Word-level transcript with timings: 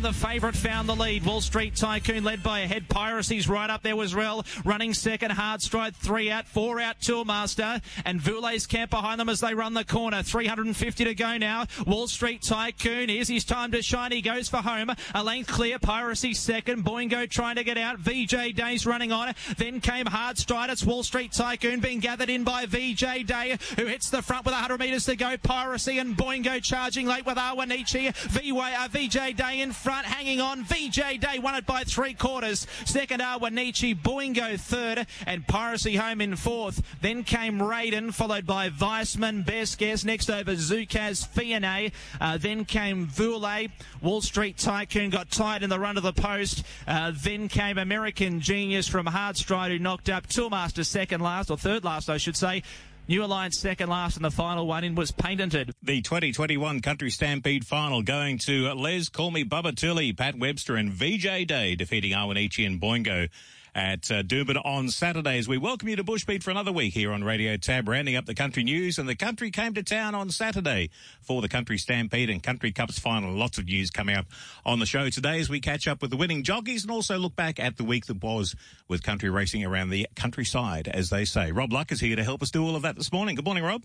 And 0.00 0.06
the 0.06 0.12
favourite 0.14 0.56
found 0.56 0.88
the 0.88 0.96
lead. 0.96 1.26
Wall 1.26 1.42
Street 1.42 1.76
Tycoon 1.76 2.24
led 2.24 2.42
by 2.42 2.60
ahead. 2.60 2.88
Piracies 2.88 3.50
right 3.50 3.68
up 3.68 3.82
there 3.82 3.96
was 3.96 4.14
Rel. 4.14 4.46
Running 4.64 4.94
second. 4.94 5.32
Hard 5.32 5.60
Stride 5.60 5.94
three 5.94 6.30
out. 6.30 6.46
Four 6.46 6.80
out. 6.80 6.98
Tourmaster. 7.02 7.82
And 8.06 8.18
Voulet's 8.18 8.66
camp 8.66 8.90
behind 8.92 9.20
them 9.20 9.28
as 9.28 9.40
they 9.40 9.52
run 9.52 9.74
the 9.74 9.84
corner. 9.84 10.22
350 10.22 11.04
to 11.04 11.14
go 11.14 11.36
now. 11.36 11.66
Wall 11.86 12.08
Street 12.08 12.40
Tycoon. 12.40 13.10
is 13.10 13.28
his 13.28 13.44
time 13.44 13.72
to 13.72 13.82
shine. 13.82 14.10
He 14.10 14.22
goes 14.22 14.48
for 14.48 14.56
home. 14.56 14.90
A 15.14 15.22
length 15.22 15.50
clear. 15.50 15.78
Piracy 15.78 16.32
second. 16.32 16.82
Boingo 16.82 17.28
trying 17.28 17.56
to 17.56 17.64
get 17.64 17.76
out. 17.76 17.98
VJ 17.98 18.54
Day's 18.54 18.86
running 18.86 19.12
on. 19.12 19.28
It. 19.28 19.36
Then 19.58 19.82
came 19.82 20.06
Hard 20.06 20.38
Stride. 20.38 20.70
It's 20.70 20.82
Wall 20.82 21.02
Street 21.02 21.32
Tycoon 21.32 21.80
being 21.80 22.00
gathered 22.00 22.30
in 22.30 22.42
by 22.42 22.64
VJ 22.64 23.26
Day, 23.26 23.58
who 23.76 23.84
hits 23.84 24.08
the 24.08 24.22
front 24.22 24.46
with 24.46 24.54
100 24.54 24.80
metres 24.80 25.04
to 25.04 25.16
go. 25.16 25.36
Piracy 25.36 25.98
and 25.98 26.16
Boingo 26.16 26.62
charging 26.62 27.06
late 27.06 27.26
with 27.26 27.36
Awanichi. 27.36 28.16
V-Way, 28.16 28.74
uh, 28.78 28.88
VJ 28.88 29.36
Day 29.36 29.60
in 29.60 29.72
front, 29.72 29.89
hanging 30.04 30.40
on. 30.40 30.64
VJ 30.64 31.20
Day 31.20 31.38
won 31.38 31.54
it 31.54 31.66
by 31.66 31.84
three 31.84 32.14
quarters. 32.14 32.66
Second, 32.84 33.20
Awanichi. 33.20 34.00
Boingo 34.00 34.58
third, 34.58 35.06
and 35.26 35.46
Piracy 35.46 35.96
home 35.96 36.20
in 36.20 36.36
fourth. 36.36 36.82
Then 37.00 37.24
came 37.24 37.58
Raiden, 37.58 38.12
followed 38.12 38.46
by 38.46 38.70
Weissman, 38.70 39.44
Guess. 39.44 40.04
Next 40.04 40.30
over 40.30 40.52
Zukaz, 40.52 41.26
Fianet. 41.28 41.92
Uh, 42.20 42.38
then 42.38 42.64
came 42.64 43.06
Vule. 43.06 43.68
Wall 44.00 44.20
Street 44.20 44.56
Tycoon 44.56 45.10
got 45.10 45.30
tied 45.30 45.62
in 45.62 45.70
the 45.70 45.78
run 45.78 45.94
to 45.94 46.00
the 46.00 46.12
post. 46.12 46.64
Uh, 46.86 47.12
then 47.14 47.48
came 47.48 47.78
American 47.78 48.40
Genius 48.40 48.88
from 48.88 49.06
Hardstride, 49.06 49.70
who 49.70 49.78
knocked 49.78 50.08
up 50.08 50.26
Toolmaster 50.26 50.84
second 50.84 51.20
last, 51.20 51.50
or 51.50 51.56
third 51.56 51.84
last, 51.84 52.08
I 52.08 52.16
should 52.16 52.36
say. 52.36 52.62
New 53.10 53.24
Alliance 53.24 53.58
second 53.58 53.90
last, 53.90 54.14
and 54.14 54.24
the 54.24 54.30
final 54.30 54.68
one 54.68 54.84
in 54.84 54.94
was 54.94 55.10
patented. 55.10 55.74
The 55.82 56.00
2021 56.00 56.78
Country 56.78 57.10
Stampede 57.10 57.66
final 57.66 58.02
going 58.02 58.38
to 58.46 58.72
Les, 58.74 59.08
Call 59.08 59.32
Me 59.32 59.44
Bubba 59.44 59.74
Tilley, 59.74 60.12
Pat 60.12 60.38
Webster, 60.38 60.76
and 60.76 60.92
VJ 60.92 61.44
Day 61.48 61.74
defeating 61.74 62.12
Awanichi 62.12 62.64
and 62.64 62.80
Boingo 62.80 63.28
at 63.74 64.10
uh, 64.10 64.22
Doomben 64.22 64.60
on 64.64 64.88
Saturdays. 64.88 65.48
We 65.48 65.58
welcome 65.58 65.88
you 65.88 65.96
to 65.96 66.04
Bushbeat 66.04 66.42
for 66.42 66.50
another 66.50 66.72
week 66.72 66.94
here 66.94 67.12
on 67.12 67.22
Radio 67.24 67.56
Tab, 67.56 67.88
rounding 67.88 68.16
up 68.16 68.26
the 68.26 68.34
country 68.34 68.62
news. 68.62 68.98
And 68.98 69.08
the 69.08 69.14
country 69.14 69.50
came 69.50 69.74
to 69.74 69.82
town 69.82 70.14
on 70.14 70.30
Saturday 70.30 70.90
for 71.20 71.42
the 71.42 71.48
Country 71.48 71.78
Stampede 71.78 72.30
and 72.30 72.42
Country 72.42 72.72
Cups 72.72 72.98
final. 72.98 73.32
Lots 73.32 73.58
of 73.58 73.66
news 73.66 73.90
coming 73.90 74.16
up 74.16 74.26
on 74.64 74.78
the 74.78 74.86
show 74.86 75.08
today 75.10 75.40
as 75.40 75.48
we 75.48 75.60
catch 75.60 75.86
up 75.86 76.02
with 76.02 76.10
the 76.10 76.16
winning 76.16 76.42
jockeys 76.42 76.82
and 76.82 76.90
also 76.90 77.18
look 77.18 77.36
back 77.36 77.60
at 77.60 77.76
the 77.76 77.84
week 77.84 78.06
that 78.06 78.22
was 78.22 78.54
with 78.88 79.02
country 79.02 79.30
racing 79.30 79.64
around 79.64 79.90
the 79.90 80.06
countryside, 80.16 80.88
as 80.88 81.10
they 81.10 81.24
say. 81.24 81.52
Rob 81.52 81.72
Luck 81.72 81.92
is 81.92 82.00
here 82.00 82.16
to 82.16 82.24
help 82.24 82.42
us 82.42 82.50
do 82.50 82.64
all 82.64 82.76
of 82.76 82.82
that 82.82 82.96
this 82.96 83.12
morning. 83.12 83.36
Good 83.36 83.44
morning, 83.44 83.64
Rob. 83.64 83.82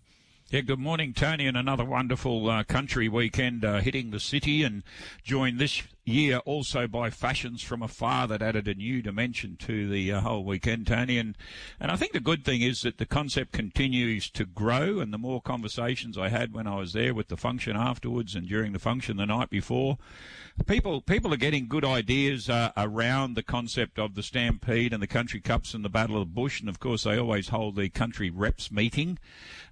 Yeah, 0.52 0.62
good 0.62 0.78
morning, 0.78 1.14
Tony, 1.14 1.48
and 1.48 1.58
another 1.58 1.84
wonderful 1.84 2.48
uh, 2.48 2.64
country 2.64 3.10
weekend 3.10 3.66
uh, 3.66 3.80
hitting 3.80 4.12
the 4.12 4.20
city 4.20 4.62
and 4.62 4.84
joined 5.24 5.58
this 5.58 5.82
year 6.06 6.38
also 6.46 6.88
by 6.88 7.10
Fashions 7.10 7.64
from 7.64 7.82
Afar 7.82 8.28
that 8.28 8.42
added 8.42 8.68
a 8.68 8.76
new 8.76 9.02
dimension 9.02 9.58
to 9.58 9.90
the 9.90 10.14
uh, 10.14 10.22
whole 10.22 10.46
weekend, 10.46 10.86
Tony. 10.86 11.18
And, 11.18 11.36
and 11.80 11.92
I 11.92 11.96
think 11.96 12.14
the 12.14 12.20
good 12.20 12.46
thing 12.46 12.62
is 12.62 12.82
that 12.82 13.00
the 13.00 13.08
concept 13.08 13.52
continues 13.52 14.30
to 14.32 14.46
grow 14.46 15.00
and 15.00 15.12
the 15.12 15.18
more 15.18 15.42
conversations 15.42 16.16
I 16.18 16.30
had 16.30 16.54
when 16.54 16.68
I 16.68 16.76
was 16.76 16.94
there 16.94 17.16
with 17.16 17.30
the 17.30 17.38
function 17.38 17.76
afterwards 17.76 18.36
and 18.36 18.48
during 18.48 18.72
the 18.72 18.80
function 18.80 19.18
the 19.18 19.26
night 19.26 19.50
before, 19.50 19.98
people 20.68 21.02
people 21.02 21.34
are 21.34 21.38
getting 21.38 21.68
good 21.68 21.84
ideas 21.84 22.50
uh, 22.50 22.72
around 22.78 23.34
the 23.34 23.44
concept 23.44 24.00
of 24.00 24.16
the 24.16 24.24
Stampede 24.24 24.94
and 24.94 25.02
the 25.02 25.08
Country 25.08 25.40
Cups 25.40 25.74
and 25.74 25.84
the 25.84 25.90
Battle 25.90 26.22
of 26.22 26.28
the 26.28 26.34
Bush. 26.34 26.60
And 26.60 26.70
of 26.70 26.80
course, 26.80 27.04
they 27.04 27.18
always 27.18 27.50
hold 27.50 27.76
the 27.76 27.90
country 27.90 28.30
reps 28.30 28.72
meeting 28.72 29.18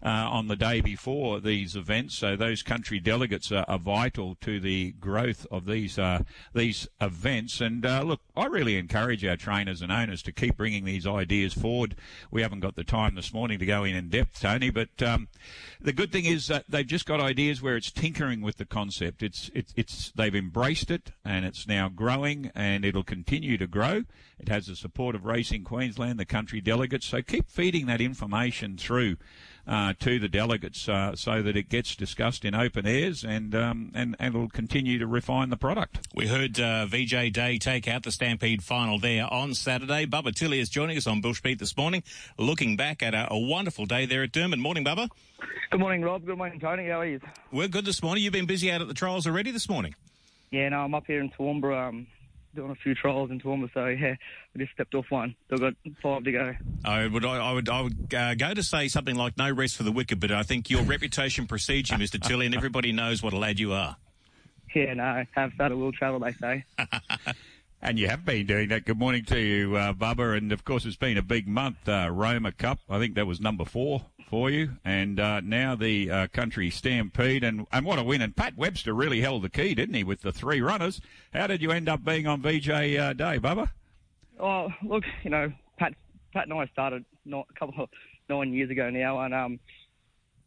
uh, 0.03 0.09
on 0.09 0.47
the 0.47 0.55
day 0.55 0.81
before 0.81 1.39
these 1.39 1.75
events. 1.75 2.17
So 2.17 2.35
those 2.35 2.63
country 2.63 2.99
delegates 2.99 3.51
are, 3.51 3.65
are 3.67 3.79
vital 3.79 4.35
to 4.41 4.59
the 4.59 4.91
growth 4.93 5.47
of 5.49 5.65
these 5.65 5.97
uh, 5.97 6.22
these 6.53 6.87
events. 7.01 7.61
And 7.61 7.85
uh, 7.85 8.03
look, 8.03 8.21
I 8.35 8.45
really 8.45 8.77
encourage 8.77 9.23
our 9.25 9.37
trainers 9.37 9.81
and 9.81 9.91
owners 9.91 10.21
to 10.23 10.31
keep 10.31 10.57
bringing 10.57 10.85
these 10.85 11.05
ideas 11.05 11.53
forward. 11.53 11.95
We 12.31 12.41
haven't 12.41 12.61
got 12.61 12.75
the 12.75 12.83
time 12.83 13.15
this 13.15 13.33
morning 13.33 13.59
to 13.59 13.65
go 13.65 13.83
in 13.83 13.95
in 13.95 14.09
depth, 14.09 14.41
Tony, 14.41 14.69
but 14.69 15.01
um, 15.01 15.27
the 15.79 15.93
good 15.93 16.11
thing 16.11 16.25
is 16.25 16.47
that 16.47 16.65
they've 16.69 16.85
just 16.85 17.05
got 17.05 17.19
ideas 17.19 17.61
where 17.61 17.75
it's 17.75 17.91
tinkering 17.91 18.41
with 18.41 18.57
the 18.57 18.65
concept. 18.65 19.21
It's 19.23 19.51
it's 19.53 19.73
it's 19.75 20.11
they've 20.15 20.35
embraced 20.35 20.89
it 20.91 21.11
and 21.25 21.45
it's 21.45 21.67
now 21.67 21.89
growing 21.89 22.51
and 22.55 22.85
it'll 22.85 23.03
continue 23.03 23.57
to 23.57 23.67
grow. 23.67 24.03
It 24.39 24.49
has 24.49 24.67
the 24.67 24.75
support 24.75 25.15
of 25.15 25.25
Racing 25.25 25.63
Queensland, 25.63 26.19
the 26.19 26.25
country 26.25 26.61
delegates. 26.61 27.07
So 27.07 27.21
keep 27.21 27.49
feeding 27.49 27.85
that 27.87 28.01
information 28.01 28.77
through 28.77 29.17
uh, 29.67 29.93
to 29.99 30.19
the 30.19 30.27
delegates 30.27 30.89
uh, 30.89 31.15
so 31.15 31.41
that 31.41 31.55
it 31.55 31.69
gets 31.69 31.95
discussed 31.95 32.43
in 32.43 32.53
open 32.53 32.85
airs 32.85 33.23
and 33.23 33.55
um, 33.55 33.91
and 33.95 34.15
and 34.19 34.33
will 34.33 34.49
continue 34.49 34.99
to 34.99 35.07
refine 35.07 35.49
the 35.49 35.57
product. 35.57 36.07
We 36.13 36.27
heard 36.27 36.59
uh, 36.59 36.85
VJ 36.85 37.31
Day 37.31 37.57
take 37.59 37.87
out 37.87 38.03
the 38.03 38.11
Stampede 38.11 38.63
final 38.63 38.99
there 38.99 39.31
on 39.31 39.53
Saturday. 39.53 40.05
Bubba 40.05 40.33
Tilley 40.33 40.59
is 40.59 40.69
joining 40.69 40.97
us 40.97 41.07
on 41.07 41.21
Bushbeat 41.21 41.59
this 41.59 41.77
morning, 41.77 42.03
looking 42.37 42.75
back 42.75 43.01
at 43.01 43.13
a, 43.13 43.27
a 43.31 43.39
wonderful 43.39 43.85
day 43.85 44.05
there 44.05 44.23
at 44.23 44.31
Dermot. 44.31 44.59
Morning, 44.59 44.83
Bubba. 44.83 45.09
Good 45.71 45.79
morning, 45.79 46.01
Rob. 46.01 46.25
Good 46.25 46.37
morning, 46.37 46.59
Tony. 46.59 46.87
How 46.87 47.01
are 47.01 47.05
you? 47.05 47.19
We're 47.51 47.67
good 47.67 47.85
this 47.85 48.03
morning. 48.03 48.23
You've 48.23 48.33
been 48.33 48.45
busy 48.45 48.71
out 48.71 48.81
at 48.81 48.87
the 48.87 48.93
trials 48.93 49.25
already 49.27 49.51
this 49.51 49.69
morning. 49.69 49.95
Yeah, 50.51 50.69
no, 50.69 50.81
I'm 50.81 50.93
up 50.93 51.05
here 51.07 51.19
in 51.19 51.31
Toowoomba, 51.31 51.87
um, 51.89 52.07
doing 52.55 52.71
a 52.71 52.75
few 52.75 52.95
trials 52.95 53.31
in 53.31 53.39
Toowoomba, 53.39 53.73
so 53.73 53.85
yeah, 53.87 54.15
I 54.55 54.59
just 54.59 54.73
stepped 54.73 54.95
off 54.95 55.05
one. 55.09 55.35
Still 55.47 55.59
got 55.59 55.73
five 56.01 56.23
to 56.23 56.31
go. 56.31 56.53
I 56.85 57.07
would, 57.07 57.25
I 57.25 57.53
would, 57.53 57.69
I 57.69 57.81
would 57.81 58.13
uh, 58.13 58.35
go 58.35 58.53
to 58.53 58.63
say 58.63 58.87
something 58.87 59.15
like 59.15 59.37
"no 59.37 59.51
rest 59.51 59.75
for 59.75 59.83
the 59.83 59.91
wicked," 59.91 60.19
but 60.19 60.31
I 60.31 60.43
think 60.43 60.69
your 60.69 60.83
reputation 60.83 61.47
precedes 61.47 61.91
you, 61.91 61.97
Mister 61.97 62.17
Tilley, 62.17 62.45
and 62.45 62.55
everybody 62.55 62.91
knows 62.91 63.21
what 63.21 63.33
a 63.33 63.37
lad 63.37 63.59
you 63.59 63.73
are. 63.73 63.97
Yeah, 64.75 64.93
no, 64.95 65.23
have 65.33 65.53
fat 65.53 65.75
will 65.75 65.91
travel, 65.91 66.19
they 66.19 66.33
say. 66.33 66.65
And 67.85 67.99
you 67.99 68.07
have 68.07 68.23
been 68.23 68.45
doing 68.45 68.69
that. 68.69 68.85
Good 68.85 68.97
morning 68.97 69.25
to 69.25 69.37
you, 69.37 69.75
uh, 69.75 69.91
Bubba. 69.91 70.37
And 70.37 70.53
of 70.53 70.63
course, 70.63 70.85
it's 70.85 70.95
been 70.95 71.17
a 71.17 71.21
big 71.21 71.49
month. 71.49 71.75
Uh, 71.85 72.07
Roma 72.09 72.53
Cup, 72.53 72.79
I 72.89 72.97
think 72.97 73.15
that 73.15 73.27
was 73.27 73.41
number 73.41 73.65
four 73.65 74.05
for 74.33 74.49
you. 74.49 74.71
And 74.83 75.19
uh, 75.19 75.41
now 75.41 75.75
the 75.75 76.09
uh, 76.09 76.27
Country 76.29 76.71
Stampede. 76.71 77.43
And, 77.43 77.67
and 77.71 77.85
what 77.85 77.99
a 77.99 78.03
win. 78.03 78.19
And 78.19 78.35
Pat 78.35 78.57
Webster 78.57 78.91
really 78.91 79.21
held 79.21 79.43
the 79.43 79.49
key, 79.49 79.75
didn't 79.75 79.93
he, 79.93 80.03
with 80.03 80.21
the 80.21 80.31
three 80.31 80.59
runners? 80.59 80.99
How 81.35 81.45
did 81.45 81.61
you 81.61 81.69
end 81.69 81.87
up 81.87 82.03
being 82.03 82.25
on 82.25 82.41
VJ 82.41 82.67
uh, 82.71 83.13
Day, 83.13 83.37
Bubba? 83.37 83.69
Oh, 84.39 84.69
look, 84.81 85.03
you 85.21 85.29
know, 85.29 85.53
Pat, 85.77 85.93
Pat 86.33 86.47
and 86.47 86.53
I 86.53 86.65
started 86.65 87.05
not, 87.25 87.45
a 87.47 87.59
couple 87.59 87.83
of 87.83 87.89
nine 88.27 88.53
years 88.53 88.71
ago 88.71 88.89
now, 88.89 89.19
and 89.19 89.35
um, 89.35 89.59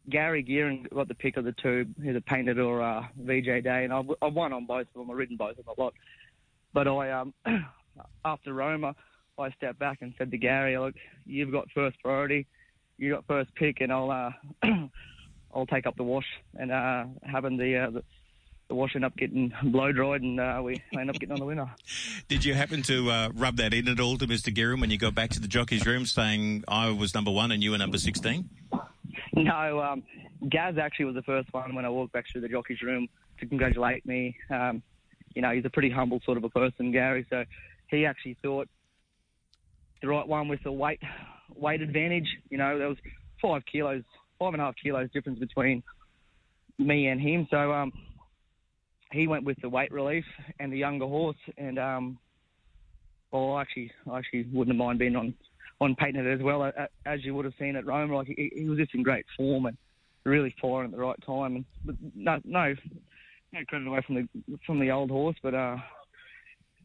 Gary 0.09 0.41
Gearing 0.43 0.85
got 0.93 1.07
the 1.07 1.15
pick 1.15 1.37
of 1.37 1.45
the 1.45 1.53
two, 1.53 1.85
either 2.05 2.19
Painted 2.19 2.59
or 2.59 2.81
uh, 2.81 3.05
VJ 3.17 3.63
Day, 3.63 3.85
and 3.85 3.93
I, 3.93 4.01
I 4.21 4.27
won 4.27 4.51
on 4.51 4.65
both 4.65 4.87
of 4.87 4.93
them. 4.95 5.09
I've 5.09 5.15
ridden 5.15 5.37
both 5.37 5.51
of 5.51 5.63
them 5.63 5.73
a 5.77 5.81
lot. 5.81 5.93
But 6.73 6.89
I, 6.89 7.11
um, 7.11 7.33
after 8.25 8.53
Roma, 8.53 8.95
I 9.39 9.49
stepped 9.51 9.79
back 9.79 9.99
and 10.01 10.13
said 10.17 10.31
to 10.31 10.37
Gary, 10.37 10.77
"Look, 10.77 10.95
you've 11.25 11.53
got 11.53 11.71
first 11.73 11.97
priority, 12.01 12.47
you 12.97 13.13
got 13.13 13.25
first 13.25 13.53
pick, 13.55 13.81
and 13.81 13.91
I'll, 13.91 14.11
uh, 14.11 14.31
I'll 15.53 15.65
take 15.65 15.87
up 15.87 15.95
the 15.95 16.03
wash." 16.03 16.27
And 16.57 16.71
uh, 16.71 17.05
having 17.23 17.57
the, 17.57 17.77
uh, 17.77 17.89
the 17.91 18.03
the 18.67 18.75
wash 18.75 18.95
ended 18.95 19.11
up 19.11 19.17
getting 19.17 19.53
blow 19.63 19.91
dried, 19.91 20.21
and 20.21 20.39
uh, 20.39 20.61
we 20.63 20.81
end 20.97 21.09
up 21.09 21.15
getting 21.15 21.33
on 21.33 21.39
the 21.39 21.45
winner. 21.45 21.69
Did 22.27 22.43
you 22.43 22.53
happen 22.53 22.81
to 22.83 23.09
uh, 23.09 23.29
rub 23.33 23.57
that 23.57 23.73
in 23.73 23.87
at 23.87 23.99
all 23.99 24.17
to 24.17 24.27
Mister 24.27 24.51
Gearin 24.51 24.81
when 24.81 24.89
you 24.89 24.97
got 24.97 25.15
back 25.15 25.29
to 25.31 25.39
the 25.39 25.47
jockey's 25.47 25.85
room, 25.85 26.05
saying 26.05 26.63
I 26.67 26.89
was 26.91 27.13
number 27.13 27.31
one 27.31 27.51
and 27.51 27.63
you 27.63 27.71
were 27.71 27.77
number 27.77 27.97
sixteen? 27.97 28.49
No, 29.33 29.81
um, 29.81 30.03
Gaz 30.49 30.77
actually 30.77 31.05
was 31.05 31.15
the 31.15 31.21
first 31.21 31.51
one 31.53 31.75
when 31.75 31.85
I 31.85 31.89
walked 31.89 32.13
back 32.13 32.25
through 32.31 32.41
the 32.41 32.47
jockey's 32.47 32.81
room 32.81 33.07
to 33.39 33.45
congratulate 33.45 34.05
me. 34.05 34.35
Um, 34.49 34.81
you 35.35 35.41
know, 35.41 35.51
he's 35.51 35.65
a 35.65 35.69
pretty 35.69 35.89
humble 35.89 36.19
sort 36.25 36.37
of 36.37 36.43
a 36.43 36.49
person, 36.49 36.91
Gary. 36.91 37.25
So 37.29 37.45
he 37.89 38.05
actually 38.05 38.37
thought 38.41 38.67
the 40.01 40.07
right 40.07 40.27
one 40.27 40.47
with 40.47 40.63
the 40.63 40.71
weight 40.71 41.01
weight 41.55 41.81
advantage. 41.81 42.27
You 42.49 42.57
know, 42.57 42.77
there 42.77 42.87
was 42.87 42.97
five 43.41 43.63
kilos, 43.71 44.03
five 44.39 44.53
and 44.53 44.61
a 44.61 44.65
half 44.65 44.75
kilos 44.81 45.09
difference 45.13 45.39
between 45.39 45.83
me 46.77 47.07
and 47.07 47.19
him. 47.19 47.47
So 47.49 47.71
um, 47.71 47.91
he 49.11 49.27
went 49.27 49.45
with 49.45 49.57
the 49.61 49.69
weight 49.69 49.91
relief 49.91 50.25
and 50.59 50.71
the 50.71 50.77
younger 50.77 51.05
horse. 51.05 51.37
And 51.57 51.79
um, 51.79 52.17
well, 53.31 53.53
I 53.53 53.61
actually, 53.61 53.91
I 54.09 54.19
actually 54.19 54.47
wouldn't 54.51 54.77
mind 54.77 54.99
being 54.99 55.15
on 55.15 55.33
on 55.79 55.95
painted 55.95 56.27
as 56.27 56.43
well, 56.43 56.71
as 57.05 57.23
you 57.23 57.35
would 57.35 57.45
have 57.45 57.53
seen 57.59 57.75
at 57.75 57.85
Roma. 57.85 58.15
Like 58.15 58.27
he, 58.27 58.51
he 58.55 58.67
was 58.67 58.79
just 58.79 58.95
in 58.95 59.03
great 59.03 59.25
form 59.35 59.67
and 59.67 59.77
really 60.23 60.53
firing 60.59 60.85
at 60.85 60.91
the 60.91 61.03
right 61.03 61.19
time. 61.23 61.65
And 61.85 61.97
no, 62.15 62.39
no, 62.43 62.73
no 63.53 63.59
credit 63.67 63.87
away 63.87 64.01
from 64.05 64.15
the 64.15 64.27
from 64.65 64.79
the 64.79 64.91
old 64.91 65.11
horse, 65.11 65.35
but 65.43 65.53
uh, 65.53 65.77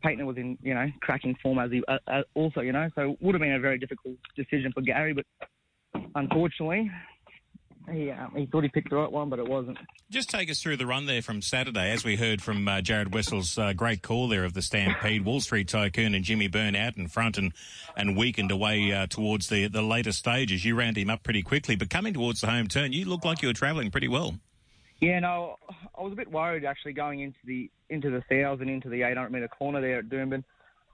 Payton 0.03 0.27
was 0.27 0.37
in 0.37 0.59
you 0.63 0.75
know 0.75 0.87
cracking 1.01 1.37
form 1.43 1.59
as 1.59 1.71
he 1.71 1.83
uh, 1.89 1.99
uh, 2.07 2.23
also 2.35 2.61
you 2.61 2.73
know 2.73 2.89
so 2.95 3.17
would 3.21 3.35
have 3.35 3.43
been 3.43 3.53
a 3.53 3.61
very 3.61 3.79
difficult 3.79 4.17
decision 4.37 4.73
for 4.73 4.83
Gary, 4.83 5.15
but 5.15 5.27
unfortunately 6.15 6.91
he 7.91 8.11
um, 8.11 8.33
he 8.37 8.47
thought 8.47 8.63
he 8.63 8.69
picked 8.69 8.91
the 8.91 8.97
right 8.97 9.11
one, 9.11 9.29
but 9.29 9.39
it 9.39 9.49
wasn't. 9.49 9.79
Just 10.11 10.31
take 10.31 10.51
us 10.51 10.61
through 10.63 10.77
the 10.77 10.87
run 10.87 11.07
there 11.07 11.23
from 11.23 11.43
Saturday, 11.43 11.91
as 11.91 12.05
we 12.05 12.17
heard 12.17 12.43
from 12.43 12.67
uh, 12.69 12.81
Jared 12.81 13.13
Wessel's 13.13 13.59
uh, 13.59 13.73
great 13.73 14.03
call 14.03 14.29
there 14.29 14.45
of 14.45 14.55
the 14.55 14.63
Stampede. 14.63 15.25
Wall 15.25 15.41
Street 15.41 15.69
Tycoon 15.69 16.15
and 16.15 16.25
Jimmy 16.25 16.49
Byrne 16.49 16.77
out 16.77 16.97
in 16.97 17.09
front 17.09 17.39
and, 17.39 17.53
and 17.97 18.17
weakened 18.17 18.51
away 18.51 18.93
uh, 18.93 19.07
towards 19.07 19.49
the, 19.49 19.69
the 19.69 19.83
later 19.83 20.13
stages. 20.13 20.65
You 20.65 20.79
round 20.79 20.97
him 20.97 21.11
up 21.11 21.23
pretty 21.23 21.43
quickly, 21.43 21.77
but 21.77 21.91
coming 21.91 22.15
towards 22.15 22.41
the 22.41 22.49
home 22.49 22.69
turn, 22.69 22.93
you 22.93 23.05
looked 23.05 23.25
like 23.25 23.43
you 23.43 23.49
were 23.49 23.55
travelling 23.55 23.91
pretty 23.91 24.09
well. 24.09 24.35
Yeah, 25.03 25.19
no, 25.19 25.57
I 25.99 26.01
was 26.01 26.13
a 26.13 26.17
bit 26.17 26.31
worried 26.31 26.65
actually 26.65 26.93
going 26.93 27.21
into 27.21 27.39
the 27.45 27.69
into 27.91 28.09
the 28.09 28.23
thousand, 28.31 28.69
into 28.69 28.89
the 28.89 29.03
800 29.03 29.33
metre 29.33 29.49
corner 29.49 29.81
there 29.81 29.99
at 29.99 30.09
Doomben. 30.09 30.45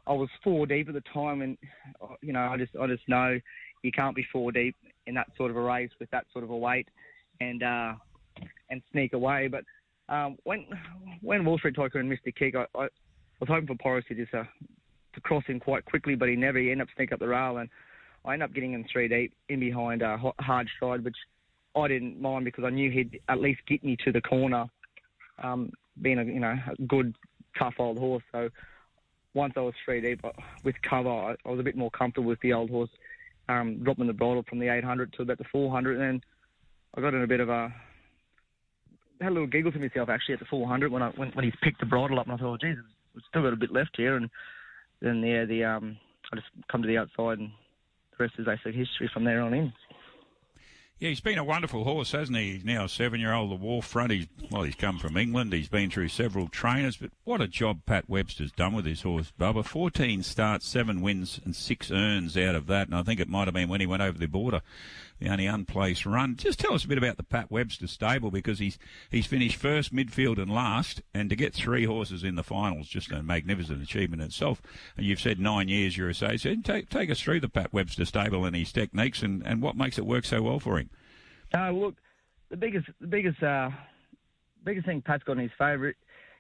I 0.07 0.15
was 0.15 0.31
four 0.43 0.65
deep 0.65 0.89
at 0.89 0.95
the 0.95 1.03
time, 1.13 1.43
and 1.43 1.59
you 2.23 2.33
know, 2.33 2.41
I 2.41 2.57
just 2.57 2.75
I 2.75 2.87
just 2.87 3.07
know 3.07 3.39
you 3.83 3.93
can't 3.93 4.17
be 4.17 4.25
four 4.33 4.51
deep 4.51 4.75
in 5.07 5.15
that 5.17 5.27
sort 5.37 5.51
of 5.51 5.59
a 5.59 5.61
race 5.61 5.91
with 6.01 6.11
that 6.11 6.25
sort 6.33 6.43
of 6.43 6.49
a 6.49 6.57
weight, 6.57 6.89
and 7.43 7.63
uh, 7.63 7.93
and 8.71 8.81
sneak 8.93 9.13
away. 9.13 9.47
But 9.47 9.65
um, 10.09 10.39
when 10.45 10.65
when 11.21 11.45
Wall 11.45 11.59
Street 11.59 11.77
Tycoon 11.77 12.09
missed 12.09 12.25
the 12.25 12.33
kick, 12.33 12.55
I, 12.55 12.65
I 12.75 12.89
was 13.41 13.49
hoping 13.49 13.67
for 13.67 13.75
Porus 13.75 14.07
to 14.09 14.15
just 14.15 14.33
uh, 14.33 14.45
to 15.13 15.21
cross 15.21 15.45
him 15.47 15.61
quite 15.61 15.85
quickly, 15.85 16.15
but 16.15 16.31
he 16.31 16.35
never. 16.35 16.59
He 16.59 16.71
ended 16.71 16.89
up 16.89 16.95
sneak 16.97 17.13
up 17.13 17.19
the 17.19 17.29
rail, 17.29 17.59
and 17.59 17.69
I 18.25 18.33
ended 18.33 18.49
up 18.49 18.55
getting 18.55 18.73
him 18.73 18.87
three 18.91 19.07
deep 19.07 19.35
in 19.51 19.61
behind 19.61 20.03
uh, 20.03 20.17
Hard 20.41 20.67
Stride, 20.77 21.05
which 21.05 21.17
I 21.85 21.89
didn't 21.89 22.21
mind 22.21 22.45
because 22.45 22.65
I 22.65 22.71
knew 22.71 22.91
he'd 22.91 23.21
at 23.29 23.41
least 23.41 23.61
get 23.67 23.85
me 23.85 23.97
to 24.05 24.13
the 24.13 24.21
corner, 24.21 24.67
um, 25.43 25.73
being 26.01 26.19
a 26.19 26.25
you 26.25 26.41
know 26.41 26.55
a 26.67 26.83
good 26.83 27.15
tough 27.59 27.75
old 27.79 27.99
horse. 27.99 28.23
So 28.33 28.49
once 29.35 29.55
I 29.57 29.61
was 29.61 29.75
three 29.85 30.01
deep 30.01 30.25
uh, 30.25 30.31
with 30.65 30.77
cover, 30.83 31.11
I, 31.11 31.37
I 31.45 31.51
was 31.51 31.61
a 31.61 31.65
bit 31.65 31.77
more 31.77 31.91
comfortable 31.91 32.29
with 32.29 32.41
the 32.41 32.53
old 32.53 32.71
horse, 32.71 32.91
um, 33.49 33.83
dropping 33.83 34.07
the 34.07 34.13
bridle 34.13 34.45
from 34.49 34.59
the 34.59 34.69
800 34.69 35.13
to 35.15 35.23
about 35.23 35.39
the 35.39 35.45
400, 35.45 35.93
and 35.93 36.01
then 36.01 36.21
I 36.95 37.01
got 37.01 37.15
in 37.15 37.23
a 37.23 37.27
bit 37.27 37.41
of 37.41 37.49
a 37.49 37.73
had 39.21 39.31
a 39.31 39.35
little 39.35 39.49
giggle 39.49 39.73
to 39.73 39.79
myself 39.79 40.09
actually 40.09 40.35
at 40.35 40.41
the 40.41 40.47
400 40.47 40.93
when 40.93 41.03
I 41.03 41.09
when, 41.11 41.31
when 41.31 41.45
he 41.45 41.53
picked 41.63 41.81
the 41.81 41.87
bridle 41.87 42.19
up, 42.19 42.27
and 42.27 42.35
I 42.35 42.37
thought, 42.37 42.55
oh, 42.55 42.67
Jesus, 42.67 42.85
we've 43.15 43.25
still 43.29 43.43
got 43.43 43.53
a 43.53 43.57
bit 43.57 43.73
left 43.73 43.97
here, 43.97 44.17
and 44.17 44.31
then 45.01 45.23
yeah, 45.23 45.45
the 45.45 45.65
um, 45.65 45.97
I 46.33 46.37
just 46.37 46.49
come 46.71 46.83
to 46.83 46.89
the 46.89 46.99
outside, 46.99 47.39
and 47.39 47.51
the 48.11 48.25
rest 48.25 48.35
is 48.39 48.47
basically 48.47 48.73
history 48.73 49.11
from 49.13 49.25
there 49.25 49.41
on 49.41 49.55
in. 49.55 49.73
Yeah, 51.01 51.11
he's 51.11 51.21
been 51.21 51.39
a 51.39 51.45
wonderful 51.45 51.85
horse, 51.85 52.11
hasn't 52.11 52.37
he? 52.37 52.55
He's 52.55 52.65
now 52.65 52.87
a 52.87 52.89
seven-year-old, 52.89 53.53
the 53.53 53.55
War 53.55 53.85
Front. 53.85 54.11
He's 54.11 54.27
well, 54.51 54.65
he's 54.65 54.75
come 54.75 54.99
from 54.99 55.17
England. 55.17 55.53
He's 55.53 55.69
been 55.69 55.91
through 55.91 56.09
several 56.09 56.49
trainers, 56.49 56.97
but 56.97 57.11
what 57.23 57.41
a 57.41 57.47
job 57.47 57.83
Pat 57.87 58.11
Webster's 58.11 58.51
done 58.51 58.75
with 58.75 58.85
this 58.85 59.03
horse, 59.03 59.33
Bubba. 59.39 59.65
Fourteen 59.65 60.25
starts, 60.25 60.67
seven 60.67 61.01
wins, 61.01 61.41
and 61.45 61.55
six 61.55 61.93
earns 61.93 62.37
out 62.37 62.57
of 62.57 62.67
that. 62.67 62.89
And 62.89 62.97
I 62.97 63.05
think 63.05 63.21
it 63.21 63.29
might 63.29 63.47
have 63.47 63.55
been 63.55 63.69
when 63.69 63.81
he 63.81 63.87
went 63.87 64.03
over 64.03 64.19
the 64.19 64.27
border 64.27 64.61
the 65.19 65.29
only 65.29 65.47
unplaced 65.47 66.07
run. 66.07 66.37
Just 66.37 66.61
tell 66.61 66.75
us 66.75 66.85
a 66.85 66.89
bit 66.89 66.99
about 66.99 67.17
the 67.17 67.23
Pat 67.23 67.51
Webster 67.51 67.87
stable 67.87 68.31
because 68.31 68.59
he's 68.59 68.79
he's 69.11 69.27
finished 69.27 69.57
first, 69.57 69.95
midfield, 69.95 70.39
and 70.39 70.51
last, 70.51 71.03
and 71.15 71.31
to 71.31 71.37
get 71.37 71.55
three 71.55 71.85
horses 71.85 72.25
in 72.25 72.35
the 72.35 72.43
finals 72.43 72.89
just 72.89 73.11
a 73.13 73.23
magnificent 73.23 73.83
achievement 73.83 74.23
itself. 74.23 74.63
And 74.97 75.07
you've 75.07 75.21
said 75.21 75.41
nine 75.41 75.69
years 75.69 75.97
you're 75.97 76.09
associated. 76.09 76.65
Take 76.65 76.89
take 76.89 77.11
us 77.11 77.21
through 77.21 77.41
the 77.41 77.49
Pat 77.49 77.73
Webster 77.73 78.05
stable 78.05 78.45
and 78.45 78.55
his 78.55 78.73
techniques 78.73 79.23
and, 79.23 79.45
and 79.47 79.63
what 79.63 79.77
makes 79.77 79.99
it 79.99 80.07
work 80.07 80.25
so 80.25 80.43
well 80.43 80.61
for 80.61 80.79
him. 80.79 80.91
Uh, 81.55 81.71
look, 81.71 81.97
the 82.51 82.57
biggest 82.57 82.89
the 83.01 83.07
biggest 83.07 83.43
uh, 83.43 83.71
biggest 84.65 84.87
thing 84.87 85.03
Pat's 85.03 85.25
got 85.25 85.33
in 85.33 85.39
his 85.39 85.53
favour 85.59 85.95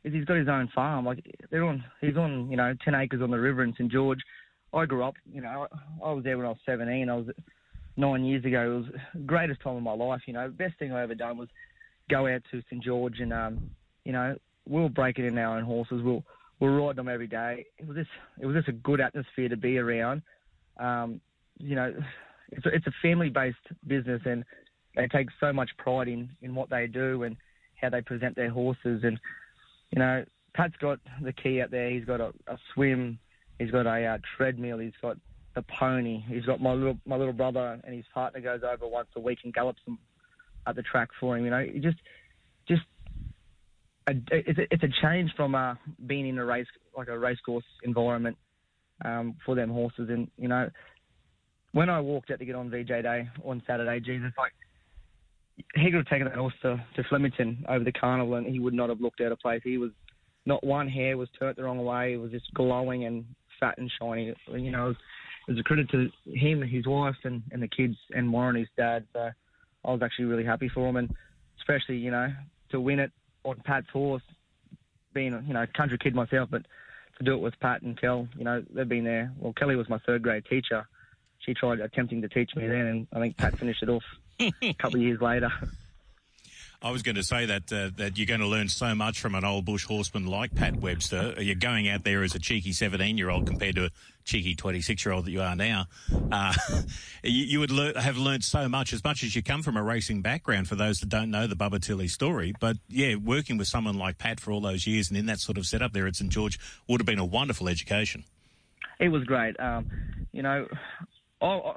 is 0.04 0.12
he's 0.12 0.24
got 0.24 0.36
his 0.36 0.48
own 0.48 0.68
farm. 0.74 1.04
Like 1.04 1.24
they're 1.50 1.64
on, 1.64 1.84
he's 2.00 2.16
on 2.16 2.50
you 2.50 2.56
know 2.56 2.74
ten 2.84 2.94
acres 2.94 3.22
on 3.22 3.30
the 3.30 3.38
river 3.38 3.62
in 3.62 3.72
St 3.74 3.90
George. 3.90 4.20
I 4.72 4.84
grew 4.84 5.02
up, 5.02 5.14
you 5.32 5.40
know, 5.40 5.66
I 6.04 6.12
was 6.12 6.24
there 6.24 6.36
when 6.36 6.46
I 6.46 6.50
was 6.50 6.58
17. 6.66 7.08
I 7.08 7.14
was 7.14 7.26
nine 7.98 8.24
years 8.24 8.44
ago. 8.44 8.62
It 8.62 8.76
was 8.76 8.86
the 9.12 9.20
greatest 9.20 9.60
time 9.60 9.76
of 9.76 9.82
my 9.82 9.92
life. 9.92 10.22
You 10.26 10.32
know, 10.32 10.48
best 10.48 10.78
thing 10.78 10.92
I 10.92 11.02
ever 11.02 11.14
done 11.14 11.36
was 11.36 11.48
go 12.08 12.26
out 12.26 12.42
to 12.50 12.62
St 12.70 12.82
George 12.82 13.20
and 13.20 13.32
um, 13.32 13.70
you 14.04 14.12
know 14.12 14.36
we'll 14.66 14.88
break 14.88 15.18
it 15.18 15.26
in 15.26 15.36
our 15.36 15.58
own 15.58 15.64
horses. 15.64 16.00
We'll 16.02 16.24
we'll 16.60 16.72
ride 16.72 16.96
them 16.96 17.08
every 17.08 17.26
day. 17.26 17.66
It 17.76 17.86
was 17.86 17.96
just 17.96 18.10
it 18.40 18.46
was 18.46 18.56
just 18.56 18.68
a 18.68 18.72
good 18.72 19.00
atmosphere 19.00 19.48
to 19.48 19.56
be 19.56 19.78
around. 19.78 20.22
Um, 20.78 21.20
you 21.58 21.74
know, 21.74 21.92
it's 22.52 22.64
a, 22.64 22.68
it's 22.70 22.86
a 22.86 22.92
family 23.02 23.28
based 23.28 23.56
business 23.86 24.22
and 24.24 24.44
they 24.94 25.08
take 25.08 25.28
so 25.40 25.52
much 25.52 25.70
pride 25.76 26.08
in 26.08 26.30
in 26.40 26.54
what 26.54 26.70
they 26.70 26.86
do 26.86 27.24
and 27.24 27.36
how 27.80 27.90
they 27.90 28.00
present 28.00 28.36
their 28.36 28.50
horses 28.50 29.02
and 29.04 29.18
you 29.90 29.98
know 29.98 30.24
Pat's 30.54 30.74
got 30.80 30.98
the 31.22 31.32
key 31.32 31.60
out 31.60 31.70
there. 31.70 31.90
He's 31.90 32.04
got 32.04 32.20
a, 32.20 32.32
a 32.46 32.58
swim. 32.72 33.18
He's 33.58 33.70
got 33.70 33.86
a 33.86 34.04
uh, 34.04 34.18
treadmill. 34.36 34.78
He's 34.78 34.92
got 35.02 35.16
the 35.58 35.64
pony. 35.78 36.22
He's 36.28 36.44
got 36.44 36.60
my 36.60 36.72
little 36.72 36.98
my 37.04 37.16
little 37.16 37.32
brother 37.32 37.80
and 37.82 37.94
his 37.94 38.04
partner 38.14 38.40
goes 38.40 38.60
over 38.62 38.86
once 38.86 39.08
a 39.16 39.20
week 39.20 39.40
and 39.42 39.52
gallops 39.52 39.80
them 39.84 39.98
at 40.66 40.76
the 40.76 40.82
track 40.82 41.08
for 41.18 41.36
him. 41.36 41.44
You 41.44 41.50
know, 41.50 41.58
it 41.58 41.82
just 41.82 41.98
just 42.68 42.82
a, 44.06 44.12
it's, 44.30 44.58
a, 44.58 44.72
it's 44.72 44.82
a 44.84 45.02
change 45.02 45.32
from 45.36 45.56
uh, 45.56 45.74
being 46.06 46.28
in 46.28 46.38
a 46.38 46.44
race 46.44 46.68
like 46.96 47.08
a 47.08 47.18
racecourse 47.18 47.64
environment 47.82 48.36
um, 49.04 49.36
for 49.44 49.56
them 49.56 49.70
horses. 49.70 50.08
And 50.10 50.30
you 50.38 50.46
know, 50.46 50.70
when 51.72 51.90
I 51.90 52.00
walked 52.00 52.30
out 52.30 52.38
to 52.38 52.44
get 52.44 52.54
on 52.54 52.70
VJ 52.70 52.86
Day 52.86 53.28
on 53.44 53.60
Saturday, 53.66 53.98
Jesus, 53.98 54.30
like 54.38 54.52
he 55.74 55.86
could 55.86 55.94
have 55.94 56.06
taken 56.06 56.28
that 56.28 56.36
horse 56.36 56.54
to, 56.62 56.80
to 56.94 57.02
Flemington 57.08 57.64
over 57.68 57.82
the 57.82 57.90
carnival, 57.90 58.36
and 58.36 58.46
he 58.46 58.60
would 58.60 58.74
not 58.74 58.90
have 58.90 59.00
looked 59.00 59.20
out 59.20 59.32
of 59.32 59.40
place. 59.40 59.60
He 59.64 59.76
was 59.76 59.90
not 60.46 60.62
one 60.62 60.88
hair 60.88 61.16
was 61.16 61.28
turned 61.36 61.56
the 61.56 61.64
wrong 61.64 61.84
way. 61.84 62.14
It 62.14 62.18
was 62.18 62.30
just 62.30 62.54
glowing 62.54 63.04
and 63.04 63.24
fat 63.58 63.76
and 63.78 63.90
shiny. 64.00 64.32
You 64.52 64.70
know, 64.70 64.94
was 65.48 65.58
a 65.58 65.62
credit 65.62 65.90
to 65.90 66.10
him, 66.26 66.62
his 66.62 66.86
wife, 66.86 67.16
and, 67.24 67.42
and 67.50 67.62
the 67.62 67.68
kids, 67.68 67.96
and 68.14 68.32
Warren, 68.32 68.56
his 68.56 68.68
dad. 68.76 69.06
So 69.12 69.30
I 69.84 69.90
was 69.90 70.02
actually 70.02 70.26
really 70.26 70.44
happy 70.44 70.68
for 70.68 70.88
him, 70.88 70.96
and 70.96 71.14
especially 71.58 71.96
you 71.96 72.10
know 72.10 72.32
to 72.70 72.80
win 72.80 72.98
it 72.98 73.12
on 73.44 73.56
Pat's 73.64 73.88
horse, 73.90 74.22
being 75.14 75.32
you 75.46 75.54
know 75.54 75.66
country 75.74 75.98
kid 75.98 76.14
myself, 76.14 76.48
but 76.50 76.62
to 77.18 77.24
do 77.24 77.34
it 77.34 77.40
with 77.40 77.58
Pat 77.60 77.82
and 77.82 77.98
Kel, 78.00 78.28
you 78.36 78.44
know 78.44 78.62
they've 78.70 78.88
been 78.88 79.04
there. 79.04 79.32
Well, 79.38 79.52
Kelly 79.52 79.76
was 79.76 79.88
my 79.88 79.98
third 79.98 80.22
grade 80.22 80.44
teacher. 80.44 80.86
She 81.40 81.54
tried 81.54 81.80
attempting 81.80 82.22
to 82.22 82.28
teach 82.28 82.54
me 82.54 82.66
then, 82.66 82.86
and 82.86 83.06
I 83.12 83.20
think 83.20 83.36
Pat 83.36 83.58
finished 83.58 83.82
it 83.82 83.88
off 83.88 84.04
a 84.40 84.74
couple 84.74 84.96
of 84.96 85.02
years 85.02 85.20
later. 85.20 85.50
I 86.80 86.92
was 86.92 87.02
going 87.02 87.16
to 87.16 87.24
say 87.24 87.44
that 87.46 87.72
uh, 87.72 87.90
that 87.96 88.16
you're 88.16 88.26
going 88.26 88.40
to 88.40 88.46
learn 88.46 88.68
so 88.68 88.94
much 88.94 89.18
from 89.18 89.34
an 89.34 89.44
old 89.44 89.64
bush 89.64 89.84
horseman 89.84 90.26
like 90.26 90.54
Pat 90.54 90.76
Webster. 90.76 91.34
You're 91.38 91.56
going 91.56 91.88
out 91.88 92.04
there 92.04 92.22
as 92.22 92.36
a 92.36 92.38
cheeky 92.38 92.72
17 92.72 93.18
year 93.18 93.30
old 93.30 93.48
compared 93.48 93.74
to 93.74 93.86
a 93.86 93.90
cheeky 94.24 94.54
26 94.54 95.04
year 95.04 95.12
old 95.12 95.24
that 95.24 95.32
you 95.32 95.42
are 95.42 95.56
now. 95.56 95.86
Uh, 96.30 96.54
you, 97.24 97.44
you, 97.46 97.60
would 97.60 97.96
have 97.96 98.16
learned 98.16 98.44
so 98.44 98.68
much, 98.68 98.92
as 98.92 99.02
much 99.02 99.24
as 99.24 99.34
you 99.34 99.42
come 99.42 99.64
from 99.64 99.76
a 99.76 99.82
racing 99.82 100.22
background. 100.22 100.68
For 100.68 100.76
those 100.76 101.00
that 101.00 101.08
don't 101.08 101.32
know 101.32 101.48
the 101.48 101.56
Bubba 101.56 101.82
Tilley 101.82 102.06
story, 102.06 102.54
but 102.60 102.76
yeah, 102.88 103.16
working 103.16 103.58
with 103.58 103.66
someone 103.66 103.98
like 103.98 104.18
Pat 104.18 104.38
for 104.38 104.52
all 104.52 104.60
those 104.60 104.86
years 104.86 105.08
and 105.08 105.18
in 105.18 105.26
that 105.26 105.40
sort 105.40 105.58
of 105.58 105.66
setup 105.66 105.92
there 105.92 106.06
at 106.06 106.14
St 106.14 106.30
George 106.30 106.60
would 106.86 107.00
have 107.00 107.06
been 107.06 107.18
a 107.18 107.24
wonderful 107.24 107.68
education. 107.68 108.22
It 109.00 109.08
was 109.08 109.24
great. 109.24 109.58
Um, 109.58 109.90
you 110.30 110.42
know, 110.42 110.66
I, 111.42 111.72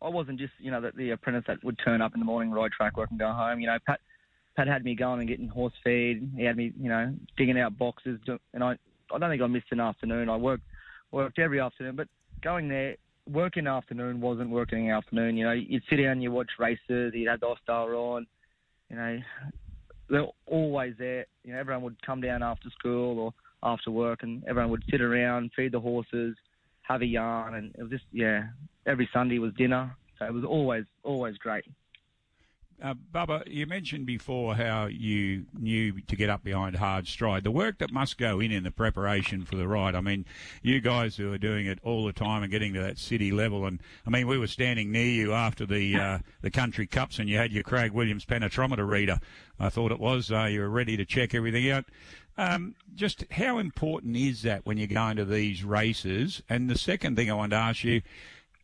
I 0.00 0.08
wasn't 0.08 0.38
just 0.38 0.54
you 0.58 0.70
know 0.70 0.80
the, 0.80 0.92
the 0.96 1.10
apprentice 1.10 1.44
that 1.48 1.62
would 1.62 1.78
turn 1.84 2.00
up 2.00 2.14
in 2.14 2.20
the 2.20 2.26
morning, 2.26 2.50
ride 2.50 2.72
track 2.72 2.96
work, 2.96 3.10
and 3.10 3.18
go 3.18 3.30
home. 3.30 3.60
You 3.60 3.66
know, 3.66 3.78
Pat 3.86 4.00
Pat 4.58 4.66
had 4.66 4.84
me 4.84 4.96
going 4.96 5.20
and 5.20 5.28
getting 5.28 5.46
horse 5.46 5.72
feed. 5.84 6.32
He 6.36 6.42
had 6.42 6.56
me, 6.56 6.72
you 6.80 6.88
know, 6.88 7.14
digging 7.36 7.60
out 7.60 7.78
boxes, 7.78 8.18
and 8.52 8.64
I, 8.64 8.76
I 9.14 9.18
don't 9.18 9.30
think 9.30 9.40
I 9.40 9.46
missed 9.46 9.68
an 9.70 9.78
afternoon. 9.78 10.28
I 10.28 10.36
worked, 10.36 10.64
worked 11.12 11.38
every 11.38 11.60
afternoon, 11.60 11.94
but 11.94 12.08
going 12.42 12.68
there, 12.68 12.96
working 13.30 13.68
afternoon 13.68 14.20
wasn't 14.20 14.50
working 14.50 14.90
afternoon. 14.90 15.36
You 15.36 15.44
know, 15.44 15.52
you'd 15.52 15.84
sit 15.88 15.98
down, 15.98 16.20
you 16.20 16.32
watch 16.32 16.50
races, 16.58 17.12
you'd 17.14 17.28
have 17.28 17.38
the 17.38 17.46
Ostar 17.46 17.94
on, 17.94 18.26
you 18.90 18.96
know, 18.96 19.20
they're 20.10 20.26
always 20.46 20.94
there. 20.98 21.26
You 21.44 21.52
know, 21.52 21.60
everyone 21.60 21.84
would 21.84 22.02
come 22.04 22.20
down 22.20 22.42
after 22.42 22.68
school 22.70 23.20
or 23.20 23.34
after 23.62 23.92
work, 23.92 24.24
and 24.24 24.42
everyone 24.48 24.72
would 24.72 24.84
sit 24.90 25.00
around, 25.00 25.52
feed 25.54 25.70
the 25.70 25.78
horses, 25.78 26.36
have 26.82 27.02
a 27.02 27.06
yarn, 27.06 27.54
and 27.54 27.72
it 27.76 27.82
was 27.82 27.90
just 27.92 28.06
yeah. 28.10 28.48
Every 28.86 29.08
Sunday 29.12 29.38
was 29.38 29.54
dinner, 29.54 29.94
so 30.18 30.24
it 30.24 30.32
was 30.32 30.42
always 30.42 30.84
always 31.04 31.36
great. 31.36 31.64
Uh, 32.80 32.94
Bubba, 33.12 33.42
you 33.48 33.66
mentioned 33.66 34.06
before 34.06 34.54
how 34.54 34.86
you 34.86 35.46
knew 35.58 36.00
to 36.02 36.14
get 36.14 36.30
up 36.30 36.44
behind 36.44 36.76
hard 36.76 37.08
stride. 37.08 37.42
The 37.42 37.50
work 37.50 37.78
that 37.78 37.90
must 37.90 38.18
go 38.18 38.38
in 38.38 38.52
in 38.52 38.62
the 38.62 38.70
preparation 38.70 39.44
for 39.44 39.56
the 39.56 39.66
ride. 39.66 39.96
I 39.96 40.00
mean, 40.00 40.24
you 40.62 40.80
guys 40.80 41.16
who 41.16 41.32
are 41.32 41.38
doing 41.38 41.66
it 41.66 41.80
all 41.82 42.06
the 42.06 42.12
time 42.12 42.44
and 42.44 42.52
getting 42.52 42.74
to 42.74 42.80
that 42.80 42.98
city 42.98 43.32
level. 43.32 43.66
And 43.66 43.80
I 44.06 44.10
mean, 44.10 44.28
we 44.28 44.38
were 44.38 44.46
standing 44.46 44.92
near 44.92 45.06
you 45.06 45.32
after 45.32 45.66
the 45.66 45.96
uh, 45.96 46.18
the 46.40 46.52
country 46.52 46.86
cups, 46.86 47.18
and 47.18 47.28
you 47.28 47.36
had 47.36 47.52
your 47.52 47.64
Craig 47.64 47.90
Williams 47.90 48.24
penetrometer 48.24 48.88
reader. 48.88 49.18
I 49.58 49.70
thought 49.70 49.90
it 49.90 49.98
was. 49.98 50.30
Uh, 50.30 50.44
you 50.44 50.60
were 50.60 50.70
ready 50.70 50.96
to 50.96 51.04
check 51.04 51.34
everything 51.34 51.68
out. 51.70 51.84
Um, 52.36 52.76
just 52.94 53.24
how 53.32 53.58
important 53.58 54.16
is 54.16 54.42
that 54.42 54.64
when 54.64 54.78
you're 54.78 54.86
going 54.86 55.16
to 55.16 55.24
these 55.24 55.64
races? 55.64 56.40
And 56.48 56.70
the 56.70 56.78
second 56.78 57.16
thing 57.16 57.28
I 57.28 57.34
want 57.34 57.50
to 57.50 57.56
ask 57.56 57.82
you 57.82 58.02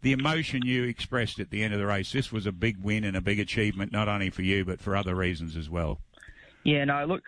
the 0.05 0.13
emotion 0.13 0.61
you 0.65 0.85
expressed 0.85 1.41
at 1.41 1.51
the 1.51 1.65
end 1.65 1.73
of 1.73 1.81
the 1.81 1.87
race. 1.87 2.13
This 2.13 2.31
was 2.31 2.47
a 2.47 2.53
big 2.53 2.77
win 2.85 3.05
and 3.05 3.17
a 3.17 3.23
big 3.23 3.41
achievement, 3.41 3.91
not 3.91 4.07
only 4.07 4.29
for 4.29 4.43
you 4.43 4.65
but 4.65 4.79
for 4.79 4.95
other 4.95 5.15
reasons 5.15 5.57
as 5.57 5.71
well. 5.71 5.99
Yeah, 6.63 6.85
no, 6.85 7.07
look, 7.07 7.23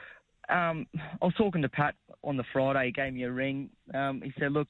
um, 0.51 0.87
I 0.95 1.25
was 1.25 1.35
talking 1.37 1.63
to 1.63 1.69
Pat 1.69 1.95
on 2.23 2.37
the 2.37 2.45
Friday. 2.53 2.87
He 2.87 2.93
gave 2.93 3.15
me 3.15 3.25
a 3.25 3.33
ring. 3.33 3.71
Um, 3.95 4.21
he 4.23 4.33
said, 4.39 4.53
"Look, 4.53 4.69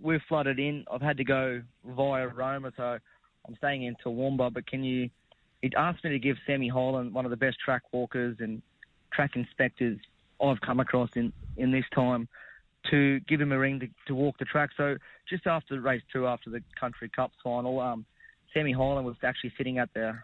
we're 0.00 0.22
flooded 0.28 0.58
in. 0.58 0.84
I've 0.90 1.02
had 1.02 1.16
to 1.18 1.24
go 1.24 1.60
via 1.84 2.28
Roma, 2.28 2.72
so 2.76 2.98
I'm 3.46 3.56
staying 3.56 3.82
in 3.82 3.96
Toowoomba. 4.04 4.52
But 4.54 4.66
can 4.66 4.84
you 4.84 5.10
he 5.60 5.70
asked 5.76 6.04
me 6.04 6.10
to 6.10 6.18
give 6.18 6.36
Sammy 6.46 6.68
Holland, 6.68 7.12
one 7.12 7.24
of 7.24 7.30
the 7.30 7.36
best 7.36 7.58
track 7.64 7.82
walkers 7.92 8.36
and 8.38 8.62
track 9.12 9.32
inspectors 9.34 9.98
I've 10.40 10.60
come 10.60 10.78
across 10.78 11.10
in, 11.16 11.32
in 11.56 11.72
this 11.72 11.84
time, 11.92 12.28
to 12.90 13.20
give 13.20 13.40
him 13.40 13.52
a 13.52 13.58
ring 13.58 13.80
to, 13.80 13.88
to 14.06 14.14
walk 14.14 14.38
the 14.38 14.44
track. 14.44 14.70
So 14.76 14.96
just 15.28 15.46
after 15.46 15.80
race 15.80 16.02
two, 16.12 16.26
after 16.26 16.50
the 16.50 16.62
Country 16.78 17.08
Cup 17.08 17.32
final, 17.42 17.80
um, 17.80 18.04
Sammy 18.54 18.72
Highland 18.72 19.06
was 19.06 19.16
actually 19.22 19.52
sitting 19.56 19.78
at 19.78 19.92
the 19.94 20.18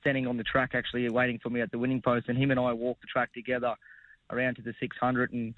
standing 0.00 0.26
on 0.26 0.36
the 0.36 0.44
track, 0.44 0.70
actually 0.74 1.08
waiting 1.08 1.38
for 1.42 1.50
me 1.50 1.60
at 1.60 1.70
the 1.70 1.78
winning 1.78 2.00
post, 2.00 2.28
and 2.28 2.38
him 2.38 2.50
and 2.50 2.60
I 2.60 2.72
walked 2.72 3.00
the 3.00 3.06
track 3.06 3.32
together 3.34 3.74
around 4.30 4.56
to 4.56 4.62
the 4.62 4.74
600, 4.78 5.32
and 5.32 5.54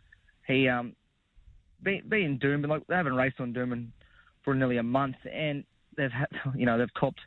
he 0.47 0.69
um, 0.69 0.95
being, 1.83 2.03
being 2.09 2.39
Doomben, 2.39 2.69
like 2.69 2.87
they 2.87 2.95
haven't 2.95 3.17
raced 3.17 3.41
on 3.41 3.53
Doomben 3.53 3.89
for 4.45 4.55
nearly 4.55 4.79
a 4.79 4.83
month, 4.83 5.17
and 5.31 5.65
they've 5.97 6.11
had, 6.11 6.29
you 6.55 6.67
know, 6.67 6.79
they've 6.79 6.93
copped 6.95 7.21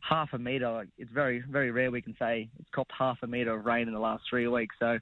half 0.00 0.32
a 0.32 0.38
metre. 0.38 0.70
Like, 0.70 0.88
it's 0.98 1.10
very, 1.10 1.42
very 1.48 1.70
rare 1.70 1.90
we 1.90 2.02
can 2.02 2.16
say 2.18 2.48
it's 2.58 2.68
copped 2.74 2.92
half 2.96 3.18
a 3.22 3.26
metre 3.26 3.54
of 3.54 3.64
rain 3.64 3.88
in 3.88 3.94
the 3.94 4.00
last 4.00 4.24
three 4.28 4.46
weeks. 4.46 4.76
So 4.78 4.98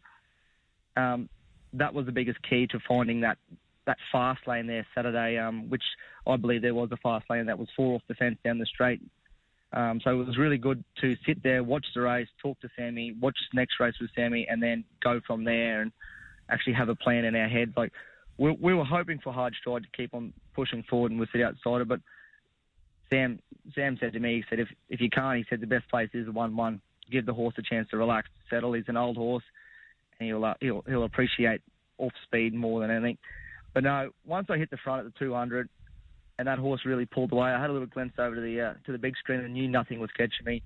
um, 0.97 1.29
that 1.73 1.95
was 1.95 2.07
the 2.07 2.13
biggest 2.13 2.39
key 2.49 2.67
to 2.69 2.79
finding 2.87 3.21
that 3.21 3.39
that 3.87 3.99
fast 4.11 4.47
lane 4.47 4.67
there 4.67 4.87
Saturday, 4.95 5.39
um, 5.39 5.69
which 5.69 5.83
I 6.27 6.37
believe 6.37 6.63
there 6.63 6.75
was 6.75 6.91
a 6.93 6.97
fast 6.99 7.27
lane 7.31 7.47
that 7.47 7.59
was 7.59 7.69
four 7.77 7.95
off 7.95 8.03
the 8.09 8.15
fence 8.15 8.37
down 8.45 8.59
the 8.59 8.67
straight. 8.67 9.01
Um, 9.73 10.01
so 10.03 10.11
it 10.11 10.27
was 10.27 10.39
really 10.39 10.59
good 10.59 10.83
to 11.01 11.15
sit 11.27 11.43
there, 11.43 11.63
watch 11.63 11.85
the 11.95 12.01
race, 12.01 12.29
talk 12.41 12.59
to 12.61 12.69
Sammy, 12.77 13.15
watch 13.21 13.37
the 13.53 13.57
next 13.57 13.75
race 13.81 13.95
with 14.01 14.11
Sammy, 14.15 14.47
and 14.49 14.63
then 14.63 14.85
go 15.03 15.21
from 15.27 15.45
there 15.45 15.83
and 15.83 15.93
actually 16.49 16.75
have 16.75 16.89
a 16.89 16.95
plan 16.95 17.25
in 17.25 17.35
our 17.35 17.49
head. 17.49 17.75
Like 17.77 17.93
we, 18.39 18.57
we 18.61 18.75
were 18.75 18.85
hoping 18.85 19.19
for 19.23 19.33
hard 19.33 19.55
stride 19.61 19.83
to 19.83 19.89
keep 19.97 20.15
on 20.15 20.33
pushing 20.55 20.85
forward 20.89 21.11
and 21.11 21.21
we 21.21 21.27
sit 21.33 21.43
outside 21.43 21.87
but 21.89 22.01
Sam 23.11 23.39
Sam 23.75 23.97
said 24.01 24.13
to 24.13 24.21
me, 24.21 24.37
he 24.37 24.45
said 24.49 24.61
if 24.61 24.69
if 24.89 25.01
you 25.01 25.11
can't, 25.11 25.39
he 25.39 25.45
said 25.49 25.61
the 25.61 25.67
best 25.67 25.89
place 25.89 26.11
is 26.13 26.27
the 26.27 26.33
one 26.33 26.57
one. 26.57 26.81
Give 27.11 27.25
the 27.25 27.35
horse 27.35 27.55
a 27.57 27.63
chance 27.63 27.89
to 27.91 27.97
relax, 27.97 28.29
settle. 28.51 28.73
He's 28.73 28.85
an 28.89 28.97
old 28.97 29.17
horse, 29.17 29.45
and 30.19 30.29
he'll 30.29 30.45
uh, 30.45 30.55
he'll 30.61 30.83
he'll 30.89 31.05
appreciate 31.05 31.61
off 31.99 32.13
speed 32.25 32.53
more 32.53 32.81
than 32.81 32.91
anything. 32.91 33.19
But 33.77 33.85
no, 33.85 34.09
once 34.25 34.47
I 34.49 34.57
hit 34.57 34.71
the 34.71 34.79
front 34.79 35.07
at 35.07 35.13
the 35.13 35.19
200, 35.19 35.69
and 36.39 36.49
that 36.49 36.59
horse 36.59 36.81
really 36.87 37.05
pulled 37.05 37.31
away, 37.31 37.51
I 37.51 37.61
had 37.61 37.69
a 37.69 37.75
little 37.75 37.87
glimpse 37.87 38.15
over 38.19 38.35
to 38.35 38.41
the 38.41 38.59
uh, 38.59 38.75
to 38.87 38.93
the 38.93 38.97
big 38.97 39.15
screen 39.19 39.41
and 39.41 39.53
knew 39.53 39.69
nothing 39.69 40.01
was 40.01 40.09
catching 40.17 40.47
me. 40.47 40.63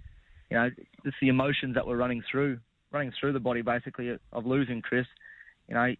You 0.48 0.56
know, 0.56 0.70
it's 1.04 1.16
the 1.20 1.26
emotions 1.26 1.74
that 1.74 1.84
were 1.84 1.96
running 1.96 2.22
through 2.30 2.60
running 2.92 3.10
through 3.18 3.32
the 3.32 3.40
body 3.40 3.62
basically 3.62 4.16
of 4.32 4.46
losing 4.46 4.80
Chris. 4.80 5.06
You 5.66 5.74
know, 5.74 5.92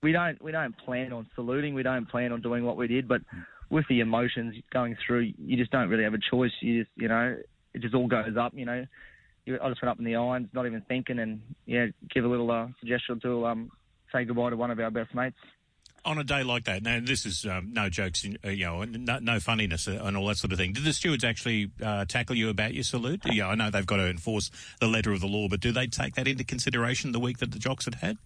we 0.00 0.12
don't 0.12 0.40
we 0.40 0.52
don't 0.52 0.78
plan 0.78 1.12
on 1.12 1.26
saluting, 1.34 1.74
we 1.74 1.82
don't 1.82 2.08
plan 2.08 2.30
on 2.30 2.40
doing 2.40 2.64
what 2.64 2.76
we 2.76 2.86
did, 2.86 3.08
but 3.08 3.22
with 3.68 3.84
the 3.88 3.98
emotions 3.98 4.54
going 4.72 4.96
through, 5.04 5.32
you 5.38 5.56
just 5.56 5.72
don't 5.72 5.88
really 5.88 6.04
have 6.04 6.14
a 6.14 6.20
choice. 6.30 6.52
You 6.60 6.84
just, 6.84 6.90
you 6.94 7.08
know, 7.08 7.36
it 7.74 7.82
just 7.82 7.96
all 7.96 8.06
goes 8.06 8.36
up. 8.38 8.52
You 8.54 8.66
know, 8.66 8.86
I 9.48 9.68
just 9.70 9.82
went 9.82 9.90
up 9.90 9.98
in 9.98 10.04
the 10.04 10.14
irons, 10.14 10.50
not 10.52 10.66
even 10.66 10.82
thinking, 10.82 11.18
and 11.18 11.40
yeah, 11.66 11.86
give 12.14 12.24
a 12.24 12.28
little 12.28 12.48
uh, 12.48 12.68
suggestion 12.78 13.18
to 13.22 13.44
um, 13.46 13.72
say 14.12 14.24
goodbye 14.24 14.50
to 14.50 14.56
one 14.56 14.70
of 14.70 14.78
our 14.78 14.90
best 14.90 15.14
mates. 15.14 15.36
On 16.04 16.18
a 16.18 16.24
day 16.24 16.42
like 16.42 16.64
that, 16.64 16.82
now 16.82 16.98
this 17.00 17.24
is 17.24 17.46
um, 17.46 17.72
no 17.72 17.88
jokes, 17.88 18.24
you 18.24 18.36
know, 18.42 18.82
no, 18.82 19.18
no, 19.20 19.38
funniness 19.38 19.86
and 19.86 20.16
all 20.16 20.26
that 20.26 20.36
sort 20.36 20.52
of 20.52 20.58
thing. 20.58 20.72
Did 20.72 20.82
the 20.82 20.92
stewards 20.92 21.22
actually 21.22 21.70
uh, 21.80 22.06
tackle 22.06 22.34
you 22.34 22.48
about 22.48 22.74
your 22.74 22.82
salute? 22.82 23.20
Yeah, 23.24 23.46
I 23.46 23.54
know 23.54 23.70
they've 23.70 23.86
got 23.86 23.98
to 23.98 24.08
enforce 24.08 24.50
the 24.80 24.88
letter 24.88 25.12
of 25.12 25.20
the 25.20 25.28
law, 25.28 25.46
but 25.48 25.60
do 25.60 25.70
they 25.70 25.86
take 25.86 26.16
that 26.16 26.26
into 26.26 26.42
consideration 26.42 27.12
the 27.12 27.20
week 27.20 27.38
that 27.38 27.52
the 27.52 27.58
jocks 27.60 27.84
had 27.84 27.94
had? 27.96 28.16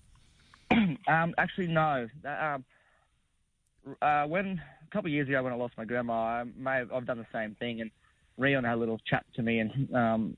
um, 1.06 1.34
actually, 1.36 1.66
no. 1.66 2.08
Um, 2.24 2.64
uh, 4.00 4.24
when 4.24 4.60
a 4.82 4.90
couple 4.90 5.08
of 5.08 5.12
years 5.12 5.28
ago 5.28 5.42
when 5.42 5.52
I 5.52 5.56
lost 5.56 5.74
my 5.76 5.84
grandma, 5.84 6.14
I 6.14 6.44
may 6.56 6.76
have, 6.76 6.92
I've 6.92 7.06
done 7.06 7.18
the 7.18 7.26
same 7.30 7.56
thing, 7.56 7.82
and 7.82 7.90
Rion 8.38 8.64
had 8.64 8.74
a 8.74 8.76
little 8.76 9.00
chat 9.06 9.24
to 9.34 9.42
me 9.42 9.58
and 9.58 9.94
um, 9.94 10.36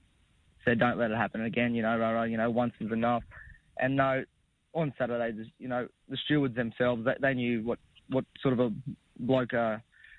said, 0.65 0.79
"Don't 0.79 0.99
let 0.99 1.11
it 1.11 1.17
happen 1.17 1.43
again." 1.45 1.75
You 1.75 1.83
know, 1.83 2.23
you 2.25 2.37
know, 2.37 2.51
once 2.51 2.75
is 2.81 2.93
enough. 2.93 3.23
And 3.79 3.97
no, 3.97 4.25
on 4.75 4.93
Saturday, 4.99 5.51
you 5.59 5.69
know, 5.69 5.89
the 6.09 6.17
stewards 6.25 6.55
themselves, 6.55 7.05
they, 7.05 7.15
they 7.21 7.35
knew 7.35 7.63
what 7.63 7.79
what 8.11 8.25
sort 8.41 8.55
of 8.55 8.61
a 8.61 8.73
bloke 9.19 9.53
uh, 9.53 9.77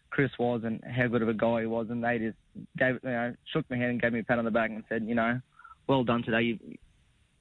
Chris 0.09 0.31
was 0.39 0.61
and 0.63 0.83
how 0.83 1.07
good 1.07 1.21
of 1.21 1.29
a 1.29 1.33
guy 1.33 1.61
he 1.61 1.67
was, 1.67 1.87
and 1.89 2.03
they 2.03 2.19
just 2.19 2.37
gave, 2.77 2.99
you 3.03 3.09
know, 3.09 3.33
shook 3.51 3.65
my 3.69 3.77
hand 3.77 3.91
and 3.91 4.01
gave 4.01 4.13
me 4.13 4.19
a 4.19 4.23
pat 4.23 4.39
on 4.39 4.45
the 4.45 4.51
back 4.51 4.69
and 4.69 4.83
said, 4.89 5.03
you 5.07 5.15
know, 5.15 5.39
well 5.87 6.03
done 6.03 6.23
today. 6.23 6.41
You've 6.41 6.59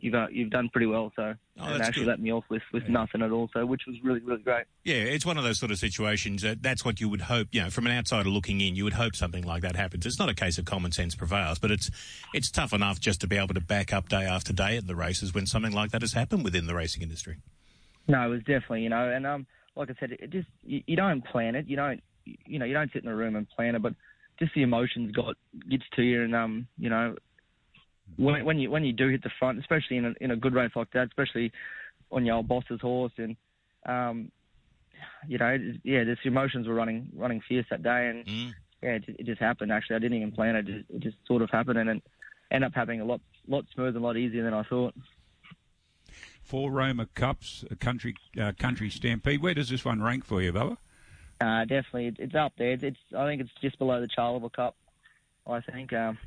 you've 0.01 0.15
uh, 0.15 0.27
you've 0.31 0.51
done 0.51 0.69
pretty 0.71 0.87
well. 0.87 1.13
So 1.17 1.35
oh, 1.61 1.67
and 1.67 1.83
actually 1.83 2.05
good. 2.05 2.11
let 2.11 2.21
me 2.21 2.33
off 2.33 2.45
with, 2.49 2.63
with 2.73 2.85
yeah. 2.85 2.91
nothing 2.91 3.23
at 3.23 3.31
all. 3.31 3.49
So 3.53 3.65
which 3.67 3.83
was 3.87 3.97
really 4.03 4.21
really 4.21 4.43
great. 4.43 4.65
Yeah, 4.85 4.97
it's 4.97 5.27
one 5.27 5.39
of 5.39 5.45
those 5.45 5.59
sort 5.59 5.71
of 5.71 5.79
situations 5.79 6.43
that 6.43 6.63
that's 6.63 6.85
what 6.85 7.01
you 7.01 7.09
would 7.09 7.23
hope. 7.23 7.49
You 7.53 7.63
know, 7.63 7.71
from 7.71 7.87
an 7.87 7.93
outsider 7.97 8.29
looking 8.29 8.61
in, 8.61 8.77
you 8.77 8.85
would 8.85 8.95
hope 8.95 9.15
something 9.15 9.45
like 9.45 9.63
that 9.63 9.77
happens. 9.77 10.07
It's 10.07 10.19
not 10.19 10.29
a 10.29 10.35
case 10.35 10.59
of 10.59 10.65
common 10.65 10.93
sense 10.93 11.15
prevails, 11.15 11.59
but 11.59 11.71
it's 11.71 11.91
it's 12.35 12.51
tough 12.51 12.73
enough 12.73 13.01
just 13.01 13.21
to 13.23 13.27
be 13.27 13.37
able 13.37 13.55
to 13.55 13.61
back 13.61 13.93
up 13.93 14.09
day 14.09 14.25
after 14.25 14.53
day 14.53 14.77
at 14.77 14.87
the 14.87 14.97
races 14.97 15.35
when 15.35 15.47
something 15.47 15.73
like 15.73 15.91
that 15.91 16.03
has 16.03 16.13
happened 16.13 16.45
within 16.45 16.67
the 16.67 16.75
racing 16.75 17.03
industry. 17.03 17.37
No, 18.07 18.23
it 18.23 18.29
was 18.29 18.41
definitely 18.41 18.83
you 18.83 18.89
know, 18.89 19.09
and 19.09 19.27
um, 19.27 19.47
like 19.77 19.91
I 19.91 19.95
said, 20.01 20.13
it 20.13 20.31
just 20.31 20.49
you, 20.63 20.83
you 20.87 20.97
don't 20.97 21.25
plan 21.25 21.55
it. 21.55 21.67
You 21.67 21.77
don't 21.77 22.03
you 22.25 22.59
know 22.59 22.65
you 22.65 22.75
don't 22.75 22.93
sit 22.93 23.03
in 23.03 23.09
a 23.09 23.15
room 23.15 23.37
and 23.37 23.49
plan 23.49 23.75
it, 23.75 23.83
but 23.83 23.95
just 24.39 24.55
the 24.55 24.63
emotions 24.63 25.13
got 25.13 25.37
gets 25.69 25.85
to 25.97 26.03
you, 26.03 26.23
and 26.23 26.35
um, 26.35 26.67
you 26.79 26.91
know, 26.91 27.17
when, 28.17 28.45
when 28.45 28.59
you 28.59 28.71
when 28.71 28.85
you 28.85 28.93
do 28.93 29.09
hit 29.09 29.23
the 29.23 29.31
front, 29.39 29.59
especially 29.59 29.97
in 29.97 30.05
a, 30.07 30.15
in 30.21 30.31
a 30.31 30.37
good 30.37 30.55
race 30.55 30.73
like 30.75 30.91
that, 30.93 31.09
especially 31.09 31.53
on 32.11 32.25
your 32.25 32.37
old 32.37 32.49
boss's 32.49 32.81
horse, 32.81 33.13
and 33.17 33.37
um, 33.87 34.31
you 35.27 35.39
know, 35.39 35.57
yeah, 35.85 36.05
the 36.05 36.17
emotions 36.25 36.67
were 36.67 36.75
running 36.75 37.11
running 37.15 37.41
fierce 37.41 37.67
that 37.71 37.83
day, 37.83 38.09
and 38.09 38.27
mm. 38.27 38.55
yeah, 38.83 38.91
it, 38.91 39.05
it, 39.07 39.27
just 39.27 39.41
happened. 39.41 39.73
Actually, 39.73 39.97
I 39.97 39.99
didn't 40.01 40.19
even 40.19 40.33
plan 40.33 40.57
it; 40.57 40.69
it 40.69 40.73
just, 40.73 40.91
it 40.91 41.01
just 41.01 41.17
sort 41.27 41.43
of 41.43 41.51
happened, 41.51 41.79
and 41.79 41.91
it 41.91 42.03
ended 42.51 42.69
up 42.69 42.75
happening 42.75 43.01
a 43.01 43.05
lot 43.05 43.21
lot 43.47 43.65
smoother, 43.75 43.99
a 43.99 44.03
lot 44.03 44.17
easier 44.17 44.45
than 44.45 44.55
I 44.55 44.63
thought. 44.65 44.95
Four 46.43 46.71
Roma 46.71 47.07
Cups, 47.15 47.65
a 47.71 47.77
country 47.77 48.15
uh, 48.41 48.53
country 48.59 48.91
stampede. 48.91 49.43
Where 49.43 49.55
does 49.55 49.69
this 49.69 49.85
one 49.85 50.03
rank 50.03 50.25
for 50.25 50.41
you, 50.41 50.53
Bubba? 50.53 50.79
Uh, 51.41 51.65
definitely, 51.67 52.15
it's 52.19 52.35
up 52.35 52.53
there. 52.59 52.73
It's, 52.73 52.99
I 53.17 53.27
think 53.27 53.43
it's 53.43 53.51
just 53.61 53.79
below 53.79 54.01
the 54.01 54.09
Charleville 54.09 54.53
Cup. 54.53 54.77
I 55.47 55.61
think. 55.61 55.93
Um, 55.93 56.19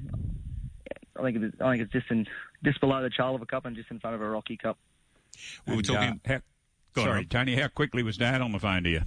I 1.21 1.25
think 1.25 1.43
it's, 1.43 1.61
I 1.61 1.71
think 1.71 1.83
it's 1.83 1.91
just 1.91 2.09
in 2.09 2.27
just 2.63 2.79
below 2.79 3.01
the 3.01 3.11
Charleville 3.11 3.45
Cup 3.47 3.65
and 3.65 3.75
just 3.75 3.91
in 3.91 3.99
front 3.99 4.15
of 4.15 4.21
a 4.21 4.29
Rocky 4.29 4.57
Cup. 4.57 4.77
We 5.67 5.75
were 5.75 5.81
talking. 5.81 6.19
Uh, 6.25 6.39
how, 6.95 7.03
sorry, 7.03 7.19
on. 7.19 7.25
Tony. 7.25 7.55
How 7.55 7.67
quickly 7.67 8.03
was 8.03 8.17
Dad 8.17 8.41
on 8.41 8.51
the 8.51 8.59
phone 8.59 8.83
to 8.83 8.89
you? 8.89 9.01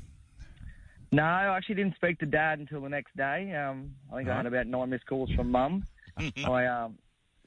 No, 1.13 1.23
I 1.23 1.57
actually 1.57 1.77
didn't 1.77 1.97
speak 1.97 2.19
to 2.21 2.27
Dad 2.27 2.59
until 2.59 2.81
the 2.81 2.89
next 2.89 3.17
day. 3.17 3.55
Um, 3.55 3.95
I 4.13 4.17
think 4.17 4.29
right. 4.29 4.35
I 4.35 4.37
had 4.39 4.47
about 4.47 4.67
nine 4.67 4.91
missed 4.91 5.07
calls 5.07 5.31
from 5.31 5.51
Mum. 5.51 5.85
I 6.47 6.67
um, 6.67 6.99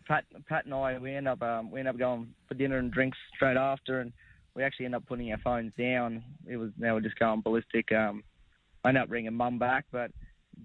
Pat, 0.07 0.25
Pat 0.47 0.65
and 0.65 0.73
I 0.73 0.97
we 0.97 1.13
end 1.13 1.27
up 1.27 1.41
um, 1.41 1.71
we 1.71 1.79
end 1.79 1.89
up 1.89 1.97
going 1.97 2.33
for 2.47 2.53
dinner 2.53 2.77
and 2.77 2.91
drinks 2.91 3.17
straight 3.35 3.57
after, 3.57 3.99
and 3.99 4.13
we 4.55 4.63
actually 4.63 4.85
end 4.85 4.95
up 4.95 5.05
putting 5.05 5.31
our 5.31 5.37
phones 5.39 5.73
down. 5.77 6.23
It 6.47 6.57
was 6.57 6.71
now 6.77 6.95
we're 6.95 7.01
just 7.01 7.19
going 7.19 7.41
ballistic. 7.41 7.91
Um, 7.91 8.23
I 8.83 8.89
ended 8.89 9.03
up 9.03 9.11
ringing 9.11 9.33
Mum 9.33 9.59
back, 9.59 9.85
but 9.91 10.11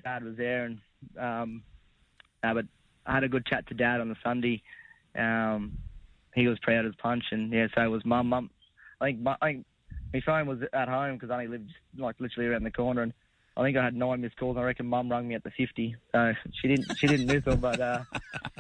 Dad 0.05 0.25
was 0.25 0.37
there, 0.37 0.65
and 0.65 0.79
um, 1.19 1.63
uh, 2.43 2.55
but 2.55 2.67
I 3.07 3.15
had 3.15 3.25
a 3.25 3.29
good 3.29 3.47
chat 3.47 3.67
to 3.69 3.75
Dad 3.75 4.01
on 4.01 4.09
the 4.09 4.17
Sunday. 4.23 4.63
Um, 5.17 5.79
he 6.35 6.47
was 6.47 6.59
proud 6.61 6.87
as 6.87 6.95
punch, 6.97 7.25
and 7.31 7.53
yeah, 7.53 7.67
so 7.75 7.83
it 7.83 7.89
was 7.89 8.05
Mum. 8.05 8.29
Mum, 8.29 8.51
I 9.01 9.07
think, 9.07 9.21
my, 9.21 9.37
I 9.43 9.47
think 9.47 9.67
my 10.15 10.21
phone 10.25 10.47
was 10.47 10.61
at 10.73 10.89
home 10.89 11.15
because 11.15 11.31
I 11.31 11.35
only 11.35 11.49
lived 11.49 11.71
like 11.99 12.17
literally 12.19 12.49
around 12.49 12.65
the 12.65 12.71
corner, 12.71 13.03
and 13.03 13.13
I 13.57 13.63
think 13.63 13.77
I 13.77 13.85
had 13.85 13.95
nine 13.95 14.23
missed 14.23 14.39
calls. 14.39 14.57
I 14.57 14.63
reckon 14.63 14.87
Mum 14.87 15.11
rang 15.11 15.29
me 15.29 15.35
at 15.35 15.45
the 15.45 15.51
fifty, 15.51 15.97
so 16.13 16.33
she 16.61 16.69
didn't 16.69 16.97
she 16.97 17.07
didn't 17.07 17.27
miss 17.27 17.45
them, 17.45 17.61
but 17.61 17.81
uh, 17.81 18.03